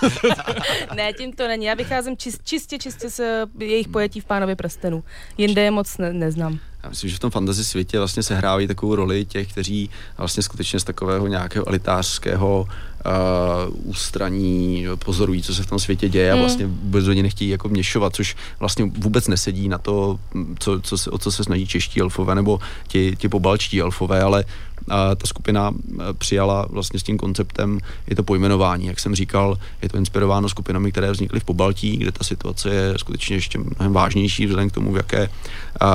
ne, 0.94 1.12
tím 1.12 1.32
to 1.32 1.48
není. 1.48 1.64
Já 1.64 1.74
vycházím 1.74 2.16
čist, 2.16 2.40
čistě, 2.44 2.78
čistě 2.78 3.10
z 3.10 3.20
eh, 3.20 3.64
jejich 3.64 3.88
pojetí 3.88 4.20
v 4.20 4.24
Pánově 4.24 4.56
prstenu. 4.56 5.04
Jinde 5.38 5.62
je 5.62 5.70
moc 5.70 5.98
ne, 5.98 6.12
neznám. 6.12 6.58
Já 6.82 6.88
myslím, 6.88 7.10
že 7.10 7.16
v 7.16 7.18
tom 7.18 7.30
fantasy 7.30 7.64
světě 7.64 7.98
vlastně 7.98 8.22
sehrávají 8.22 8.66
takovou 8.66 8.94
roli 8.94 9.24
těch, 9.24 9.52
kteří 9.52 9.90
vlastně 10.18 10.42
skutečně 10.42 10.80
z 10.80 10.84
takového 10.84 11.26
nějakého 11.26 11.68
elitářského 11.68 12.68
uh, 13.06 13.90
ústraní 13.90 14.86
pozorují, 15.04 15.42
co 15.42 15.54
se 15.54 15.62
v 15.62 15.66
tom 15.66 15.78
světě 15.78 16.08
děje 16.08 16.30
Hmm. 16.32 16.38
a 16.38 16.42
vlastně 16.42 16.66
vůbec 16.66 17.04
do 17.04 17.12
něj 17.12 17.22
nechtějí 17.22 17.50
jako 17.50 17.68
měšovat, 17.68 18.14
což 18.14 18.36
vlastně 18.60 18.84
vůbec 18.98 19.28
nesedí 19.28 19.68
na 19.68 19.78
to, 19.78 20.18
co, 20.58 20.80
co 20.80 20.98
se, 20.98 21.10
o 21.10 21.18
co 21.18 21.32
se 21.32 21.44
snaží 21.44 21.66
čeští 21.66 22.00
elfové 22.00 22.34
nebo 22.34 22.60
ti, 22.88 23.16
ti 23.16 23.28
pobalčtí 23.28 23.80
elfové, 23.80 24.22
ale 24.22 24.44
ta 24.88 25.26
skupina 25.26 25.70
uh, 25.70 25.76
přijala 26.18 26.66
vlastně 26.70 27.00
s 27.00 27.02
tím 27.02 27.18
konceptem 27.18 27.78
i 28.08 28.14
to 28.14 28.22
pojmenování. 28.22 28.86
Jak 28.86 29.00
jsem 29.00 29.14
říkal, 29.14 29.58
je 29.82 29.88
to 29.88 29.96
inspirováno 29.96 30.48
skupinami, 30.48 30.92
které 30.92 31.10
vznikly 31.10 31.40
v 31.40 31.44
Pobaltí, 31.44 31.96
kde 31.96 32.12
ta 32.12 32.24
situace 32.24 32.70
je 32.70 32.98
skutečně 32.98 33.36
ještě 33.36 33.58
mnohem 33.58 33.92
vážnější 33.92 34.46
vzhledem 34.46 34.70
k 34.70 34.74
tomu, 34.74 34.92
v 34.92 34.96
jaké 34.96 35.28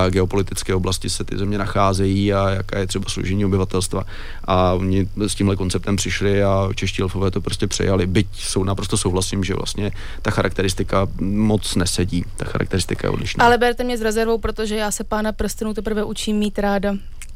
geopolitické 0.09 0.75
oblasti 0.75 1.09
se 1.09 1.23
ty 1.23 1.38
země 1.38 1.57
nacházejí 1.57 2.33
a 2.33 2.49
jaké 2.49 2.79
je 2.79 2.88
třeba 2.88 3.09
složení 3.09 3.45
obyvatelstva. 3.45 4.03
A 4.43 4.73
oni 4.73 5.09
s 5.17 5.36
tímhle 5.36 5.55
konceptem 5.55 5.95
přišli 5.95 6.43
a 6.43 6.69
čeští 6.75 7.01
elfové 7.01 7.31
to 7.31 7.41
prostě 7.41 7.67
přejali. 7.67 8.07
Byť 8.07 8.27
jsou 8.33 8.63
naprosto 8.63 8.97
souhlasím, 8.97 9.43
že 9.43 9.53
vlastně 9.53 9.91
ta 10.21 10.31
charakteristika 10.31 11.07
moc 11.21 11.75
nesedí. 11.75 12.25
Ta 12.38 12.45
charakteristika 12.45 13.07
je 13.07 13.11
odlišná. 13.11 13.45
Ale 13.45 13.57
berte 13.57 13.83
mě 13.83 13.97
s 13.97 14.01
rezervou, 14.01 14.38
protože 14.38 14.75
já 14.75 14.91
se 14.91 15.03
pána 15.03 15.31
prstenů 15.31 15.73
teprve 15.73 16.03
učím 16.03 16.38
mít 16.38 16.59
ráda. 16.59 16.95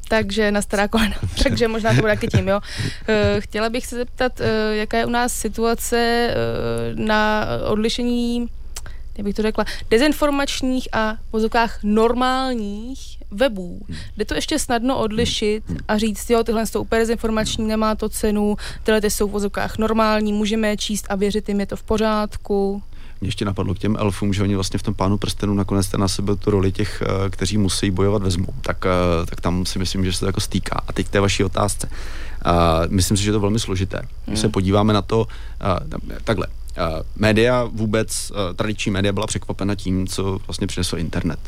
Takže 0.10 0.52
na 0.52 0.62
stará 0.62 0.88
kolena. 0.88 1.16
Takže 1.44 1.68
možná 1.68 1.94
to 1.94 2.02
bude 2.02 2.16
taky 2.16 2.28
tím, 2.28 2.48
jo. 2.48 2.60
Eh, 3.08 3.42
Chtěla 3.42 3.70
bych 3.70 3.86
se 3.86 3.96
zeptat, 3.96 4.42
eh, 4.42 4.76
jaká 4.76 4.98
je 4.98 5.06
u 5.06 5.10
nás 5.10 5.34
situace 5.34 5.98
eh, 5.98 6.36
na 6.96 7.46
odlišení, 7.68 8.48
jak 9.18 9.26
bych 9.26 9.36
to 9.36 9.42
řekla, 9.42 9.66
dezinformačních 9.90 10.88
a 10.92 11.14
v 11.14 11.34
vozovkách 11.34 11.80
normálních 11.84 13.00
webů. 13.32 13.80
Jde 14.18 14.26
to 14.26 14.36
ještě 14.36 14.60
snadno 14.60 15.00
odlišit 15.00 15.64
a 15.88 15.98
říct, 15.98 16.30
jo, 16.30 16.44
tyhle 16.44 16.66
jsou 16.66 16.82
úplně 16.82 17.00
dezinformační, 17.00 17.68
nemá 17.68 17.96
to 17.96 18.10
cenu, 18.10 18.58
tyhle 18.84 19.02
ty 19.02 19.10
jsou 19.10 19.28
v 19.28 19.32
vozovkách 19.32 19.78
normální, 19.78 20.34
můžeme 20.34 20.68
je 20.68 20.78
číst 20.78 21.06
a 21.10 21.16
věřit 21.16 21.50
jim, 21.50 21.60
je 21.60 21.66
to 21.66 21.76
v 21.76 21.84
pořádku. 21.84 22.84
Mě 23.22 23.28
ještě 23.28 23.46
napadlo 23.46 23.74
k 23.74 23.80
těm 23.80 23.96
elfům, 24.00 24.34
že 24.34 24.44
oni 24.44 24.56
vlastně 24.56 24.80
v 24.80 24.84
tom 24.84 24.94
pánu 24.94 25.18
prstenů 25.18 25.54
nakonec 25.54 25.88
ten 25.88 26.00
na 26.00 26.08
sebe 26.08 26.36
tu 26.36 26.52
roli 26.52 26.72
těch, 26.72 27.04
eh, 27.06 27.30
kteří 27.30 27.58
musí 27.58 27.92
bojovat 27.92 28.24
vezmou. 28.24 28.54
Tak, 28.62 28.86
eh, 28.86 29.26
tak 29.26 29.42
tam 29.42 29.66
si 29.66 29.80
myslím, 29.80 30.06
že 30.06 30.14
se 30.14 30.20
to 30.20 30.26
jako 30.26 30.40
stýká. 30.42 30.82
A 30.88 30.94
teď 30.94 31.08
k 31.08 31.10
té 31.10 31.20
vaší 31.20 31.44
otázce. 31.44 31.90
Uh, 32.46 32.54
myslím 32.88 33.18
si, 33.18 33.24
že 33.24 33.30
je 33.30 33.34
to 33.34 33.40
velmi 33.40 33.60
složité. 33.60 34.02
Když 34.26 34.40
se 34.40 34.50
podíváme 34.50 34.94
na 34.94 35.02
to, 35.02 35.28
takhle, 36.24 36.48
média 37.16 37.64
vůbec, 37.72 38.32
uh, 38.32 38.56
tradiční 38.56 38.92
média 38.92 39.14
byla 39.14 39.28
překvapena 39.28 39.76
tím, 39.76 40.08
co 40.08 40.40
vlastně 40.48 40.68
přinesl 40.68 40.98
internet. 40.98 41.40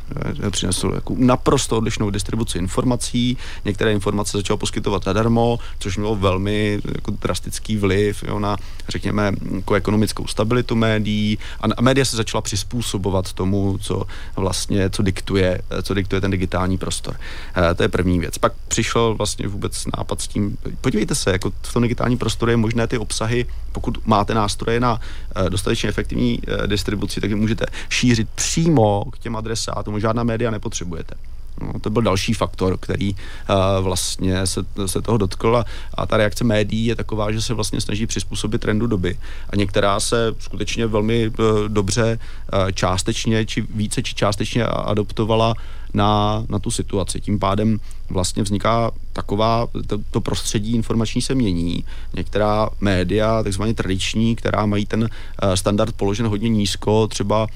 Eh, 0.46 0.50
Přinesl 0.52 0.92
jako 0.96 1.16
naprosto 1.18 1.78
odlišnou 1.78 2.10
distribuci 2.10 2.58
informací, 2.58 3.38
některé 3.66 3.92
informace 3.92 4.38
začal 4.38 4.58
poskytovat 4.58 5.04
zadarmo, 5.04 5.60
což 5.80 5.98
mělo 5.98 6.16
velmi 6.16 6.80
jako 6.96 7.12
drastický 7.12 7.78
vliv 7.78 8.24
jo, 8.28 8.40
na, 8.40 8.58
řekněme, 8.90 9.32
jako 9.56 9.74
ekonomickou 9.74 10.28
stabilitu 10.28 10.76
médií 10.76 11.38
a, 11.62 11.66
a 11.78 11.82
média 11.82 12.06
se 12.06 12.18
začala 12.18 12.42
přizpůsobovat 12.42 13.34
tomu, 13.34 13.78
co 13.82 14.04
vlastně, 14.36 14.90
co 14.90 15.04
diktuje, 15.04 15.62
eh, 15.70 15.82
co 15.82 15.94
diktuje 15.94 16.22
ten 16.22 16.32
digitální 16.32 16.78
prostor. 16.78 17.16
Uh, 17.58 17.64
to 17.76 17.84
je 17.84 17.90
první 17.90 18.20
věc. 18.20 18.38
Pak 18.38 18.54
přišel 18.68 19.16
vlastně 19.16 19.48
vůbec 19.48 19.86
nápad 19.98 20.22
s 20.22 20.28
tím, 20.28 20.58
podívejte 20.82 21.16
se, 21.16 21.32
jako 21.32 21.52
v 21.62 21.74
tom 21.74 21.82
digitálním 21.82 22.18
prostoru 22.18 22.52
je 22.52 22.58
možné 22.58 22.88
ty 22.88 22.98
obsahy, 22.98 23.46
pokud 23.72 24.08
máte 24.08 24.34
nástroje 24.34 24.80
na 24.80 25.00
eh, 25.36 25.50
dostatečně 25.50 25.90
efektivní 25.90 26.40
eh, 26.48 26.68
distribuci, 26.68 27.22
tak 27.22 27.30
je 27.30 27.36
můžete 27.36 27.66
šířit 27.90 28.30
přímo 28.36 29.06
k 29.12 29.20
těm 29.20 29.36
adresátům, 29.36 30.00
žádná 30.00 30.24
média 30.24 30.52
nepotřebujete. 30.52 31.16
No, 31.62 31.80
to 31.80 31.90
byl 31.90 32.02
další 32.02 32.34
faktor, 32.34 32.78
který 32.78 33.14
uh, 33.14 33.84
vlastně 33.84 34.48
se, 34.48 34.62
se 34.86 35.02
toho 35.02 35.18
dotkl. 35.18 35.56
A, 35.58 35.66
a 35.94 36.06
ta 36.06 36.18
reakce 36.18 36.44
médií 36.44 36.86
je 36.86 36.96
taková, 36.96 37.32
že 37.32 37.42
se 37.42 37.54
vlastně 37.54 37.82
snaží 37.82 38.08
přizpůsobit 38.08 38.62
trendu 38.62 38.88
doby. 38.88 39.20
A 39.50 39.56
některá 39.56 40.00
se 40.00 40.36
skutečně 40.40 40.88
velmi 40.88 41.28
uh, 41.28 41.36
dobře 41.68 42.20
uh, 42.54 42.72
částečně 42.72 43.46
či 43.46 43.62
více 43.62 44.04
či 44.04 44.16
částečně 44.16 44.66
adoptovala 44.66 45.54
na, 45.94 46.44
na 46.50 46.60
tu 46.60 46.72
situaci. 46.72 47.22
Tím 47.22 47.40
pádem 47.40 47.80
vlastně 48.10 48.44
vzniká 48.44 48.92
taková, 49.14 49.68
to, 49.88 49.98
to 50.12 50.22
prostředí 50.22 50.76
informační 50.76 51.22
se 51.22 51.36
mění. 51.36 51.86
Některá 52.14 52.70
média, 52.82 53.44
takzvaně 53.44 53.74
tradiční, 53.74 54.36
která 54.36 54.66
mají 54.66 54.86
ten 54.86 55.10
eh, 55.42 55.58
standard 55.58 55.96
položen 55.96 56.28
hodně 56.28 56.50
nízko, 56.50 57.08
třeba 57.08 57.48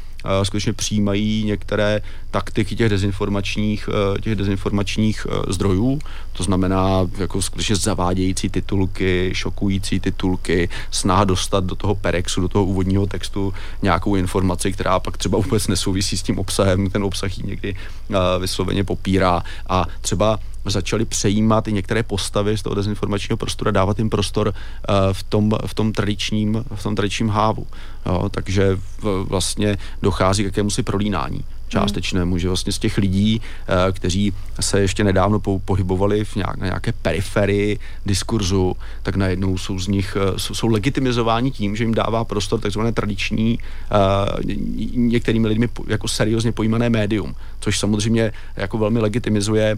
skutečně 0.44 0.74
přijímají 0.74 1.44
některé 1.44 2.02
taktiky 2.32 2.76
těch 2.76 2.90
dezinformačních, 2.90 3.90
eh, 3.92 4.22
těch 4.22 4.36
dezinformačních 4.36 5.28
eh, 5.30 5.54
zdrojů, 5.54 6.00
to 6.34 6.44
znamená 6.44 7.08
jako 7.18 7.42
skutečně 7.42 7.76
zavádějící 7.76 8.50
titulky, 8.50 9.32
šokující 9.34 10.00
titulky, 10.00 10.70
snaha 10.92 11.24
dostat 11.24 11.64
do 11.64 11.76
toho 11.76 11.96
perexu, 11.96 12.42
do 12.42 12.48
toho 12.48 12.66
úvodního 12.66 13.06
textu 13.06 13.54
nějakou 13.82 14.16
informaci, 14.16 14.72
která 14.72 15.00
pak 15.00 15.18
třeba 15.18 15.38
vůbec 15.38 15.68
nesouvisí 15.68 16.18
s 16.18 16.24
tím 16.24 16.40
obsahem, 16.40 16.90
ten 16.90 17.04
obsah 17.04 17.38
ji 17.38 17.44
někdy 17.48 17.76
eh, 17.76 18.16
vysloveně 18.40 18.84
popírá. 18.84 19.44
A 19.70 19.86
třeba 20.02 20.40
začali 20.66 21.06
přejímat 21.06 21.68
i 21.68 21.74
některé 21.74 22.04
postavy 22.04 22.58
z 22.58 22.62
toho 22.62 22.76
dezinformačního 22.76 23.38
prostoru 23.38 23.68
a 23.68 23.72
dávat 23.72 24.00
jim 24.00 24.10
prostor 24.10 24.54
eh, 24.54 24.94
v 25.14 25.24
tom, 25.24 25.52
v 25.66 25.74
tom 25.74 25.94
tradičním, 25.94 26.66
v 26.76 26.84
tom 26.84 26.96
tradičním 26.96 27.30
hávu. 27.30 27.68
Jo, 28.06 28.30
takže 28.30 28.76
v, 28.76 29.26
vlastně 29.30 29.78
dochází 30.02 30.44
k 30.44 30.46
jakému 30.46 30.70
si 30.70 30.84
prolínání 30.84 31.44
částečnému, 31.68 32.38
že 32.38 32.48
vlastně 32.48 32.74
z 32.74 32.80
těch 32.80 32.98
lidí, 32.98 33.42
eh, 33.68 33.92
kteří 33.92 34.34
se 34.60 34.82
ještě 34.82 35.04
nedávno 35.04 35.40
po- 35.40 35.60
pohybovali 35.60 36.26
v 36.26 36.36
nějak, 36.36 36.58
na 36.58 36.66
nějaké 36.66 36.92
periferii 36.92 37.80
diskurzu, 38.06 38.76
tak 39.04 39.16
najednou 39.16 39.58
jsou 39.58 39.80
z 39.80 39.88
nich, 39.88 40.18
eh, 40.20 40.40
jsou, 40.40 40.68
legitimizováni 40.68 41.52
tím, 41.52 41.76
že 41.76 41.84
jim 41.84 41.94
dává 41.94 42.24
prostor 42.24 42.60
takzvané 42.60 42.92
tradiční, 42.92 43.60
eh, 43.60 44.44
ně- 44.44 44.56
některými 44.96 45.48
lidmi 45.48 45.70
jako 45.88 46.08
seriózně 46.08 46.52
pojímané 46.52 46.90
médium, 46.90 47.36
což 47.60 47.80
samozřejmě 47.80 48.32
jako 48.56 48.78
velmi 48.78 49.00
legitimizuje 49.00 49.78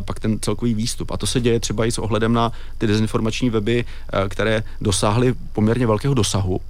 pak 0.00 0.20
ten 0.20 0.38
celkový 0.40 0.74
výstup. 0.74 1.10
A 1.10 1.16
to 1.16 1.26
se 1.26 1.40
děje 1.40 1.60
třeba 1.60 1.86
i 1.86 1.92
s 1.92 1.98
ohledem 1.98 2.32
na 2.32 2.52
ty 2.78 2.86
dezinformační 2.86 3.50
weby, 3.50 3.84
které 4.28 4.62
dosáhly 4.80 5.34
poměrně 5.52 5.86
velkého 5.86 6.14
dosahu, 6.14 6.60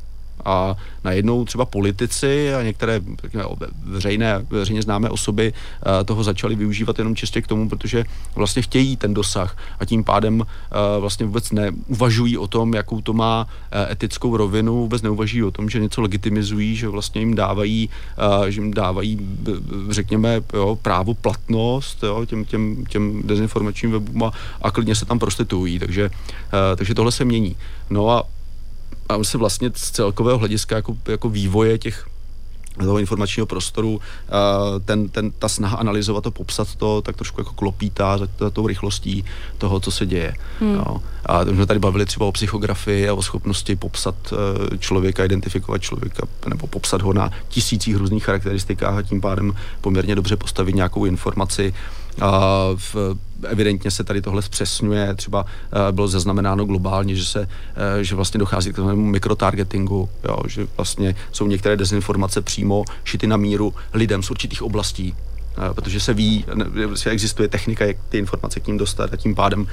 a 0.47 0.77
najednou 1.05 1.45
třeba 1.45 1.65
politici 1.65 2.55
a 2.55 2.63
některé 2.63 3.01
řekněme, 3.23 3.45
veřejné, 3.85 4.47
veřejně 4.51 4.83
známé 4.83 5.11
osoby 5.11 5.53
eh, 5.53 6.05
toho 6.05 6.25
začaly 6.25 6.55
využívat 6.55 6.99
jenom 6.99 7.17
čistě 7.17 7.43
k 7.43 7.47
tomu, 7.47 7.69
protože 7.69 8.05
vlastně 8.35 8.63
chtějí 8.63 8.97
ten 8.97 9.15
dosah 9.15 9.59
a 9.81 9.85
tím 9.85 10.05
pádem 10.05 10.43
eh, 10.43 11.01
vlastně 11.01 11.27
vůbec 11.27 11.53
neuvažují 11.53 12.39
o 12.39 12.47
tom, 12.47 12.75
jakou 12.75 13.01
to 13.01 13.13
má 13.13 13.47
eh, 13.71 13.93
etickou 13.93 14.37
rovinu, 14.37 14.77
vůbec 14.77 15.03
neuvažují 15.03 15.43
o 15.43 15.51
tom, 15.51 15.71
že 15.71 15.81
něco 15.81 16.01
legitimizují, 16.03 16.77
že 16.77 16.89
vlastně 16.89 17.21
jim 17.21 17.35
dávají, 17.35 17.91
že 18.49 18.61
jim 18.61 18.75
dávají 18.75 19.19
řekněme, 19.91 20.41
jo, 20.55 20.79
právo 20.83 21.15
platnost 21.15 22.03
jo, 22.03 22.27
těm, 22.27 22.45
těm, 22.45 22.85
těm 22.89 23.23
dezinformačním 23.25 23.93
webům 23.93 24.23
a, 24.23 24.33
a 24.63 24.71
klidně 24.71 24.95
se 24.95 25.07
tam 25.07 25.19
prostituují, 25.19 25.79
takže, 25.79 26.11
takže 26.77 26.95
tohle 26.95 27.13
se 27.13 27.25
mění. 27.25 27.57
No 27.91 28.11
a 28.11 28.25
a 29.09 29.25
se 29.25 29.39
vlastně 29.39 29.71
z 29.75 29.91
celkového 29.91 30.39
hlediska 30.39 30.77
jako, 30.77 30.97
jako 31.09 31.29
vývoje 31.29 31.79
těch 31.79 32.07
toho 32.85 32.99
informačního 32.99 33.47
prostoru, 33.47 34.01
ten, 34.85 35.09
ten, 35.09 35.31
ta 35.31 35.49
snaha 35.49 35.77
analyzovat 35.77 36.25
to, 36.25 36.31
popsat 36.31 36.75
to, 36.75 37.03
tak 37.03 37.17
trošku 37.17 37.41
jako 37.41 37.53
klopítá 37.53 38.19
za, 38.19 38.29
za 38.39 38.51
tou 38.51 38.67
rychlostí 38.67 39.25
toho, 39.59 39.81
co 39.81 39.91
se 39.91 40.07
děje. 40.07 40.35
Hmm. 40.61 40.75
Jo. 40.75 41.03
A 41.27 41.45
my 41.45 41.55
jsme 41.55 41.67
tady 41.67 41.81
bavili 41.81 42.07
třeba 42.07 42.27
o 42.27 42.33
psychografii 42.33 43.09
a 43.09 43.15
o 43.15 43.23
schopnosti 43.23 43.77
popsat 43.77 44.15
eh, 44.33 44.79
člověka, 44.79 45.25
identifikovat 45.25 45.83
člověka, 45.83 46.27
nebo 46.49 46.67
popsat 46.67 47.03
ho 47.03 47.13
na 47.13 47.31
tisících 47.49 47.97
různých 47.97 48.25
charakteristikách 48.25 48.99
a 48.99 49.03
tím 49.03 49.21
pádem 49.21 49.53
poměrně 49.81 50.15
dobře 50.15 50.37
postavit 50.37 50.75
nějakou 50.75 51.05
informaci. 51.05 51.75
V, 52.77 52.97
evidentně 53.45 53.91
se 53.91 54.05
tady 54.05 54.23
tohle 54.23 54.43
zpřesňuje, 54.43 55.15
třeba 55.15 55.47
eh, 55.89 55.93
bylo 55.93 56.09
zaznamenáno 56.09 56.65
globálně, 56.65 57.15
že 57.15 57.25
se, 57.25 57.49
eh, 58.01 58.05
že 58.05 58.15
vlastně 58.15 58.39
dochází 58.39 58.73
k 58.73 58.77
takovému 58.77 59.05
mikrotargetingu, 59.07 60.09
jo, 60.29 60.39
že 60.47 60.67
vlastně 60.77 61.15
jsou 61.33 61.47
některé 61.47 61.77
dezinformace 61.77 62.41
přímo 62.41 62.85
šity 63.05 63.27
na 63.27 63.37
míru 63.37 63.75
lidem 63.93 64.23
z 64.23 64.31
určitých 64.31 64.63
oblastí, 64.63 65.15
protože 65.73 66.01
se 66.01 66.15
ví, 66.15 66.45
že 67.03 67.11
existuje 67.11 67.49
technika, 67.49 67.85
jak 67.85 67.97
ty 68.09 68.19
informace 68.19 68.61
k 68.61 68.67
ním 68.67 68.79
dostat 68.79 69.13
a 69.13 69.17
tím 69.17 69.35
pádem 69.35 69.61
uh, 69.61 69.67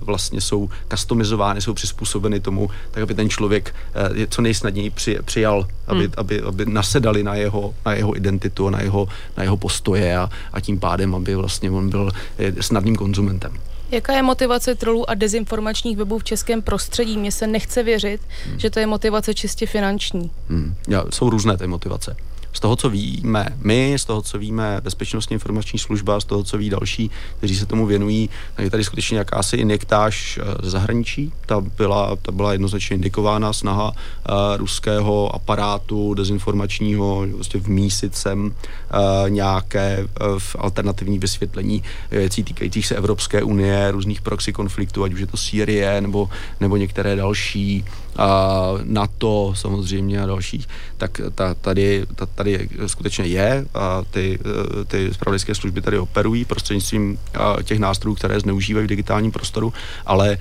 vlastně 0.00 0.40
jsou 0.40 0.68
customizovány, 0.90 1.60
jsou 1.60 1.74
přizpůsobeny 1.74 2.40
tomu, 2.40 2.70
tak 2.90 3.02
aby 3.02 3.14
ten 3.14 3.28
člověk 3.28 3.74
uh, 4.10 4.16
je 4.16 4.26
co 4.26 4.42
nejsnadněji 4.42 4.90
při, 4.90 5.18
přijal, 5.24 5.66
aby, 5.86 6.04
hmm. 6.04 6.12
aby, 6.16 6.42
aby 6.42 6.66
nasedali 6.66 7.22
na 7.22 7.34
jeho, 7.34 7.74
na 7.86 7.94
jeho 7.94 8.16
identitu 8.16 8.66
a 8.66 8.70
na 8.70 8.80
jeho, 8.80 9.08
na 9.36 9.42
jeho 9.42 9.56
postoje 9.56 10.16
a, 10.16 10.30
a 10.52 10.60
tím 10.60 10.80
pádem, 10.80 11.14
aby 11.14 11.34
vlastně 11.34 11.70
on 11.70 11.90
byl 11.90 12.10
eh, 12.38 12.62
snadným 12.62 12.96
konzumentem. 12.96 13.52
Jaká 13.90 14.12
je 14.12 14.22
motivace 14.22 14.74
trolů 14.74 15.10
a 15.10 15.14
dezinformačních 15.14 15.96
webů 15.96 16.18
v 16.18 16.24
českém 16.24 16.62
prostředí? 16.62 17.18
Mně 17.18 17.32
se 17.32 17.46
nechce 17.46 17.82
věřit, 17.82 18.20
hmm. 18.46 18.58
že 18.58 18.70
to 18.70 18.78
je 18.78 18.86
motivace 18.86 19.34
čistě 19.34 19.66
finanční. 19.66 20.30
Hmm. 20.48 20.74
Ja, 20.88 21.04
jsou 21.10 21.30
různé 21.30 21.56
ty 21.56 21.66
motivace. 21.66 22.16
Z 22.56 22.60
toho, 22.60 22.76
co 22.76 22.90
víme 22.90 23.46
my, 23.62 23.94
z 23.96 24.04
toho, 24.04 24.22
co 24.22 24.38
víme 24.38 24.80
Bezpečnostní 24.82 25.34
informační 25.34 25.78
služba, 25.78 26.20
z 26.20 26.24
toho, 26.24 26.44
co 26.44 26.58
ví 26.58 26.70
další, 26.70 27.10
kteří 27.38 27.56
se 27.56 27.66
tomu 27.66 27.86
věnují, 27.86 28.30
tak 28.54 28.64
je 28.64 28.70
tady 28.70 28.84
skutečně 28.84 29.18
jakási 29.18 29.56
injektáž 29.56 30.38
eh, 30.42 30.44
ze 30.62 30.70
zahraničí. 30.70 31.32
Ta 31.46 31.60
byla, 31.60 32.16
ta 32.16 32.32
byla 32.32 32.52
jednoznačně 32.52 32.94
indikována 32.94 33.52
snaha 33.52 33.88
uh, 33.88 34.34
ruského 34.56 35.34
aparátu 35.34 36.14
dezinformačního, 36.14 37.26
vlastně 37.36 37.60
vmísit 37.60 38.16
sem 38.16 38.46
uh, 38.46 39.30
nějaké 39.30 40.06
uh, 40.20 40.38
alternativní 40.58 41.18
vysvětlení 41.18 41.82
věcí 42.10 42.44
týkajících 42.44 42.86
se 42.86 42.96
Evropské 42.96 43.42
unie, 43.42 43.90
různých 43.90 44.20
proxy 44.20 44.52
konfliktů, 44.52 45.04
ať 45.04 45.12
už 45.12 45.20
je 45.20 45.26
to 45.26 45.36
Sýrie 45.36 46.00
nebo, 46.00 46.28
nebo 46.60 46.76
některé 46.76 47.16
další 47.16 47.84
a 48.18 48.70
NATO 48.84 49.52
samozřejmě 49.56 50.22
a 50.22 50.26
dalších, 50.26 50.68
tak 50.96 51.20
ta, 51.34 51.54
tady, 51.54 52.06
ta, 52.14 52.26
tady 52.26 52.68
skutečně 52.86 53.24
je 53.24 53.66
a 53.74 54.02
ty, 54.10 54.38
eh, 54.80 54.84
ty 54.84 55.14
spravodajské 55.14 55.54
služby 55.54 55.80
tady 55.80 55.98
operují 55.98 56.44
prostřednictvím 56.44 57.18
eh, 57.34 57.62
těch 57.62 57.78
nástrojů, 57.78 58.14
které 58.14 58.40
zneužívají 58.40 58.86
v 58.86 58.88
digitálním 58.88 59.32
prostoru, 59.32 59.72
ale 60.06 60.30
eh, 60.32 60.38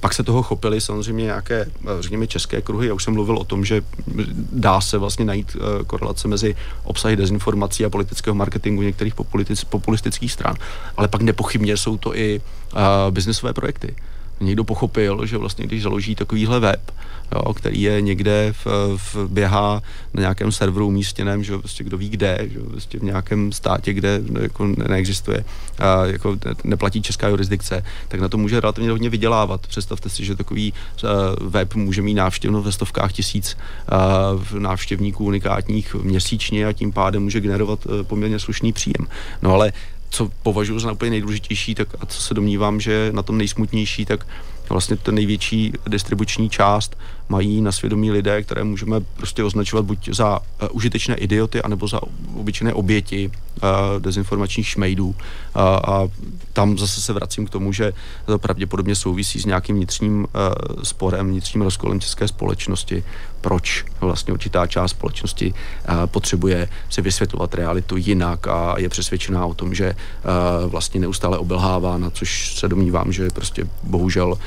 pak 0.00 0.14
se 0.14 0.22
toho 0.22 0.42
chopili 0.42 0.80
samozřejmě 0.80 1.24
nějaké, 1.24 1.66
řekněme, 2.00 2.26
české 2.26 2.62
kruhy. 2.62 2.88
Já 2.88 2.94
už 2.94 3.04
jsem 3.04 3.14
mluvil 3.14 3.38
o 3.38 3.44
tom, 3.44 3.64
že 3.64 3.82
dá 4.52 4.80
se 4.80 4.98
vlastně 4.98 5.24
najít 5.24 5.56
korelace 5.86 6.28
mezi 6.28 6.56
obsahy 6.84 7.16
dezinformací 7.16 7.84
a 7.84 7.90
politického 7.90 8.34
marketingu 8.34 8.82
některých 8.82 9.14
populistických 9.68 10.32
stran, 10.32 10.56
ale 10.96 11.08
pak 11.08 11.22
nepochybně 11.22 11.76
jsou 11.76 11.96
to 11.96 12.16
i 12.16 12.40
biznesové 13.10 13.52
projekty 13.52 13.94
někdo 14.40 14.64
pochopil, 14.64 15.26
že 15.26 15.38
vlastně 15.38 15.66
když 15.66 15.82
založí 15.82 16.14
takovýhle 16.14 16.60
web, 16.60 16.90
jo, 17.32 17.54
který 17.54 17.82
je 17.82 18.00
někde 18.00 18.54
v, 18.64 18.66
v, 18.96 19.16
běhá 19.28 19.82
na 20.14 20.20
nějakém 20.20 20.52
serveru 20.52 20.86
umístěném, 20.86 21.44
že 21.44 21.58
prostě 21.58 21.84
kdo 21.84 21.98
ví 21.98 22.08
kde, 22.08 22.38
že 22.52 22.58
prostě 22.58 22.98
v 22.98 23.02
nějakém 23.02 23.52
státě, 23.52 23.92
kde 23.92 24.20
jako 24.40 24.66
ne- 24.66 24.84
neexistuje, 24.88 25.44
a 25.78 26.06
jako 26.06 26.32
ne- 26.32 26.54
neplatí 26.64 27.02
česká 27.02 27.28
jurisdikce, 27.28 27.84
tak 28.08 28.20
na 28.20 28.28
to 28.28 28.38
může 28.38 28.60
relativně 28.60 28.90
hodně 28.90 29.10
vydělávat. 29.10 29.66
Představte 29.66 30.08
si, 30.08 30.24
že 30.24 30.36
takový 30.36 30.72
uh, 30.72 31.10
web 31.48 31.74
může 31.74 32.02
mít 32.02 32.14
návštěvnost 32.14 32.66
ve 32.66 32.72
stovkách 32.72 33.12
tisíc 33.12 33.56
uh, 34.52 34.58
návštěvníků 34.58 35.24
unikátních 35.24 35.94
měsíčně 35.94 36.66
a 36.66 36.72
tím 36.72 36.92
pádem 36.92 37.22
může 37.22 37.40
generovat 37.40 37.86
uh, 37.86 38.02
poměrně 38.02 38.38
slušný 38.38 38.72
příjem. 38.72 39.06
No 39.42 39.52
ale 39.52 39.72
co 40.14 40.30
považuji 40.42 40.78
za 40.78 40.92
úplně 40.92 41.10
nejdůležitější, 41.10 41.74
tak 41.74 41.88
a 42.00 42.06
co 42.06 42.22
se 42.22 42.34
domnívám, 42.34 42.80
že 42.80 43.10
na 43.12 43.22
tom 43.22 43.38
nejsmutnější, 43.38 44.04
tak 44.04 44.26
vlastně 44.68 44.96
to 44.96 45.12
největší 45.12 45.72
distribuční 45.86 46.50
část 46.50 46.96
mají 47.28 47.60
na 47.60 47.72
svědomí 47.72 48.10
lidé, 48.10 48.42
které 48.42 48.64
můžeme 48.64 49.00
prostě 49.00 49.44
označovat 49.44 49.84
buď 49.84 50.08
za 50.12 50.38
uh, 50.38 50.68
užitečné 50.72 51.14
idioty, 51.14 51.62
anebo 51.62 51.88
za 51.88 52.00
obyčejné 52.36 52.74
oběti 52.74 53.30
uh, 53.62 53.70
dezinformačních 53.98 54.68
šmejdů. 54.68 55.06
Uh, 55.06 55.14
a 55.62 56.08
tam 56.52 56.78
zase 56.78 57.00
se 57.00 57.12
vracím 57.12 57.46
k 57.46 57.50
tomu, 57.50 57.72
že 57.72 57.92
to 58.26 58.38
pravděpodobně 58.38 58.94
souvisí 58.94 59.40
s 59.40 59.44
nějakým 59.44 59.76
vnitřním 59.76 60.18
uh, 60.18 60.26
sporem, 60.82 61.28
vnitřním 61.28 61.62
rozkolem 61.62 62.00
české 62.00 62.28
společnosti, 62.28 63.04
proč 63.40 63.84
vlastně 64.00 64.32
určitá 64.32 64.66
část 64.66 64.90
společnosti 64.90 65.54
uh, 65.54 66.06
potřebuje 66.06 66.68
si 66.90 67.02
vysvětlovat 67.02 67.54
realitu 67.54 67.96
jinak 67.96 68.46
a 68.46 68.74
je 68.78 68.88
přesvědčená 68.88 69.46
o 69.46 69.54
tom, 69.54 69.74
že 69.74 69.94
uh, 69.94 70.70
vlastně 70.70 71.00
neustále 71.00 71.38
obelhává, 71.38 71.98
na 71.98 72.10
což 72.10 72.56
se 72.56 72.68
domnívám, 72.68 73.12
že 73.12 73.22
je 73.22 73.30
prostě 73.30 73.66
bohužel 73.82 74.28
uh, 74.28 74.38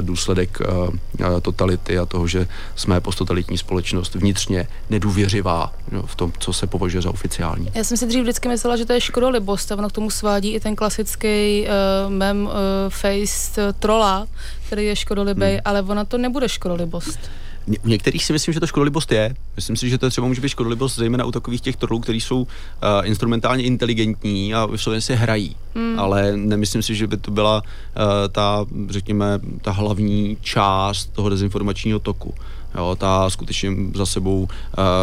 důsledek 0.00 0.58
uh, 0.60 1.40
totality 1.42 1.98
a 1.98 2.06
toho, 2.08 2.26
že 2.26 2.46
jsme 2.76 3.00
posttotalitní 3.00 3.58
společnost 3.58 4.14
vnitřně 4.14 4.66
nedůvěřivá 4.90 5.72
no, 5.92 6.02
v 6.02 6.14
tom, 6.14 6.32
co 6.38 6.52
se 6.52 6.66
považuje 6.66 7.02
za 7.02 7.10
oficiální. 7.10 7.70
Já 7.74 7.84
jsem 7.84 7.96
si 7.96 8.06
dřív 8.06 8.22
vždycky 8.22 8.48
myslela, 8.48 8.76
že 8.76 8.86
to 8.86 8.92
je 8.92 9.00
škodolibost 9.00 9.72
a 9.72 9.76
ono 9.76 9.88
k 9.88 9.92
tomu 9.92 10.10
svádí 10.10 10.54
i 10.54 10.60
ten 10.60 10.76
klasický 10.76 11.66
uh, 11.66 12.12
mem 12.12 12.46
uh, 12.46 12.52
face 12.88 13.72
trola, 13.72 14.26
který 14.66 14.86
je 14.86 14.96
škodolibej, 14.96 15.52
hmm. 15.52 15.62
ale 15.64 15.82
ona 15.82 16.04
to 16.04 16.18
nebude 16.18 16.48
škodolibost. 16.48 17.18
U 17.84 17.88
některých 17.88 18.24
si 18.24 18.32
myslím, 18.32 18.54
že 18.54 18.60
to 18.60 18.66
škodolibost 18.66 19.12
je. 19.12 19.34
Myslím 19.56 19.76
si, 19.76 19.90
že 19.90 19.98
to 19.98 20.10
třeba 20.10 20.26
může 20.26 20.40
být 20.40 20.48
škodolibost 20.48 20.96
zejména 20.96 21.24
u 21.24 21.30
takových 21.30 21.60
těch 21.60 21.76
trolů, 21.76 22.00
kteří 22.00 22.20
jsou 22.20 22.40
uh, 22.40 22.46
instrumentálně 23.04 23.64
inteligentní 23.64 24.54
a 24.54 24.66
vysloveně 24.66 25.00
si 25.00 25.14
hrají. 25.14 25.56
Hmm. 25.74 25.98
Ale 25.98 26.36
nemyslím 26.36 26.82
si, 26.82 26.94
že 26.94 27.06
by 27.06 27.16
to 27.16 27.30
byla 27.30 27.62
uh, 27.62 28.02
ta, 28.32 28.66
řekněme, 28.88 29.40
ta 29.62 29.70
hlavní 29.70 30.36
část 30.40 31.06
toho 31.12 31.28
dezinformačního 31.28 31.98
toku. 31.98 32.34
Jo, 32.74 32.96
ta 32.98 33.30
skutečně 33.30 33.70
za 33.94 34.06
sebou 34.06 34.42
uh, 34.42 34.48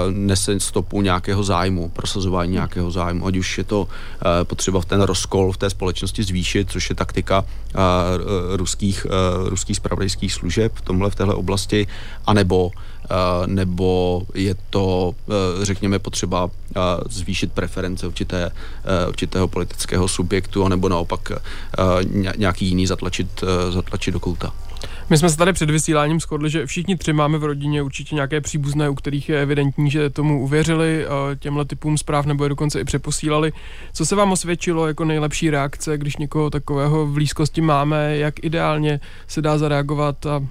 nese 0.09 0.59
stopu 0.59 1.01
nějakého 1.01 1.43
zájmu, 1.43 1.89
prosazování 1.89 2.51
nějakého 2.51 2.91
zájmu, 2.91 3.27
ať 3.27 3.37
už 3.37 3.57
je 3.57 3.63
to 3.63 3.81
uh, 3.81 3.87
potřeba 4.43 4.81
v 4.81 4.85
ten 4.85 5.01
rozkol 5.01 5.51
v 5.51 5.57
té 5.57 5.69
společnosti 5.69 6.23
zvýšit, 6.23 6.71
což 6.71 6.89
je 6.89 6.95
taktika 6.95 7.41
uh, 7.41 7.79
ruských, 8.55 9.05
uh, 9.05 9.49
ruských 9.49 9.77
spravodajských 9.77 10.33
služeb 10.33 10.71
v 10.75 10.81
tomhle, 10.81 11.09
v 11.09 11.15
téhle 11.15 11.35
oblasti, 11.35 11.87
anebo 12.25 12.71
nebo 13.45 14.21
je 14.33 14.55
to, 14.69 15.15
řekněme, 15.61 15.99
potřeba 15.99 16.49
zvýšit 17.09 17.51
preference 17.51 18.07
určité, 18.07 18.51
určitého 19.07 19.47
politického 19.47 20.07
subjektu, 20.07 20.65
anebo 20.65 20.89
naopak 20.89 21.31
nějaký 22.37 22.65
jiný 22.65 22.87
zatlačit, 22.87 23.43
zatlačit 23.69 24.13
do 24.13 24.19
kouta. 24.19 24.53
My 25.09 25.17
jsme 25.17 25.29
se 25.29 25.37
tady 25.37 25.53
před 25.53 25.69
vysíláním 25.69 26.19
shodli, 26.19 26.49
že 26.49 26.65
všichni 26.65 26.97
tři 26.97 27.13
máme 27.13 27.37
v 27.37 27.43
rodině 27.43 27.81
určitě 27.81 28.15
nějaké 28.15 28.41
příbuzné, 28.41 28.89
u 28.89 28.95
kterých 28.95 29.29
je 29.29 29.41
evidentní, 29.41 29.91
že 29.91 30.09
tomu 30.09 30.43
uvěřili, 30.43 31.05
eh, 31.05 31.35
těmhle 31.35 31.65
typům 31.65 31.97
zpráv 31.97 32.25
nebo 32.25 32.43
je 32.43 32.49
dokonce 32.49 32.79
i 32.79 32.83
přeposílali. 32.83 33.53
Co 33.93 34.05
se 34.05 34.15
vám 34.15 34.31
osvědčilo 34.31 34.87
jako 34.87 35.05
nejlepší 35.05 35.49
reakce, 35.49 35.97
když 35.97 36.17
někoho 36.17 36.49
takového 36.49 37.05
v 37.05 37.13
blízkosti 37.13 37.61
máme, 37.61 38.17
jak 38.17 38.43
ideálně 38.43 38.99
se 39.27 39.41
dá 39.41 39.57
zareagovat 39.57 40.25
a 40.25 40.43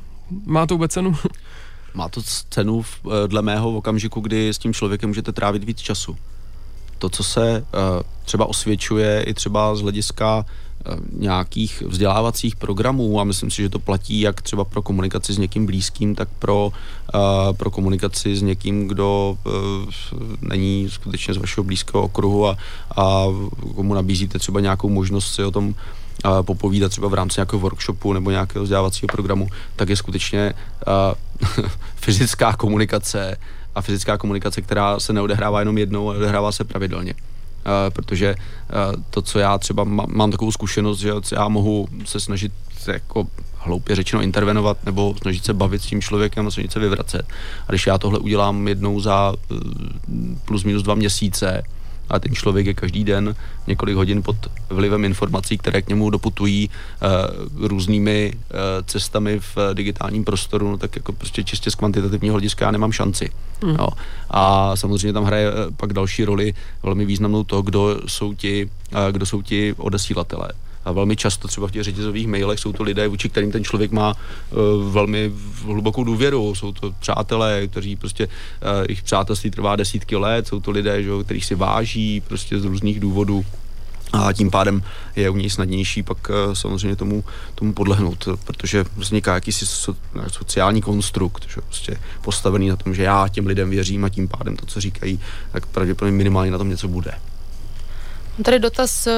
má 0.46 0.66
to 0.66 0.74
vůbec 0.74 0.92
cenu? 0.92 1.16
Má 1.94 2.08
to 2.08 2.22
cenu 2.50 2.82
eh, 3.06 3.28
dle 3.28 3.42
mého 3.42 3.72
v 3.72 3.76
okamžiku, 3.76 4.20
kdy 4.20 4.48
s 4.48 4.58
tím 4.58 4.74
člověkem 4.74 5.10
můžete 5.10 5.32
trávit 5.32 5.64
víc 5.64 5.78
času. 5.78 6.16
To, 6.98 7.08
co 7.08 7.24
se 7.24 7.64
uh, 7.74 8.02
třeba 8.24 8.46
osvědčuje 8.46 9.22
i 9.22 9.34
třeba 9.34 9.76
z 9.76 9.80
hlediska 9.80 10.44
nějakých 11.12 11.82
vzdělávacích 11.86 12.56
programů 12.56 13.20
a 13.20 13.24
myslím 13.24 13.50
si, 13.50 13.62
že 13.62 13.68
to 13.68 13.78
platí 13.78 14.20
jak 14.20 14.42
třeba 14.42 14.64
pro 14.64 14.82
komunikaci 14.82 15.32
s 15.32 15.38
někým 15.38 15.66
blízkým, 15.66 16.14
tak 16.14 16.28
pro, 16.38 16.66
uh, 16.66 17.56
pro 17.56 17.70
komunikaci 17.70 18.36
s 18.36 18.42
někým, 18.42 18.88
kdo 18.88 19.38
uh, 19.46 19.52
není 20.40 20.90
skutečně 20.90 21.34
z 21.34 21.36
vašeho 21.36 21.64
blízkého 21.64 22.02
okruhu 22.02 22.46
a, 22.46 22.56
a 22.96 23.24
komu 23.74 23.94
nabízíte 23.94 24.38
třeba 24.38 24.60
nějakou 24.60 24.88
možnost 24.88 25.34
si 25.34 25.44
o 25.44 25.50
tom 25.50 25.74
popovídat 26.42 26.88
třeba 26.88 27.08
v 27.08 27.14
rámci 27.14 27.40
nějakého 27.40 27.60
workshopu 27.60 28.12
nebo 28.12 28.30
nějakého 28.30 28.62
vzdělávacího 28.62 29.08
programu, 29.12 29.48
tak 29.76 29.88
je 29.88 29.96
skutečně 29.96 30.52
fyzická 31.96 32.52
komunikace 32.52 33.36
a 33.74 33.82
fyzická 33.82 34.18
komunikace, 34.18 34.62
která 34.62 35.00
se 35.00 35.12
neodehrává 35.12 35.58
jenom 35.58 35.78
jednou, 35.78 36.08
ale 36.08 36.18
odehrává 36.18 36.52
se 36.52 36.64
pravidelně. 36.64 37.14
Uh, 37.66 37.90
protože 37.94 38.34
uh, 38.34 39.02
to, 39.10 39.22
co 39.22 39.38
já 39.38 39.58
třeba 39.58 39.84
má, 39.84 40.04
mám 40.08 40.30
takovou 40.30 40.52
zkušenost, 40.52 40.98
že 40.98 41.10
já 41.32 41.48
mohu 41.48 41.88
se 42.04 42.20
snažit 42.20 42.52
jako 42.86 43.26
hloupě 43.58 43.96
řečeno 43.96 44.22
intervenovat 44.22 44.84
nebo 44.84 45.14
snažit 45.22 45.44
se 45.44 45.54
bavit 45.54 45.82
s 45.82 45.86
tím 45.86 46.02
člověkem 46.02 46.46
a 46.46 46.50
snažit 46.50 46.72
se 46.72 46.80
vyvracet. 46.80 47.26
A 47.68 47.72
když 47.72 47.86
já 47.86 47.98
tohle 47.98 48.18
udělám 48.18 48.68
jednou 48.68 49.00
za 49.00 49.32
uh, 49.32 49.58
plus 50.44 50.64
minus 50.64 50.82
dva 50.82 50.94
měsíce, 50.94 51.62
a 52.08 52.18
ten 52.18 52.34
člověk 52.34 52.66
je 52.66 52.74
každý 52.74 53.04
den 53.04 53.34
několik 53.66 53.96
hodin 53.96 54.22
pod 54.22 54.36
vlivem 54.70 55.04
informací, 55.04 55.58
které 55.58 55.82
k 55.82 55.88
němu 55.88 56.10
doputují 56.10 56.70
uh, 56.70 57.68
různými 57.68 58.32
uh, 58.34 58.58
cestami 58.86 59.40
v 59.40 59.56
uh, 59.56 59.74
digitálním 59.74 60.24
prostoru, 60.24 60.70
no 60.70 60.76
tak 60.78 60.96
jako 60.96 61.12
prostě 61.12 61.44
čistě 61.44 61.70
z 61.70 61.74
kvantitativního 61.74 62.32
hlediska 62.32 62.64
já 62.64 62.70
nemám 62.70 62.92
šanci. 62.92 63.30
Mm. 63.64 63.76
Jo. 63.78 63.88
A 64.30 64.76
samozřejmě 64.76 65.12
tam 65.12 65.24
hraje 65.24 65.52
uh, 65.52 65.58
pak 65.76 65.92
další 65.92 66.24
roli 66.24 66.54
velmi 66.82 67.04
významnou 67.04 67.44
to, 67.44 67.62
kdo 67.62 68.00
jsou 68.06 68.34
ti, 68.34 68.70
uh, 68.92 68.98
kdo 69.12 69.26
jsou 69.26 69.42
ti 69.42 69.74
odesílatelé. 69.76 70.48
A 70.84 70.92
velmi 70.92 71.16
často 71.16 71.48
třeba 71.48 71.68
v 71.68 71.70
těch 71.70 71.82
řetězových 71.82 72.26
mailech 72.26 72.58
jsou 72.58 72.72
to 72.72 72.82
lidé, 72.82 73.08
vůči 73.08 73.28
kterým 73.28 73.52
ten 73.52 73.64
člověk 73.64 73.92
má 73.92 74.14
uh, 74.14 74.92
velmi 74.92 75.32
hlubokou 75.64 76.04
důvěru. 76.04 76.54
Jsou 76.54 76.72
to 76.72 76.92
přátelé, 77.00 77.66
kteří 77.66 77.96
prostě, 77.96 78.26
uh, 78.26 78.84
jejich 78.88 79.02
přátelství 79.02 79.50
trvá 79.50 79.76
desítky 79.76 80.16
let, 80.16 80.46
jsou 80.46 80.60
to 80.60 80.70
lidé, 80.70 81.02
že, 81.02 81.10
kterých 81.24 81.44
si 81.44 81.54
váží 81.54 82.20
prostě 82.20 82.60
z 82.60 82.64
různých 82.64 83.00
důvodů 83.00 83.44
a 84.12 84.32
tím 84.32 84.50
pádem 84.50 84.82
je 85.16 85.30
u 85.30 85.36
něj 85.36 85.50
snadnější 85.50 86.02
pak 86.02 86.30
uh, 86.30 86.54
samozřejmě 86.54 86.96
tomu, 86.96 87.24
tomu 87.54 87.72
podlehnout, 87.72 88.28
protože 88.44 88.84
vzniká 88.96 89.34
jakýsi 89.34 89.66
so, 89.66 89.98
sociální 90.28 90.82
konstrukt, 90.82 91.46
že 91.48 91.60
prostě 91.60 91.96
postavený 92.22 92.68
na 92.68 92.76
tom, 92.76 92.94
že 92.94 93.02
já 93.02 93.28
těm 93.28 93.46
lidem 93.46 93.70
věřím 93.70 94.04
a 94.04 94.08
tím 94.08 94.28
pádem 94.28 94.56
to, 94.56 94.66
co 94.66 94.80
říkají, 94.80 95.20
tak 95.52 95.66
pravděpodobně 95.66 96.16
minimálně 96.16 96.50
na 96.50 96.58
tom 96.58 96.68
něco 96.68 96.88
bude. 96.88 97.12
Tady 98.42 98.58
dotaz, 98.58 99.06
eh, 99.06 99.12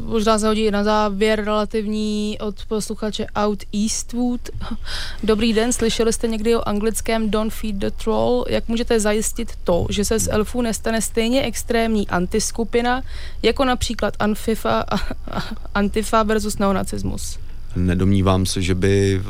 možná 0.00 0.38
se 0.38 0.46
hodí 0.46 0.70
na 0.70 0.84
závěr 0.84 1.44
relativní 1.44 2.38
od 2.40 2.64
posluchače 2.64 3.26
Out 3.36 3.64
Eastwood. 3.74 4.40
Dobrý 5.22 5.52
den, 5.52 5.72
slyšeli 5.72 6.12
jste 6.12 6.28
někdy 6.28 6.56
o 6.56 6.68
anglickém 6.68 7.30
Don't 7.30 7.52
Feed 7.52 7.76
the 7.76 7.90
Troll? 7.90 8.44
Jak 8.48 8.68
můžete 8.68 9.00
zajistit 9.00 9.52
to, 9.64 9.86
že 9.90 10.04
se 10.04 10.18
z 10.18 10.28
elfů 10.30 10.62
nestane 10.62 11.02
stejně 11.02 11.42
extrémní 11.42 12.08
antiskupina, 12.08 13.02
jako 13.42 13.64
například 13.64 14.14
Antifa, 14.18 14.84
Antifa 15.74 16.22
versus 16.22 16.58
neonacismus? 16.58 17.38
Nedomnívám 17.76 18.46
se, 18.46 18.62
že 18.62 18.74
by 18.74 19.22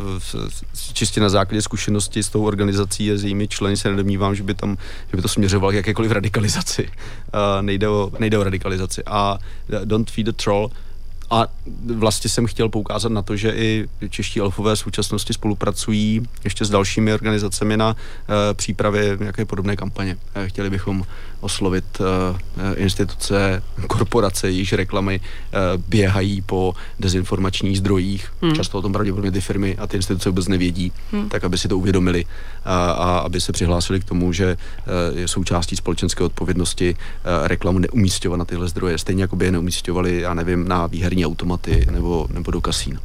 čistě 0.92 1.20
na 1.20 1.28
základě 1.28 1.62
zkušenosti 1.62 2.22
s 2.22 2.28
tou 2.28 2.44
organizací 2.44 3.12
a 3.12 3.16
s 3.16 3.22
jejími 3.22 3.48
členy 3.48 3.76
se 3.76 3.90
nedomnívám, 3.90 4.34
že 4.34 4.42
by 4.42 4.54
tam, 4.54 4.76
že 5.10 5.16
by 5.16 5.22
to 5.22 5.28
směřovalo 5.28 5.72
k 5.72 5.74
jakékoliv 5.74 6.10
radikalizaci. 6.10 6.82
Uh, 6.82 7.62
nejde, 7.62 7.88
o, 7.88 8.12
nejde 8.18 8.38
o 8.38 8.44
radikalizaci. 8.44 9.02
A 9.06 9.38
Don't 9.84 10.10
Feed 10.10 10.26
the 10.26 10.32
Troll 10.32 10.70
a 11.30 11.46
vlastně 11.94 12.30
jsem 12.30 12.46
chtěl 12.46 12.68
poukázat 12.68 13.12
na 13.12 13.22
to, 13.22 13.36
že 13.36 13.50
i 13.50 13.88
čeští 14.08 14.40
elfové 14.40 14.76
v 14.76 14.78
současnosti 14.78 15.32
spolupracují 15.32 16.22
ještě 16.44 16.64
s 16.64 16.70
dalšími 16.70 17.12
organizacemi 17.12 17.76
na 17.76 17.88
uh, 17.88 18.34
přípravě 18.52 19.16
nějaké 19.20 19.44
podobné 19.44 19.76
kampaně. 19.76 20.16
Chtěli 20.46 20.70
bychom 20.70 21.02
oslovit 21.46 21.84
uh, 22.00 22.06
instituce, 22.74 23.62
korporace, 23.86 24.50
jejichž 24.50 24.72
reklamy 24.72 25.20
uh, 25.20 25.82
běhají 25.88 26.42
po 26.42 26.74
dezinformačních 27.00 27.78
zdrojích. 27.78 28.32
Hmm. 28.42 28.54
Často 28.54 28.78
o 28.78 28.82
tom 28.82 28.92
pravděpodobně 28.92 29.30
ty 29.30 29.40
firmy 29.40 29.76
a 29.78 29.86
ty 29.86 29.96
instituce 29.96 30.28
vůbec 30.28 30.48
nevědí, 30.48 30.92
hmm. 31.12 31.28
tak 31.28 31.44
aby 31.44 31.58
si 31.58 31.68
to 31.68 31.78
uvědomili 31.78 32.24
a, 32.64 32.90
a 32.90 33.18
aby 33.18 33.40
se 33.40 33.52
přihlásili 33.52 34.00
k 34.00 34.04
tomu, 34.04 34.32
že 34.32 34.56
je 35.14 35.28
součástí 35.28 35.76
společenské 35.76 36.24
odpovědnosti 36.24 36.96
reklamu 37.42 37.78
neumístěvat 37.78 38.38
na 38.38 38.44
tyhle 38.44 38.68
zdroje, 38.68 38.98
stejně 38.98 39.22
jako 39.22 39.36
by 39.36 39.44
je 39.44 39.52
neumístěvali, 39.52 40.20
já 40.20 40.34
nevím, 40.34 40.68
na 40.68 40.86
výherní 40.86 41.26
automaty 41.26 41.86
nebo, 41.90 42.26
nebo 42.32 42.50
do 42.50 42.60
kasín. 42.60 42.98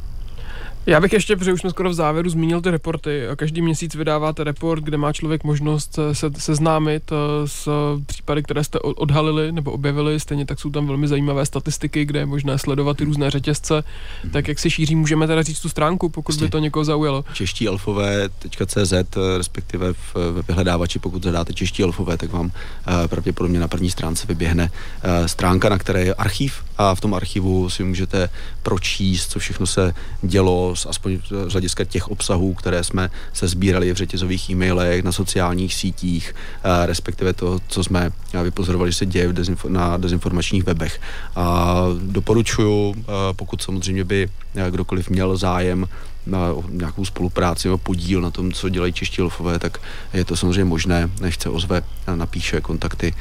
Já 0.86 1.00
bych 1.00 1.12
ještě, 1.12 1.36
protože 1.36 1.52
už 1.52 1.60
jsme 1.60 1.70
skoro 1.70 1.90
v 1.90 1.94
závěru, 1.94 2.30
zmínil 2.30 2.60
ty 2.60 2.70
reporty. 2.70 3.22
Každý 3.36 3.62
měsíc 3.62 3.94
vydáváte 3.94 4.44
report, 4.44 4.84
kde 4.84 4.96
má 4.96 5.12
člověk 5.12 5.44
možnost 5.44 5.98
se 6.12 6.30
seznámit 6.38 7.12
eh, 7.12 7.48
s 7.48 7.68
případy, 8.06 8.42
které 8.42 8.64
jste 8.64 8.78
odhalili 8.78 9.52
nebo 9.52 9.72
objevili. 9.72 10.20
Stejně 10.20 10.46
tak 10.46 10.60
jsou 10.60 10.70
tam 10.70 10.86
velmi 10.86 11.08
zajímavé 11.08 11.46
statistiky, 11.46 12.04
kde 12.04 12.18
je 12.20 12.26
možné 12.26 12.58
sledovat 12.58 12.96
ty 12.96 13.04
různé 13.04 13.30
řetězce. 13.30 13.84
Tak 14.32 14.48
jak 14.48 14.58
se 14.58 14.70
šíří, 14.70 14.94
můžeme 14.94 15.26
teda 15.26 15.42
říct 15.42 15.60
tu 15.60 15.68
stránku, 15.68 16.08
pokud 16.08 16.36
by 16.36 16.44
Jistě. 16.44 16.52
to 16.52 16.58
někoho 16.58 16.84
zaujalo. 16.84 17.24
čeští 17.32 17.68
elfové.cz, 17.68 18.92
eh, 18.92 19.04
respektive 19.38 19.92
v, 19.92 20.14
ve 20.14 20.42
vyhledávači, 20.42 20.98
pokud 20.98 21.22
zadáte 21.22 21.54
čeští 21.54 21.82
elfové, 21.82 22.16
tak 22.16 22.32
vám 22.32 22.50
eh, 23.04 23.08
pravděpodobně 23.08 23.60
na 23.60 23.68
první 23.68 23.90
stránce 23.90 24.26
vyběhne 24.26 24.70
eh, 25.02 25.28
stránka, 25.28 25.68
na 25.68 25.78
které 25.78 26.04
je 26.04 26.14
archív 26.14 26.54
a 26.78 26.94
v 26.94 27.00
tom 27.00 27.14
archivu 27.14 27.70
si 27.70 27.84
můžete 27.84 28.28
pročíst, 28.62 29.30
co 29.30 29.38
všechno 29.38 29.66
se 29.66 29.94
dělo, 30.22 30.71
z- 30.76 30.86
aspoň 30.86 31.18
z 31.48 31.52
hlediska 31.52 31.84
těch 31.84 32.08
obsahů, 32.08 32.54
které 32.54 32.84
jsme 32.84 33.10
se 33.32 33.48
sbírali 33.48 33.92
v 33.92 33.96
řetězových 33.96 34.50
e-mailech, 34.50 35.04
na 35.04 35.12
sociálních 35.12 35.74
sítích, 35.74 36.34
eh, 36.64 36.86
respektive 36.86 37.32
to, 37.32 37.58
co 37.68 37.84
jsme 37.84 38.10
eh, 38.34 38.42
vypozorovali, 38.42 38.90
že 38.92 38.98
se 38.98 39.06
děje 39.06 39.34
na 39.68 39.96
dezinformačních 39.96 40.64
webech. 40.64 41.00
A 41.36 41.74
doporučuju, 42.02 42.94
eh, 42.98 43.02
pokud 43.32 43.62
samozřejmě 43.62 44.04
by 44.04 44.28
kdokoliv 44.70 45.10
měl 45.10 45.36
zájem 45.36 45.86
na 46.26 46.48
nějakou 46.70 47.04
spolupráci 47.04 47.68
nebo 47.68 47.78
podíl 47.78 48.20
na 48.20 48.30
tom, 48.30 48.52
co 48.52 48.68
dělají 48.68 48.92
čeští 48.92 49.20
elfové, 49.22 49.58
tak 49.58 49.78
je 50.12 50.24
to 50.24 50.36
samozřejmě 50.36 50.64
možné, 50.64 51.10
než 51.20 51.38
se 51.40 51.48
ozve, 51.48 51.82
napíše 52.14 52.60
kontakty, 52.60 53.14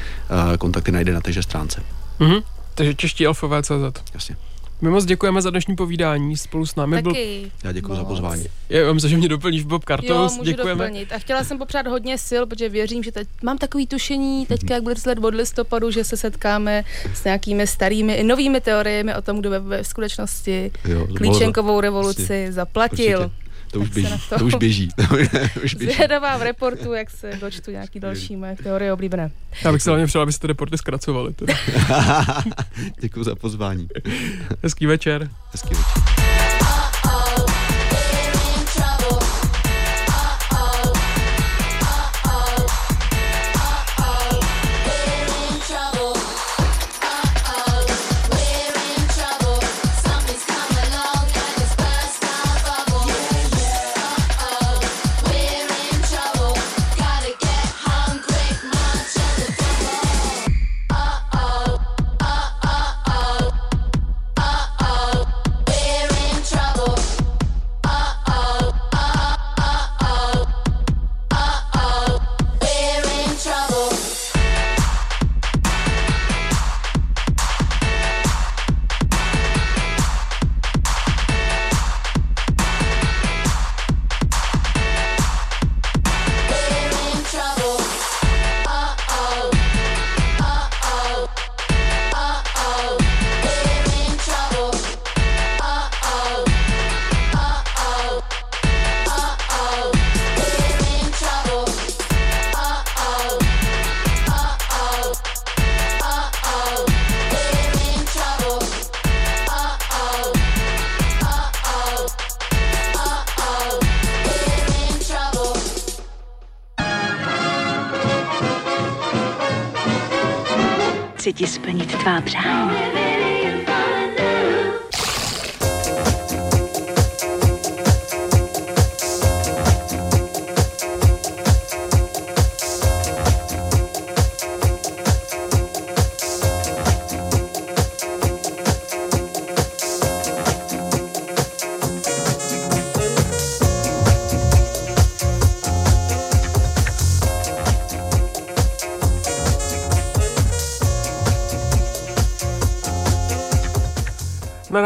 kontakty 0.60 0.91
najde 0.91 1.14
na 1.14 1.22
téže 1.22 1.43
stránce. 1.43 1.84
Mhm. 2.20 2.36
Takže 2.76 2.93
čeští 2.95 3.26
elfové 3.26 3.64
CZ. 3.64 4.04
Jasně. 4.14 4.36
My 4.82 4.89
moc 4.89 5.05
děkujeme 5.05 5.41
za 5.41 5.49
dnešní 5.49 5.75
povídání. 5.75 6.38
Spolu 6.38 6.65
s 6.65 6.75
námi 6.75 7.01
byl... 7.01 7.11
Taky. 7.11 7.51
Já 7.63 7.71
děkuji 7.71 7.95
za 7.95 8.03
pozvání. 8.03 8.45
Já 8.69 8.93
myslím, 8.93 9.09
že 9.11 9.17
mě 9.17 9.29
doplníš 9.29 9.63
Bob 9.63 9.82
Jo, 9.82 9.86
Kartos. 9.86 10.38
můžu 10.38 10.51
Děkujeme. 10.51 10.86
doplnit. 10.86 11.13
A 11.13 11.19
chtěla 11.19 11.43
jsem 11.43 11.57
popřát 11.57 11.88
hodně 11.88 12.17
sil, 12.27 12.43
protože 12.45 12.69
věřím, 12.69 13.03
že 13.03 13.11
teď 13.11 13.27
mám 13.43 13.57
takový 13.57 13.88
tušení, 13.88 14.45
teďka 14.45 14.73
jak 14.73 14.84
bude 14.84 14.95
let 15.05 15.17
od 15.21 15.34
listopadu, 15.36 15.91
že 15.91 16.03
se 16.03 16.17
setkáme 16.17 16.84
s 17.13 17.23
nějakými 17.23 17.67
starými 17.67 18.13
i 18.13 18.23
novými 18.23 18.61
teoriemi 18.61 19.15
o 19.15 19.21
tom, 19.21 19.39
kdo 19.39 19.49
ve, 19.49 19.59
ve 19.59 19.84
skutečnosti 19.84 20.71
Jo, 20.86 21.07
klíčenkovou 21.17 21.82
revoluci 21.82 22.47
zaplatil. 22.51 23.19
Určitě. 23.19 23.41
To 23.72 23.80
už 23.80 23.89
běží, 23.89 24.13
to, 24.30 24.39
to- 24.39 24.45
už 24.45 24.55
běží. 24.55 24.89
Už 25.63 25.74
běží. 25.76 25.93
Zvědavá 25.93 26.38
v 26.38 26.41
reportu, 26.41 26.93
jak 26.93 27.09
se 27.09 27.32
dočtu 27.41 27.72
nějaký 27.72 27.99
další 27.99 28.36
moje 28.36 28.55
teorie 28.63 28.93
oblíbené. 28.93 29.32
Já 29.63 29.72
bych 29.72 29.82
se 29.82 29.89
hlavně 29.89 30.05
přál, 30.05 30.22
abyste 30.22 30.41
ty 30.41 30.47
reporty 30.47 30.78
zkracovali. 30.78 31.34
Děkuji 33.01 33.24
za 33.24 33.36
pozvání. 33.36 33.88
Hezký 34.63 34.86
večer. 34.86 35.30
Hezký 35.51 35.69
večer. 35.69 36.41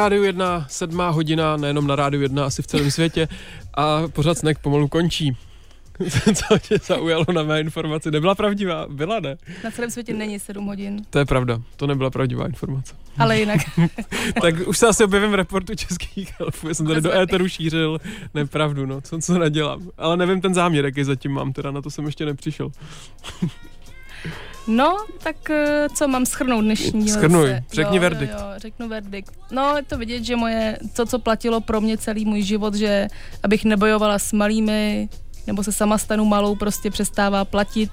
Rádiu 0.06 0.24
1, 0.24 0.66
sedmá 0.70 1.10
hodina, 1.10 1.58
nejenom 1.58 1.88
na 1.88 1.96
rádiu 1.96 2.22
1, 2.22 2.46
asi 2.46 2.62
v 2.62 2.68
celém 2.68 2.92
světě. 2.92 3.28
A 3.74 4.08
pořád 4.08 4.38
snack 4.38 4.60
pomalu 4.60 4.88
končí. 4.88 5.38
Co 6.36 6.60
tě 6.60 6.78
zaujalo 6.86 7.26
na 7.34 7.44
mé 7.44 7.60
informaci? 7.62 8.12
Nebyla 8.12 8.36
pravdivá? 8.36 8.86
Byla, 8.90 9.20
ne? 9.20 9.38
Na 9.64 9.72
celém 9.72 9.92
světě 9.92 10.14
není 10.14 10.40
7 10.40 10.66
hodin, 10.66 11.02
To 11.10 11.20
je 11.20 11.26
pravda, 11.26 11.62
to 11.76 11.88
nebyla 11.88 12.10
pravdivá 12.10 12.46
informace. 12.46 12.96
ale 13.18 13.40
jinak. 13.40 13.60
tak 14.42 14.56
už 14.68 14.78
se 14.78 14.88
asi 14.88 15.04
objevím 15.04 15.32
v 15.32 15.36
reportu 15.36 15.76
českých 15.76 16.34
elfů, 16.40 16.68
já 16.68 16.74
jsem 16.74 16.88
tady 16.88 17.02
do 17.02 17.14
éteru 17.18 17.48
šířil 17.48 17.98
nepravdu, 18.34 18.86
no, 18.86 19.02
co, 19.02 19.18
co 19.20 19.38
nadělám. 19.40 19.90
Ale 19.98 20.18
nevím 20.18 20.42
ten 20.42 20.54
záměr, 20.54 20.86
jaký 20.86 21.04
zatím 21.04 21.32
mám, 21.32 21.54
teda 21.54 21.72
na 21.72 21.82
to 21.82 21.90
jsem 21.90 22.06
ještě 22.06 22.26
nepřišel. 22.26 22.72
No, 24.68 25.06
tak 25.24 25.50
eh, 25.50 25.88
co 25.94 26.08
mám 26.08 26.26
schrnout 26.26 26.64
dnešní 26.64 27.10
Schrnuj, 27.10 27.50
zase? 27.50 27.64
řekni 27.74 27.98
jo, 27.98 28.02
verdikt. 28.02 28.34
Jo, 28.34 28.40
jo, 28.40 28.54
řeknu 28.58 28.88
verdikt. 28.88 29.34
No, 29.52 29.76
je 29.78 29.84
to 29.84 29.98
vidět, 29.98 30.24
že 30.24 30.36
moje, 30.36 30.80
to, 30.94 31.06
co 31.06 31.20
platilo 31.20 31.62
pro 31.62 31.82
mě 31.82 31.98
celý 31.98 32.26
můj 32.26 32.42
život, 32.42 32.76
že 32.76 33.08
abych 33.44 33.66
nebojovala 33.66 34.20
s 34.20 34.34
malými, 34.34 35.10
nebo 35.48 35.64
se 35.64 35.72
sama 35.72 35.98
stanu 35.98 36.26
malou, 36.26 36.56
prostě 36.56 36.92
přestává 36.92 37.46
platit. 37.46 37.92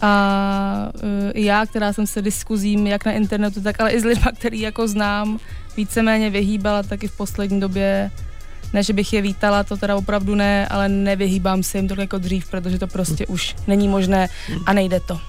A 0.00 0.92
uh, 0.94 1.30
já, 1.34 1.66
která 1.66 1.92
jsem 1.92 2.06
se 2.06 2.22
diskuzím 2.22 2.86
jak 2.86 3.04
na 3.04 3.12
internetu, 3.12 3.60
tak 3.60 3.80
ale 3.80 3.90
i 3.90 4.00
s 4.00 4.04
lidmi, 4.04 4.24
který 4.38 4.60
jako 4.60 4.88
znám, 4.88 5.38
víceméně 5.76 6.30
vyhýbala 6.30 6.82
taky 6.82 7.08
v 7.08 7.16
poslední 7.16 7.60
době. 7.60 8.10
Ne, 8.72 8.82
že 8.82 8.92
bych 8.92 9.12
je 9.12 9.22
vítala, 9.22 9.64
to 9.64 9.76
teda 9.76 9.96
opravdu 9.96 10.34
ne, 10.34 10.68
ale 10.68 10.88
nevyhýbám 10.88 11.62
se 11.62 11.78
jim 11.78 11.88
tolik 11.88 12.00
jako 12.00 12.18
dřív, 12.18 12.50
protože 12.50 12.78
to 12.78 12.86
prostě 12.86 13.26
už 13.26 13.56
není 13.66 13.88
možné 13.88 14.28
a 14.66 14.72
nejde 14.72 15.00
to. 15.00 15.20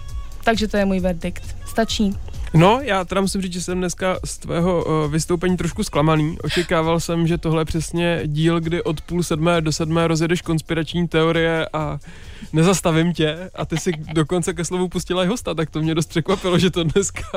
Takže 0.47 0.67
to 0.67 0.77
je 0.77 0.85
můj 0.85 0.99
verdikt. 0.99 1.55
Stačí. 1.65 2.15
No, 2.53 2.79
já 2.81 3.05
teda 3.05 3.21
musím 3.21 3.41
říct, 3.41 3.53
že 3.53 3.61
jsem 3.61 3.77
dneska 3.77 4.17
z 4.25 4.37
tvého 4.37 4.85
uh, 4.85 5.11
vystoupení 5.11 5.57
trošku 5.57 5.83
zklamaný. 5.83 6.37
Očekával 6.43 6.99
jsem, 6.99 7.27
že 7.27 7.37
tohle 7.37 7.61
je 7.61 7.65
přesně 7.65 8.21
díl, 8.25 8.59
kdy 8.59 8.83
od 8.83 9.01
půl 9.01 9.23
sedmé 9.23 9.61
do 9.61 9.71
sedmé 9.71 10.07
rozjedeš 10.07 10.41
konspirační 10.41 11.07
teorie 11.07 11.67
a 11.73 11.99
nezastavím 12.53 13.13
tě 13.13 13.49
a 13.55 13.65
ty 13.65 13.77
si 13.77 13.91
dokonce 14.13 14.53
ke 14.53 14.65
slovu 14.65 14.87
pustila 14.87 15.23
i 15.23 15.27
hosta, 15.27 15.53
tak 15.53 15.69
to 15.69 15.81
mě 15.81 15.95
dost 15.95 16.09
překvapilo, 16.09 16.59
že 16.59 16.71
to 16.71 16.83
dneska 16.83 17.27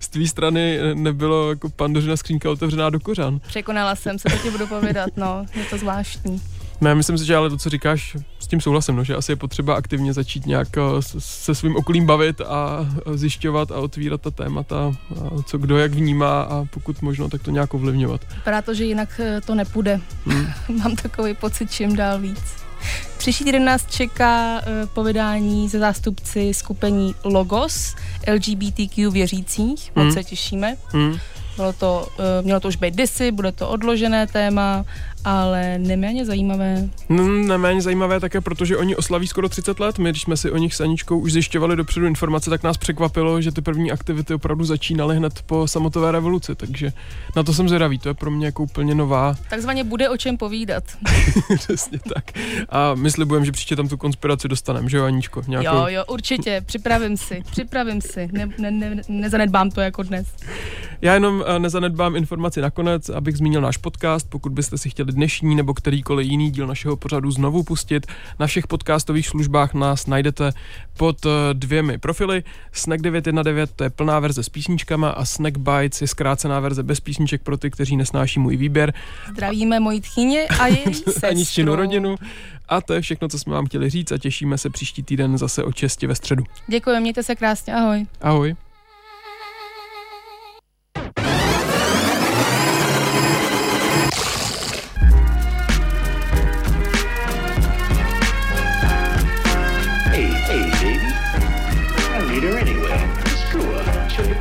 z 0.00 0.08
tvý 0.08 0.28
strany 0.28 0.78
nebylo 0.94 1.50
jako 1.50 1.68
pandořina 1.68 2.16
skřínka 2.16 2.50
otevřená 2.50 2.90
do 2.90 3.00
kořán. 3.00 3.40
Překonala 3.46 3.96
jsem 3.96 4.18
se, 4.18 4.28
to 4.28 4.36
ti 4.42 4.50
budu 4.50 4.66
povědat, 4.66 5.10
no, 5.16 5.46
je 5.54 5.64
to 5.64 5.78
zvláštní. 5.78 6.42
Ne, 6.80 6.94
myslím 6.94 7.18
si, 7.18 7.24
že 7.26 7.36
ale 7.36 7.50
to, 7.50 7.56
co 7.56 7.70
říkáš, 7.70 8.16
s 8.38 8.46
tím 8.46 8.60
souhlasím, 8.60 8.96
no, 8.96 9.04
že 9.04 9.16
asi 9.16 9.32
je 9.32 9.36
potřeba 9.36 9.74
aktivně 9.74 10.12
začít 10.12 10.46
nějak 10.46 10.68
eh, 10.78 11.02
se 11.18 11.54
svým 11.54 11.76
okolím 11.76 12.06
bavit 12.06 12.40
a 12.40 12.86
zjišťovat 13.14 13.70
a 13.70 13.76
otvírat 13.78 14.20
ta 14.20 14.30
témata, 14.30 14.92
co 15.44 15.58
kdo 15.58 15.78
jak 15.78 15.94
vnímá 15.94 16.40
a 16.42 16.64
pokud 16.70 17.02
možno, 17.02 17.28
tak 17.28 17.42
to 17.42 17.50
nějak 17.50 17.74
ovlivňovat. 17.74 18.20
Vypadá 18.34 18.62
to, 18.62 18.74
že 18.74 18.84
jinak 18.84 19.20
eh, 19.20 19.40
to 19.40 19.54
nepůjde. 19.54 20.00
Hmm. 20.26 20.46
Mám 20.78 20.96
takový 20.96 21.34
pocit 21.34 21.70
čím 21.70 21.96
dál 21.96 22.18
víc. 22.20 22.42
Příští 23.18 23.44
týden 23.44 23.64
nás 23.64 23.86
čeká 23.86 24.60
eh, 24.60 24.86
povídání 24.86 25.70
se 25.70 25.78
zástupci 25.78 26.54
skupení 26.54 27.14
Logos 27.24 27.94
LGBTQ 28.32 29.10
věřících. 29.10 29.92
Moc 29.96 30.04
Hmm. 30.04 30.12
se 30.12 30.24
těšíme. 30.24 30.76
Hmm. 30.92 31.18
Bylo 31.56 31.72
to, 31.72 32.08
mělo 32.42 32.60
to 32.60 32.68
už 32.68 32.76
být 32.76 32.96
disy, 32.96 33.32
bude 33.32 33.52
to 33.52 33.68
odložené 33.68 34.26
téma, 34.26 34.84
ale 35.24 35.78
neméně 35.78 36.24
zajímavé. 36.26 36.88
Mm, 37.08 37.46
Neméně 37.48 37.82
zajímavé 37.82 38.20
také, 38.20 38.40
protože 38.40 38.76
oni 38.76 38.96
oslaví 38.96 39.26
skoro 39.26 39.48
30 39.48 39.80
let. 39.80 39.98
My, 39.98 40.10
když 40.10 40.22
jsme 40.22 40.36
si 40.36 40.50
o 40.50 40.56
nich 40.56 40.74
s 40.74 40.80
Aničkou 40.80 41.18
už 41.18 41.32
zjišťovali 41.32 41.76
dopředu 41.76 42.06
informace, 42.06 42.50
tak 42.50 42.62
nás 42.62 42.76
překvapilo, 42.76 43.40
že 43.40 43.52
ty 43.52 43.60
první 43.62 43.92
aktivity 43.92 44.34
opravdu 44.34 44.64
začínaly 44.64 45.16
hned 45.16 45.42
po 45.46 45.68
samotové 45.68 46.12
revoluci, 46.12 46.54
takže 46.54 46.92
na 47.36 47.42
to 47.42 47.54
jsem 47.54 47.68
zvědavý. 47.68 47.98
To 47.98 48.08
je 48.08 48.14
pro 48.14 48.30
mě 48.30 48.46
jako 48.46 48.62
úplně 48.62 48.94
nová, 48.94 49.34
Takzvaně 49.50 49.84
bude 49.84 50.08
o 50.08 50.16
čem 50.16 50.36
povídat. 50.36 50.84
přesně 51.58 51.98
tak. 52.14 52.24
A 52.68 52.94
my 52.94 53.10
slibujeme, 53.10 53.46
že 53.46 53.52
příště 53.52 53.76
tam 53.76 53.88
tu 53.88 53.96
konspiraci 53.96 54.48
dostaneme, 54.48 54.88
že 54.88 54.96
jo, 54.96 55.04
Aničko? 55.04 55.42
Nějakou... 55.48 55.76
Jo, 55.76 55.86
jo, 55.88 56.04
určitě, 56.08 56.62
připravím 56.66 57.16
si, 57.16 57.42
připravím 57.50 58.00
si, 58.00 58.28
ne, 58.32 58.48
ne, 58.58 58.70
ne, 58.70 59.02
nezanedbám 59.08 59.70
to 59.70 59.80
jako 59.80 60.02
dnes. 60.02 60.26
Já 61.02 61.14
jenom 61.14 61.44
eh, 61.46 61.58
nezanedbám 61.58 62.16
informaci 62.16 62.60
nakonec, 62.60 63.08
abych 63.08 63.36
zmínil 63.36 63.60
náš 63.60 63.76
podcast. 63.76 64.26
Pokud 64.30 64.52
byste 64.52 64.78
si 64.78 64.90
chtěli 64.90 65.07
dnešní 65.08 65.54
nebo 65.54 65.74
kterýkoliv 65.74 66.26
jiný 66.26 66.50
díl 66.50 66.66
našeho 66.66 66.96
pořadu 66.96 67.30
znovu 67.30 67.62
pustit, 67.62 68.06
na 68.38 68.46
všech 68.46 68.66
podcastových 68.66 69.28
službách 69.28 69.74
nás 69.74 70.06
najdete 70.06 70.52
pod 70.96 71.26
eh, 71.26 71.30
dvěmi 71.52 71.98
profily. 71.98 72.42
Snack 72.72 73.02
919 73.02 73.70
to 73.76 73.84
je 73.84 73.90
plná 73.90 74.20
verze 74.20 74.42
s 74.42 74.48
písničkama 74.48 75.10
a 75.10 75.24
Snack 75.24 75.58
Bites 75.58 76.00
je 76.00 76.06
zkrácená 76.06 76.60
verze 76.60 76.82
bez 76.82 77.00
písniček 77.00 77.42
pro 77.42 77.56
ty, 77.56 77.70
kteří 77.70 77.96
nesnáší 77.96 78.40
můj 78.40 78.56
výběr. 78.56 78.92
Zdravíme 79.30 79.80
moji 79.80 80.00
tchyně 80.00 80.46
a 80.46 80.66
její 80.66 80.94
sestru. 81.04 81.28
Aniččinu 81.28 81.76
rodinu. 81.76 82.16
A 82.68 82.80
to 82.80 82.92
je 82.92 83.00
všechno, 83.00 83.28
co 83.28 83.38
jsme 83.38 83.54
vám 83.54 83.66
chtěli 83.66 83.90
říct 83.90 84.12
a 84.12 84.18
těšíme 84.18 84.58
se 84.58 84.70
příští 84.70 85.02
týden 85.02 85.38
zase 85.38 85.64
o 85.64 85.72
6 85.72 86.02
ve 86.02 86.14
středu. 86.14 86.44
Děkuji, 86.66 87.00
mějte 87.00 87.22
se 87.22 87.36
krásně, 87.36 87.74
ahoj. 87.74 88.06
Ahoj. 88.20 88.54